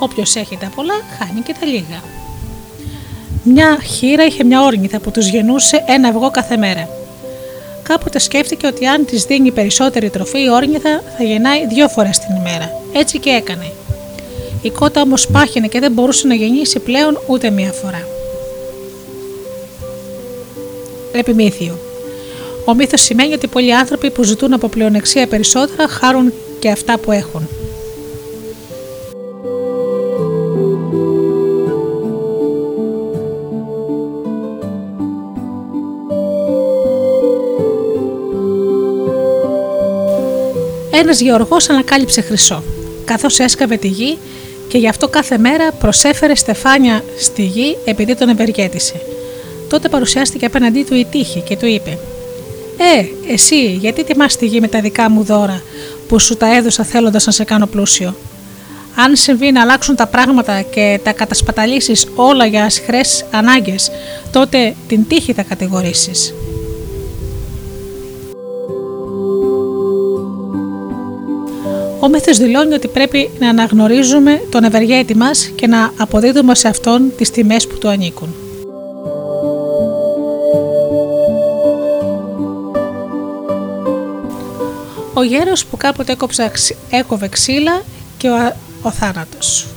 [0.03, 2.03] Όποιος έχει τα πολλά, χάνει και τα λίγα.
[3.43, 6.89] Μια χείρα είχε μια όρνηθα που τους γεννούσε ένα αυγό κάθε μέρα.
[7.83, 12.35] Κάποτε σκέφτηκε ότι αν της δίνει περισσότερη τροφή, η όρνηθα θα γεννάει δύο φορές την
[12.35, 12.71] ημέρα.
[12.93, 13.71] Έτσι και έκανε.
[14.61, 18.07] Η κότα όμως πάχαινε και δεν μπορούσε να γεννήσει πλέον ούτε μία φορά.
[21.11, 21.77] Επιμήθειο.
[22.65, 27.11] Ο μύθος σημαίνει ότι πολλοί άνθρωποι που ζητούν από πλεονεξία περισσότερα χάρουν και αυτά που
[27.11, 27.47] έχουν.
[41.03, 42.63] Ένας γεωργός ανακάλυψε χρυσό.
[43.05, 44.17] Καθώς έσκαβε τη γη
[44.67, 49.01] και γι' αυτό κάθε μέρα προσέφερε στεφάνια στη γη επειδή τον ευεργέτησε.
[49.69, 51.97] Τότε παρουσιάστηκε απέναντί του η τύχη και του είπε
[52.77, 55.61] «Ε, εσύ γιατί τιμάς τη γη με τα δικά μου δώρα
[56.07, 58.15] που σου τα έδωσα θέλοντας να σε κάνω πλούσιο;
[58.95, 63.91] Αν συμβεί να αλλάξουν τα πράγματα και τα κατασπαταλήσεις όλα για ασχρές ανάγκες,
[64.31, 66.33] τότε την τύχη θα κατηγορήσεις».
[72.03, 77.11] Ο μύθος δηλώνει ότι πρέπει να αναγνωρίζουμε τον ευεργέτη μας και να αποδίδουμε σε αυτόν
[77.17, 78.35] τις τιμές που του ανήκουν.
[85.13, 86.51] Ο γέρος που κάποτε έκοψε,
[86.89, 87.81] έκοβε ξύλα
[88.17, 89.67] και ο, ο θάνατος.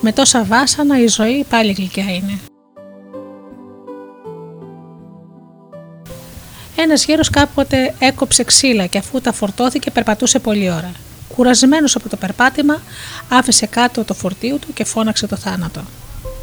[0.00, 2.55] Με τόσα βάσανα η ζωή πάλι γλυκιά είναι.
[6.88, 10.92] Ένας γέρος κάποτε έκοψε ξύλα και αφού τα φορτώθηκε περπατούσε πολλή ώρα.
[11.34, 12.82] Κουρασμένος από το περπάτημα
[13.28, 15.80] άφησε κάτω το φορτίο του και φώναξε το θάνατο.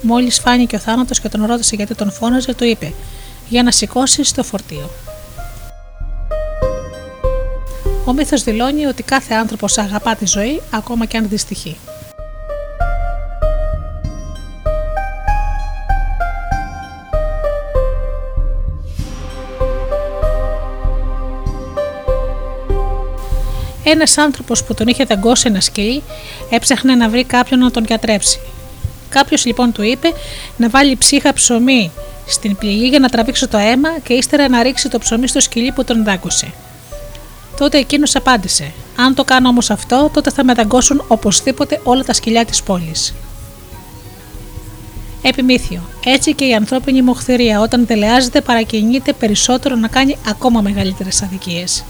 [0.01, 2.93] Μόλις φάνηκε ο θάνατος και τον ρώτησε γιατί τον φώναζε, του είπε
[3.49, 4.89] «Για να σηκώσεις το φορτίο».
[8.05, 11.77] Ο μύθος δηλώνει ότι κάθε άνθρωπος αγαπά τη ζωή ακόμα και αν δυστυχεί.
[23.83, 26.03] Ένας άνθρωπος που τον είχε δαγκώσει ένα σκυλί
[26.49, 28.39] έψαχνε να βρει κάποιον να τον γιατρέψει.
[29.09, 30.13] Κάποιος λοιπόν του είπε
[30.57, 31.91] να βάλει ψύχα ψωμί
[32.27, 35.71] στην πληγή για να τραβήξει το αίμα και ύστερα να ρίξει το ψωμί στο σκυλί
[35.71, 36.53] που τον δάγκωσε.
[37.57, 42.13] Τότε εκείνος απάντησε: Αν το κάνω όμως αυτό, τότε θα με δαγκώσουν οπωσδήποτε όλα τα
[42.13, 43.13] σκυλιά της πόλης.
[45.21, 45.81] Επιμήθειο.
[46.05, 51.83] Έτσι και η ανθρώπινη μοχθηρία όταν τελεάζεται παρακινείται περισσότερο να κάνει ακόμα μεγαλύτερες αδικίες.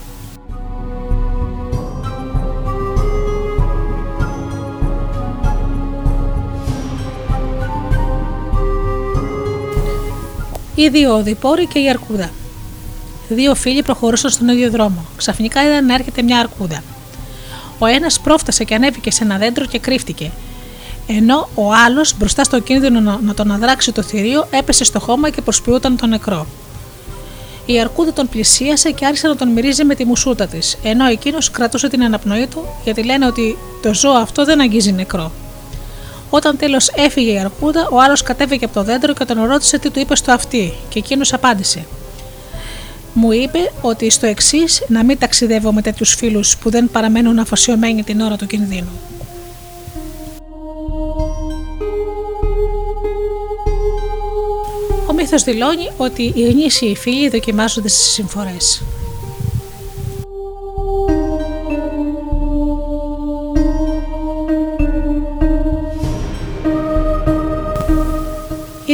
[10.74, 12.30] Οι δύο οδηπόροι και η αρκούδα.
[13.28, 15.04] Δύο φίλοι προχωρούσαν στον ίδιο δρόμο.
[15.16, 16.82] Ξαφνικά είδαν να έρχεται μια αρκούδα.
[17.78, 20.30] Ο ένας πρόφτασε και ανέβηκε σε ένα δέντρο και κρύφτηκε.
[21.06, 25.40] Ενώ ο άλλος, μπροστά στο κίνδυνο να τον αδράξει το θηρίο, έπεσε στο χώμα και
[25.40, 26.46] προσποιούταν τον νεκρό.
[27.66, 31.50] Η αρκούδα τον πλησίασε και άρχισε να τον μυρίζει με τη μουσούτα της, ενώ εκείνος
[31.50, 35.32] κρατούσε την αναπνοή του, γιατί λένε ότι το ζώο αυτό δεν αγγίζει νεκρό.
[36.36, 39.90] Όταν τέλος έφυγε η αρκούδα, ο άλλος κατέβηκε από το δέντρο και τον ρώτησε τι
[39.90, 41.86] του είπε στο αυτί, και εκείνος απάντησε.
[43.12, 48.02] Μου είπε ότι στο εξής να μην ταξιδεύω με τέτοιους φίλους που δεν παραμένουν αφοσιωμένοι
[48.02, 48.90] την ώρα του κινδύνου.
[55.06, 58.82] Ο μύθος δηλώνει ότι οι γνήσιοι φίλοι δοκιμάζονται στις συμφορές.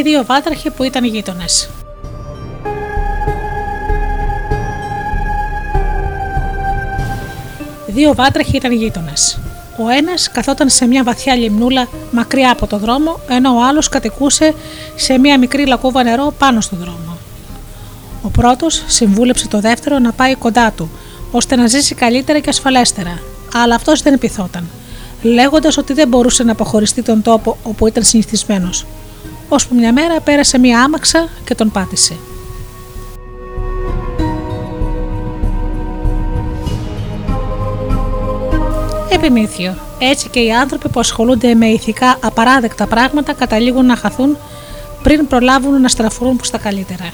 [0.00, 1.70] Οι δύο βάτραχοι που ήταν γείτονες.
[7.86, 9.38] Δύο βάτραχοι ήταν γείτονες.
[9.78, 14.54] Ο ένας καθόταν σε μια βαθιά λιμνούλα μακριά από το δρόμο, ενώ ο άλλος κατοικούσε
[14.96, 17.16] σε μια μικρή λακκούβα νερό πάνω στο δρόμο.
[18.22, 20.90] Ο πρώτος συμβούλεψε το δεύτερο να πάει κοντά του,
[21.30, 23.18] ώστε να ζήσει καλύτερα και ασφαλέστερα,
[23.54, 24.68] αλλά αυτός δεν επιθόταν,
[25.22, 28.86] λέγοντας ότι δεν μπορούσε να αποχωριστεί τον τόπο όπου ήταν συνηθισμένος
[29.52, 32.16] ώσπου μια μέρα πέρασε μια άμαξα και τον πάτησε.
[39.10, 39.74] Επιμήθειο.
[39.98, 44.36] Έτσι και οι άνθρωποι που ασχολούνται με ηθικά απαράδεκτα πράγματα καταλήγουν να χαθούν
[45.02, 47.12] πριν προλάβουν να στραφούν προς τα καλύτερα.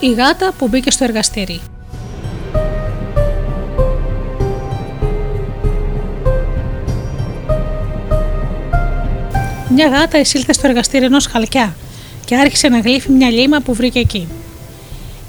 [0.00, 1.60] Η γάτα που μπήκε στο εργαστήρι.
[9.70, 11.76] Μια γάτα εισήλθε στο εργαστήριο ενός χαλκιά
[12.24, 14.28] και άρχισε να γλύφει μια λίμα που βρήκε εκεί.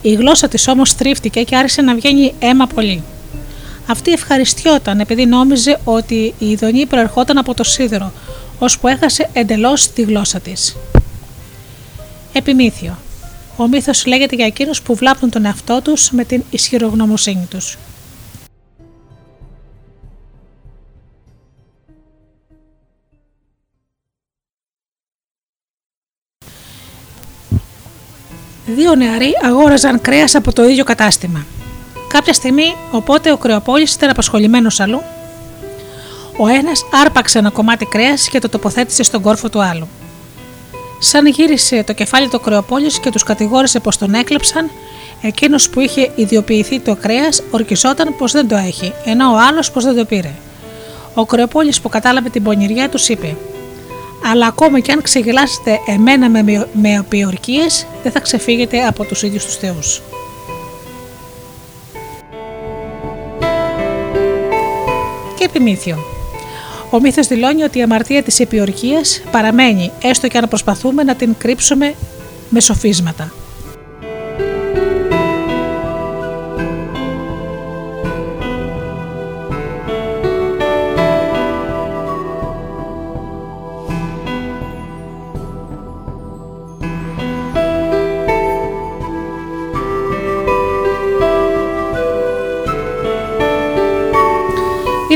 [0.02, 3.04] Η γλώσσα της όμως τρίφτηκε και άρχισε να βγαίνει αίμα πολύ.
[3.88, 8.12] Αυτή ευχαριστιόταν επειδή νόμιζε ότι η ειδονή προερχόταν από το σίδερο,
[8.60, 10.76] ώσπου έχασε εντελώς τη γλώσσα της.
[12.34, 12.98] Επιμήθειο.
[13.58, 17.78] Ο μύθος λέγεται για εκείνους που βλάπτουν τον εαυτό τους με την ισχυρογνωμοσύνη τους.
[28.76, 31.46] Δύο νεαροί αγόραζαν κρέας από το ίδιο κατάστημα.
[32.08, 35.02] Κάποια στιγμή, οπότε ο κρεοπόλης ήταν απασχολημένος αλλού,
[36.38, 39.88] ο ένας άρπαξε ένα κομμάτι κρέας και το τοποθέτησε στον κόρφο του άλλου.
[41.00, 44.70] Σαν γύρισε το κεφάλι του κρεοπόλης και τους κατηγόρησε πως τον έκλεψαν,
[45.22, 49.84] εκείνος που είχε ιδιοποιηθεί το κρέας ορκισόταν πως δεν το έχει, ενώ ο άλλος πως
[49.84, 50.32] δεν το πήρε.
[51.14, 53.36] Ο κρεοπόλης που κατάλαβε την πονηριά του είπε:
[54.24, 57.06] Αλλά ακόμα και αν ξεγελάσετε εμένα με, με
[58.04, 60.02] δεν θα ξεφύγετε από τους ίδιους τους θεούς.
[65.38, 65.98] Και επιμήθειο.
[66.90, 71.36] Ο μύθος δηλώνει ότι η αμαρτία της επιορκίας παραμένει έστω και αν προσπαθούμε να την
[71.38, 71.96] κρύψουμε
[72.50, 73.32] με σοφίσματα.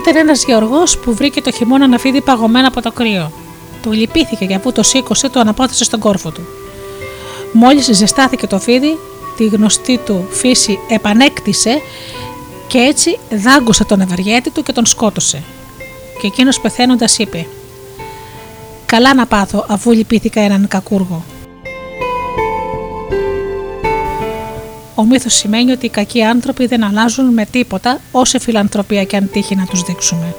[0.07, 3.31] Ήταν ένας γεωργός που βρήκε το χειμώνα να φύγει παγωμένο από το κρύο.
[3.81, 6.41] Του λυπήθηκε και αφού το σήκωσε, το αναπόθεσε στον κόρφο του.
[7.53, 8.97] Μόλις ζεστάθηκε το φίδι,
[9.37, 11.81] τη γνωστή του φύση επανέκτησε
[12.67, 15.43] και έτσι δάγκωσε τον ευαργέτη του και τον σκότωσε.
[16.21, 17.47] Και εκείνος πεθαίνοντας είπε:
[18.85, 21.23] Καλά να πάθω αφού λυπήθηκα έναν κακούργο.
[24.95, 29.29] Ο μύθος σημαίνει ότι οι κακοί άνθρωποι δεν αλλάζουν με τίποτα όση φιλανθρωπία και αν
[29.31, 30.35] τύχει να τους δείξουμε.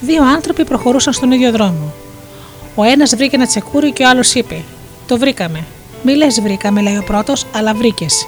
[0.00, 1.92] Δύο άνθρωποι προχωρούσαν στον ίδιο δρόμο.
[2.74, 4.62] Ο ένας βρήκε ένα τσεκούρι και ο άλλος είπε:
[5.06, 5.64] Το βρήκαμε.
[6.02, 8.26] Μη λες βρήκαμε, λέει ο πρώτος, αλλά βρήκες.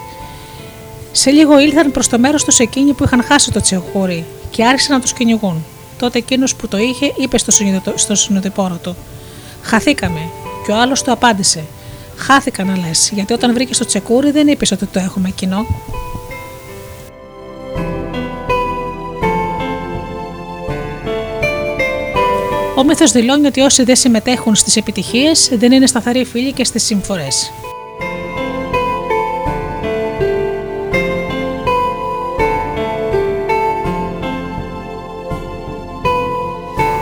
[1.11, 4.95] Σε λίγο ήλθαν προς το μέρος τους εκείνοι που είχαν χάσει το τσεκούρι και άρχισαν
[4.95, 5.65] να τους κυνηγούν.
[6.03, 7.37] Τότε εκείνος που το είχε είπε
[7.95, 8.95] στο συνοδοιπόρο του:
[9.61, 10.19] Χαθήκαμε.
[10.65, 11.63] Και ο άλλος του απάντησε:
[12.15, 15.65] Χάθηκα να λε, γιατί όταν βρήκες το τσεκούρι δεν είπες ότι το έχουμε κοινό.
[22.75, 26.83] Ο μύθος δηλώνει ότι όσοι δεν συμμετέχουν στις επιτυχίες δεν είναι σταθεροί φίλοι και στις
[26.83, 27.51] συμφορές.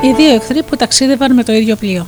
[0.02, 2.08] Οι δύο εχθροί που ταξίδευαν με το ίδιο πλοίο.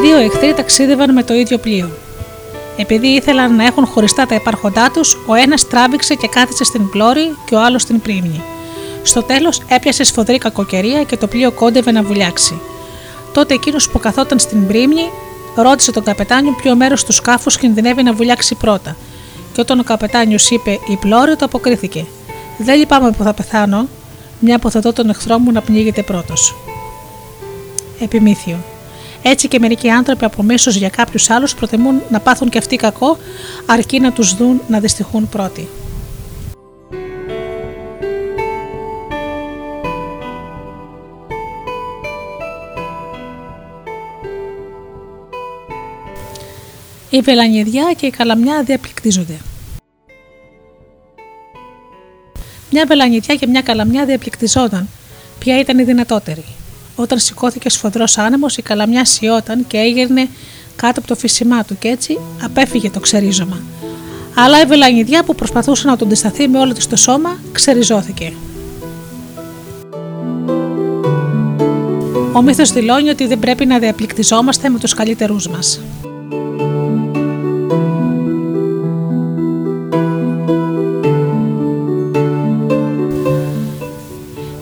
[0.00, 1.90] Δύο εχθροί ταξίδευαν με το ίδιο πλοίο.
[2.76, 7.36] Επειδή ήθελαν να έχουν χωριστά τα υπάρχοντά τους, ο ένας τράβηξε και κάθισε στην πλώρη
[7.44, 8.42] και ο άλλος στην πρίμνη.
[9.02, 12.60] Στο τέλος έπιασε σφοδρή κακοκαιρία και το πλοίο κόντευε να βουλιάξει.
[13.32, 15.10] Τότε εκείνος που καθόταν στην πρίμνη
[15.54, 18.96] ρώτησε τον καπετάνιο ποιο μέρος του σκάφους κινδυνεύει να βουλιάξει πρώτα.
[19.52, 22.06] Και όταν ο καπετάνιος είπε η πλώρη, το αποκρίθηκε.
[22.58, 23.88] Δεν λυπάμαι που θα πεθάνω,
[24.40, 26.54] μια που θα δω τον εχθρό μου να πνίγεται πρώτος.
[28.00, 28.58] Επιμήθειο.
[29.22, 33.18] Έτσι και μερικοί άνθρωποι από μίσος για κάποιους άλλους προτιμούν να πάθουν και αυτοί κακό,
[33.66, 35.68] αρκεί να τους δουν να δυστυχούν πρώτοι.
[47.10, 49.38] Η βελανιδιά και η καλαμιά διαπληκτίζονται.
[52.70, 54.88] Μια βελανιτιά και μια καλαμιά διαπληκτιζόταν.
[55.38, 56.44] Ποια ήταν η δυνατότερη;
[56.96, 60.28] Όταν σηκώθηκε σφοδρός άνεμος, η καλαμιά σιώταν και έγερνε
[60.76, 63.60] κάτω από το φύσιμά του και έτσι απέφυγε το ξερίζωμα.
[64.34, 68.32] Αλλά η βελανιδιά που προσπαθούσε να τον αντισταθεί με όλο της το σώμα, ξεριζώθηκε.
[72.32, 75.80] Ο μύθος δηλώνει ότι δεν πρέπει να διαπληκτιζόμαστε με τους καλύτερούς μας.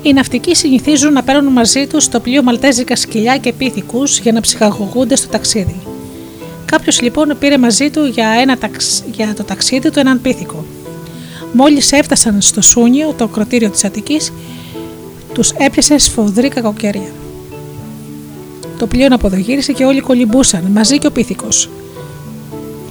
[0.06, 4.40] Οι ναυτικοί συνηθίζουν να παίρνουν μαζί τους το πλοίο μαλτέζικα σκυλιά και πίθηκους για να
[4.40, 5.76] ψυχαγωγούνται στο ταξίδι.
[6.64, 8.58] Κάποιος λοιπόν πήρε μαζί του για, ένα
[9.12, 10.64] για το ταξίδι του έναν πίθηκο.
[11.52, 14.32] Μόλις έφτασαν στο Σούνιο, το κροτήριο της Αττικής,
[15.34, 17.12] τους έπιασε σφοδρή κακοκαιρία.
[18.78, 21.70] Το πλοίο αποδογύρισε και όλοι κολυμπούσαν μαζί και ο πίθηκος.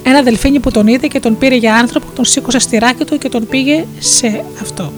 [0.03, 3.17] Ένα δελφίνι που τον είδε και τον πήρε για άνθρωπο, τον σήκωσε στη ράκη του
[3.17, 4.91] και τον πήγε σε αυτό.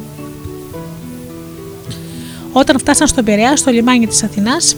[2.60, 4.76] Όταν φτάσαν στον Πειραιά, στο λιμάνι της Αθηνάς,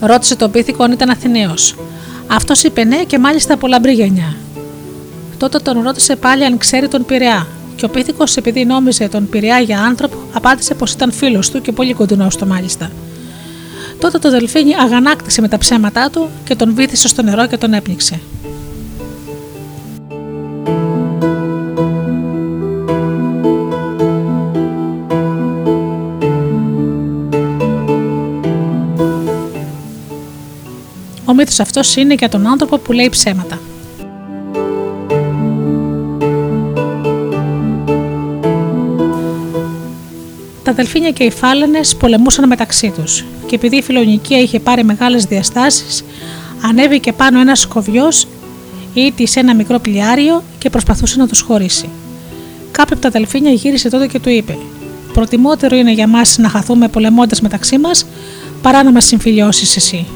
[0.00, 1.74] ρώτησε τον πίθηκο αν ήταν Αθηναίος.
[2.26, 4.36] Αυτός είπε ναι και μάλιστα από λαμπρή γενιά.
[5.38, 7.46] Τότε τον ρώτησε πάλι αν ξέρει τον Πειραιά.
[7.76, 11.72] Και ο πίθηκο, επειδή νόμιζε τον Πειραιά για άνθρωπο, απάντησε πως ήταν φίλος του και
[11.72, 12.90] πολύ κοντινός του μάλιστα.
[13.98, 17.72] Τότε το δελφίνι αγανάκτησε με τα ψέματά του και τον βύθισε στο νερό και τον
[17.72, 18.20] έπνιξε.
[31.34, 33.58] Ο μύθος αυτός είναι για τον άνθρωπο που λέει ψέματα.
[40.62, 45.24] Τα δελφίνια και οι φάλαινες πολεμούσαν μεταξύ τους και επειδή η φιλονικία είχε πάρει μεγάλες
[45.24, 46.04] διαστάσεις,
[46.62, 48.26] ανέβηκε πάνω ένας σκοβιός
[48.94, 51.88] ή σε ένα μικρό πλοιάριο και προσπαθούσε να τους χωρίσει.
[52.70, 54.58] Κάποιο από τα δελφίνια γύρισε τότε και του είπε:
[55.12, 58.06] Προτιμότερο είναι για μας να χαθούμε πολεμώντας μεταξύ μας
[58.62, 60.06] παρά να μας συμφιλιώσεις εσύ.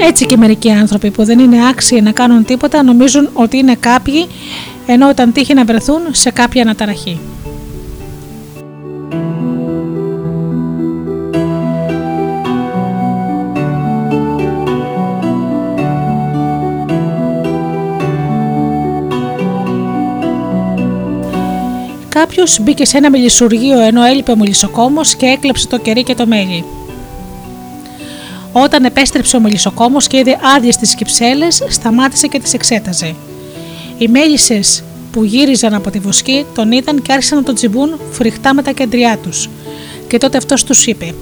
[0.00, 4.26] Έτσι και μερικοί άνθρωποι που δεν είναι άξιοι να κάνουν τίποτα νομίζουν ότι είναι κάποιοι
[4.86, 7.20] ενώ όταν τύχει να βρεθούν σε κάποια αναταραχή.
[22.08, 26.26] Κάποιος μπήκε σε ένα μελισσουργείο ενώ έλειπε ο μελισσοκόμος και έκλεψε το κερί και το
[26.26, 26.64] μέλι.
[28.62, 33.14] Όταν επέστρεψε ο μελισσοκόμος και είδε άδειες τι κυψέλες, σταμάτησε και τις εξέταζε.
[33.98, 38.54] Οι μέλισσες που γύριζαν από τη βοσκή τον είδαν και άρχισαν να τον τσιμπούν φρικτά
[38.54, 39.48] με τα κεντριά τους.
[40.08, 41.14] Και τότε αυτός τους είπε: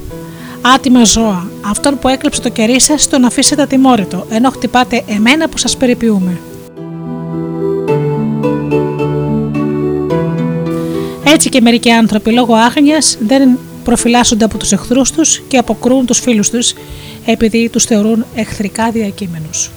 [0.74, 5.58] Άτιμα ζώα, αυτόν που έκλεψε το κερί σας τον αφήσετε ατιμόρυτο, ενώ χτυπάτε εμένα που
[5.58, 6.40] σας περιποιούμε.
[11.24, 16.20] Έτσι και μερικοί άνθρωποι λόγω άγνοιας δεν προφυλάσσονται από τους εχθρούς τους και αποκρούν τους
[16.20, 16.74] φίλους τους
[17.24, 19.70] επειδή τους θεωρούν εχθρικά διακείμενους.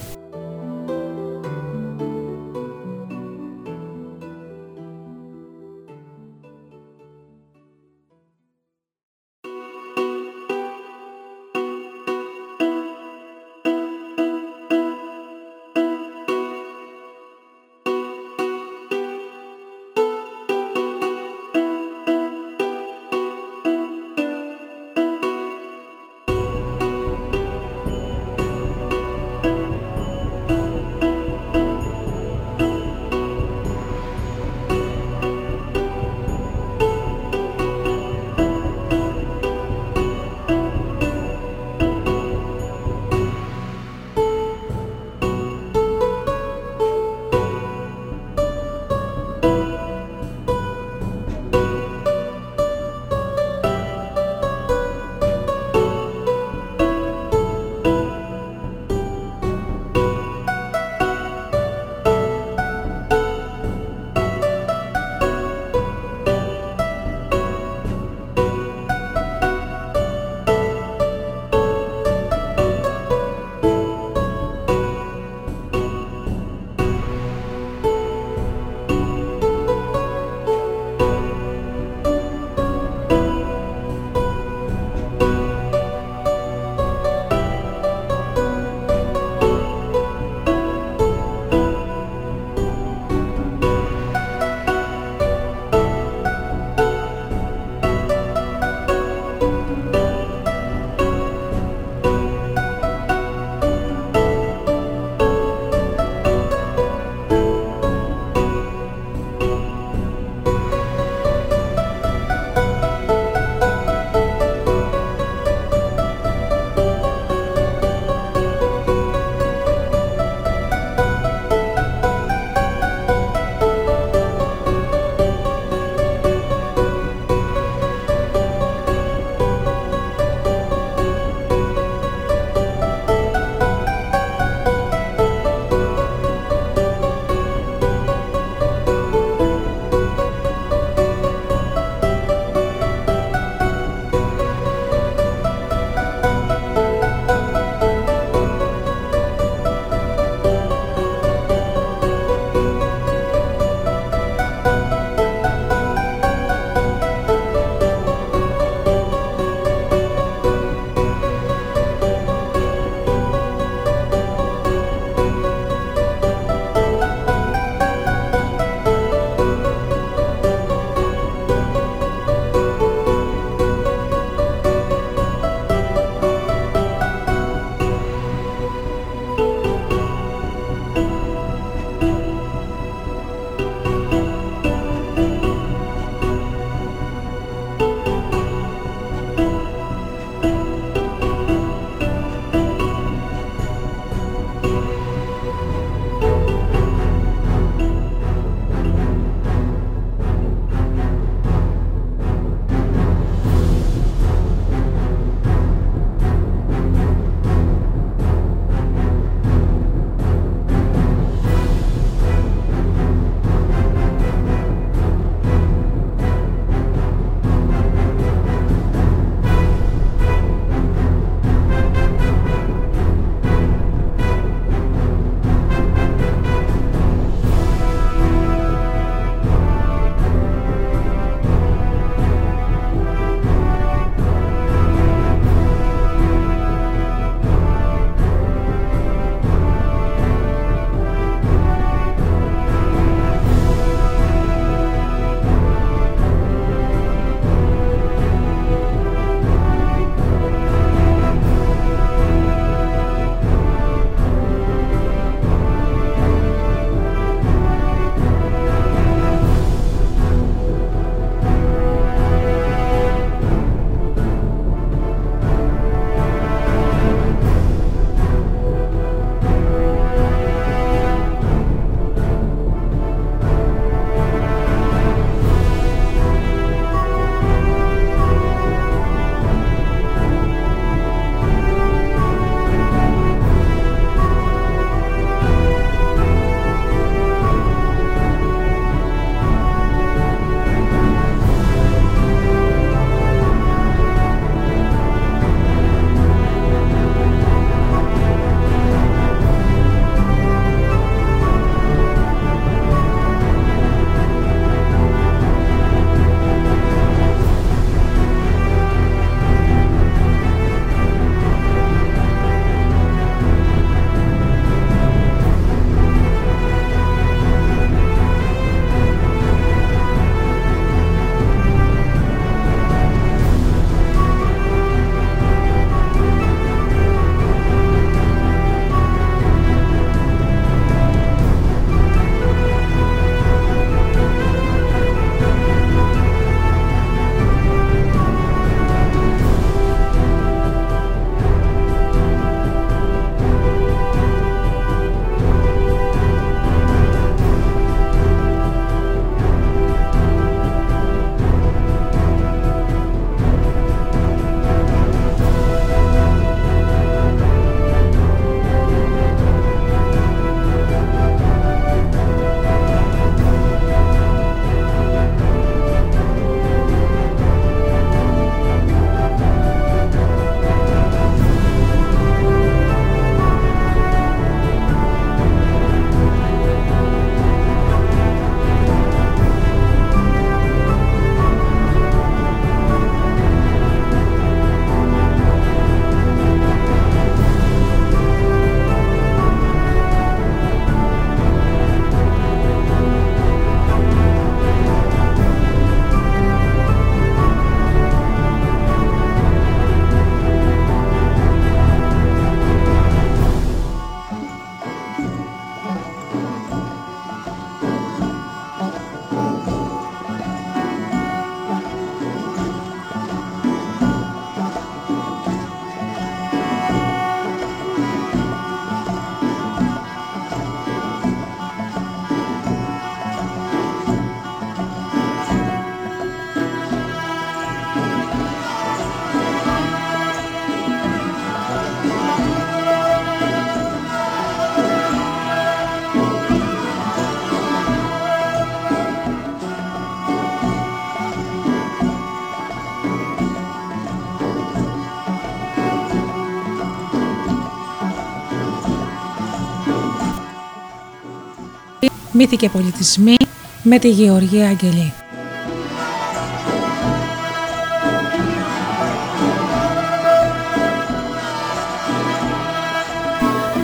[452.42, 453.36] Μύθοι και πολιτισμοί
[453.84, 455.14] με τη Γεωργία Αγγελή.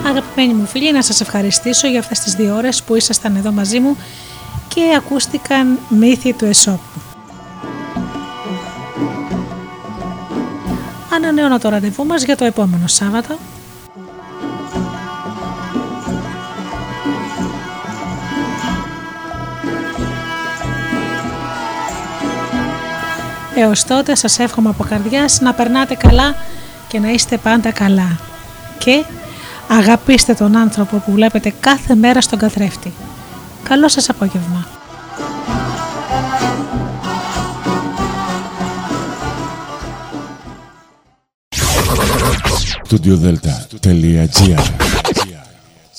[0.06, 3.80] Αγαπημένοι μου φίλοι, να σας ευχαριστήσω για αυτές τις δύο ώρες που ήσασταν εδώ μαζί
[3.80, 3.96] μου
[4.68, 7.00] και ακούστηκαν μύθοι του Εσώπου.
[11.14, 13.38] Ανανεώνω το ραντεβού μας για το επόμενο Σάββατο.
[23.58, 26.34] Έως τότε σας εύχομαι από καρδιάς να περνάτε καλά
[26.88, 28.18] και να είστε πάντα καλά.
[28.78, 29.04] Και
[29.68, 32.92] αγαπήστε τον άνθρωπο που βλέπετε κάθε μέρα στον καθρέφτη.
[33.62, 34.66] Καλό σας απόγευμα.
[42.88, 45.05] studiodelta.gr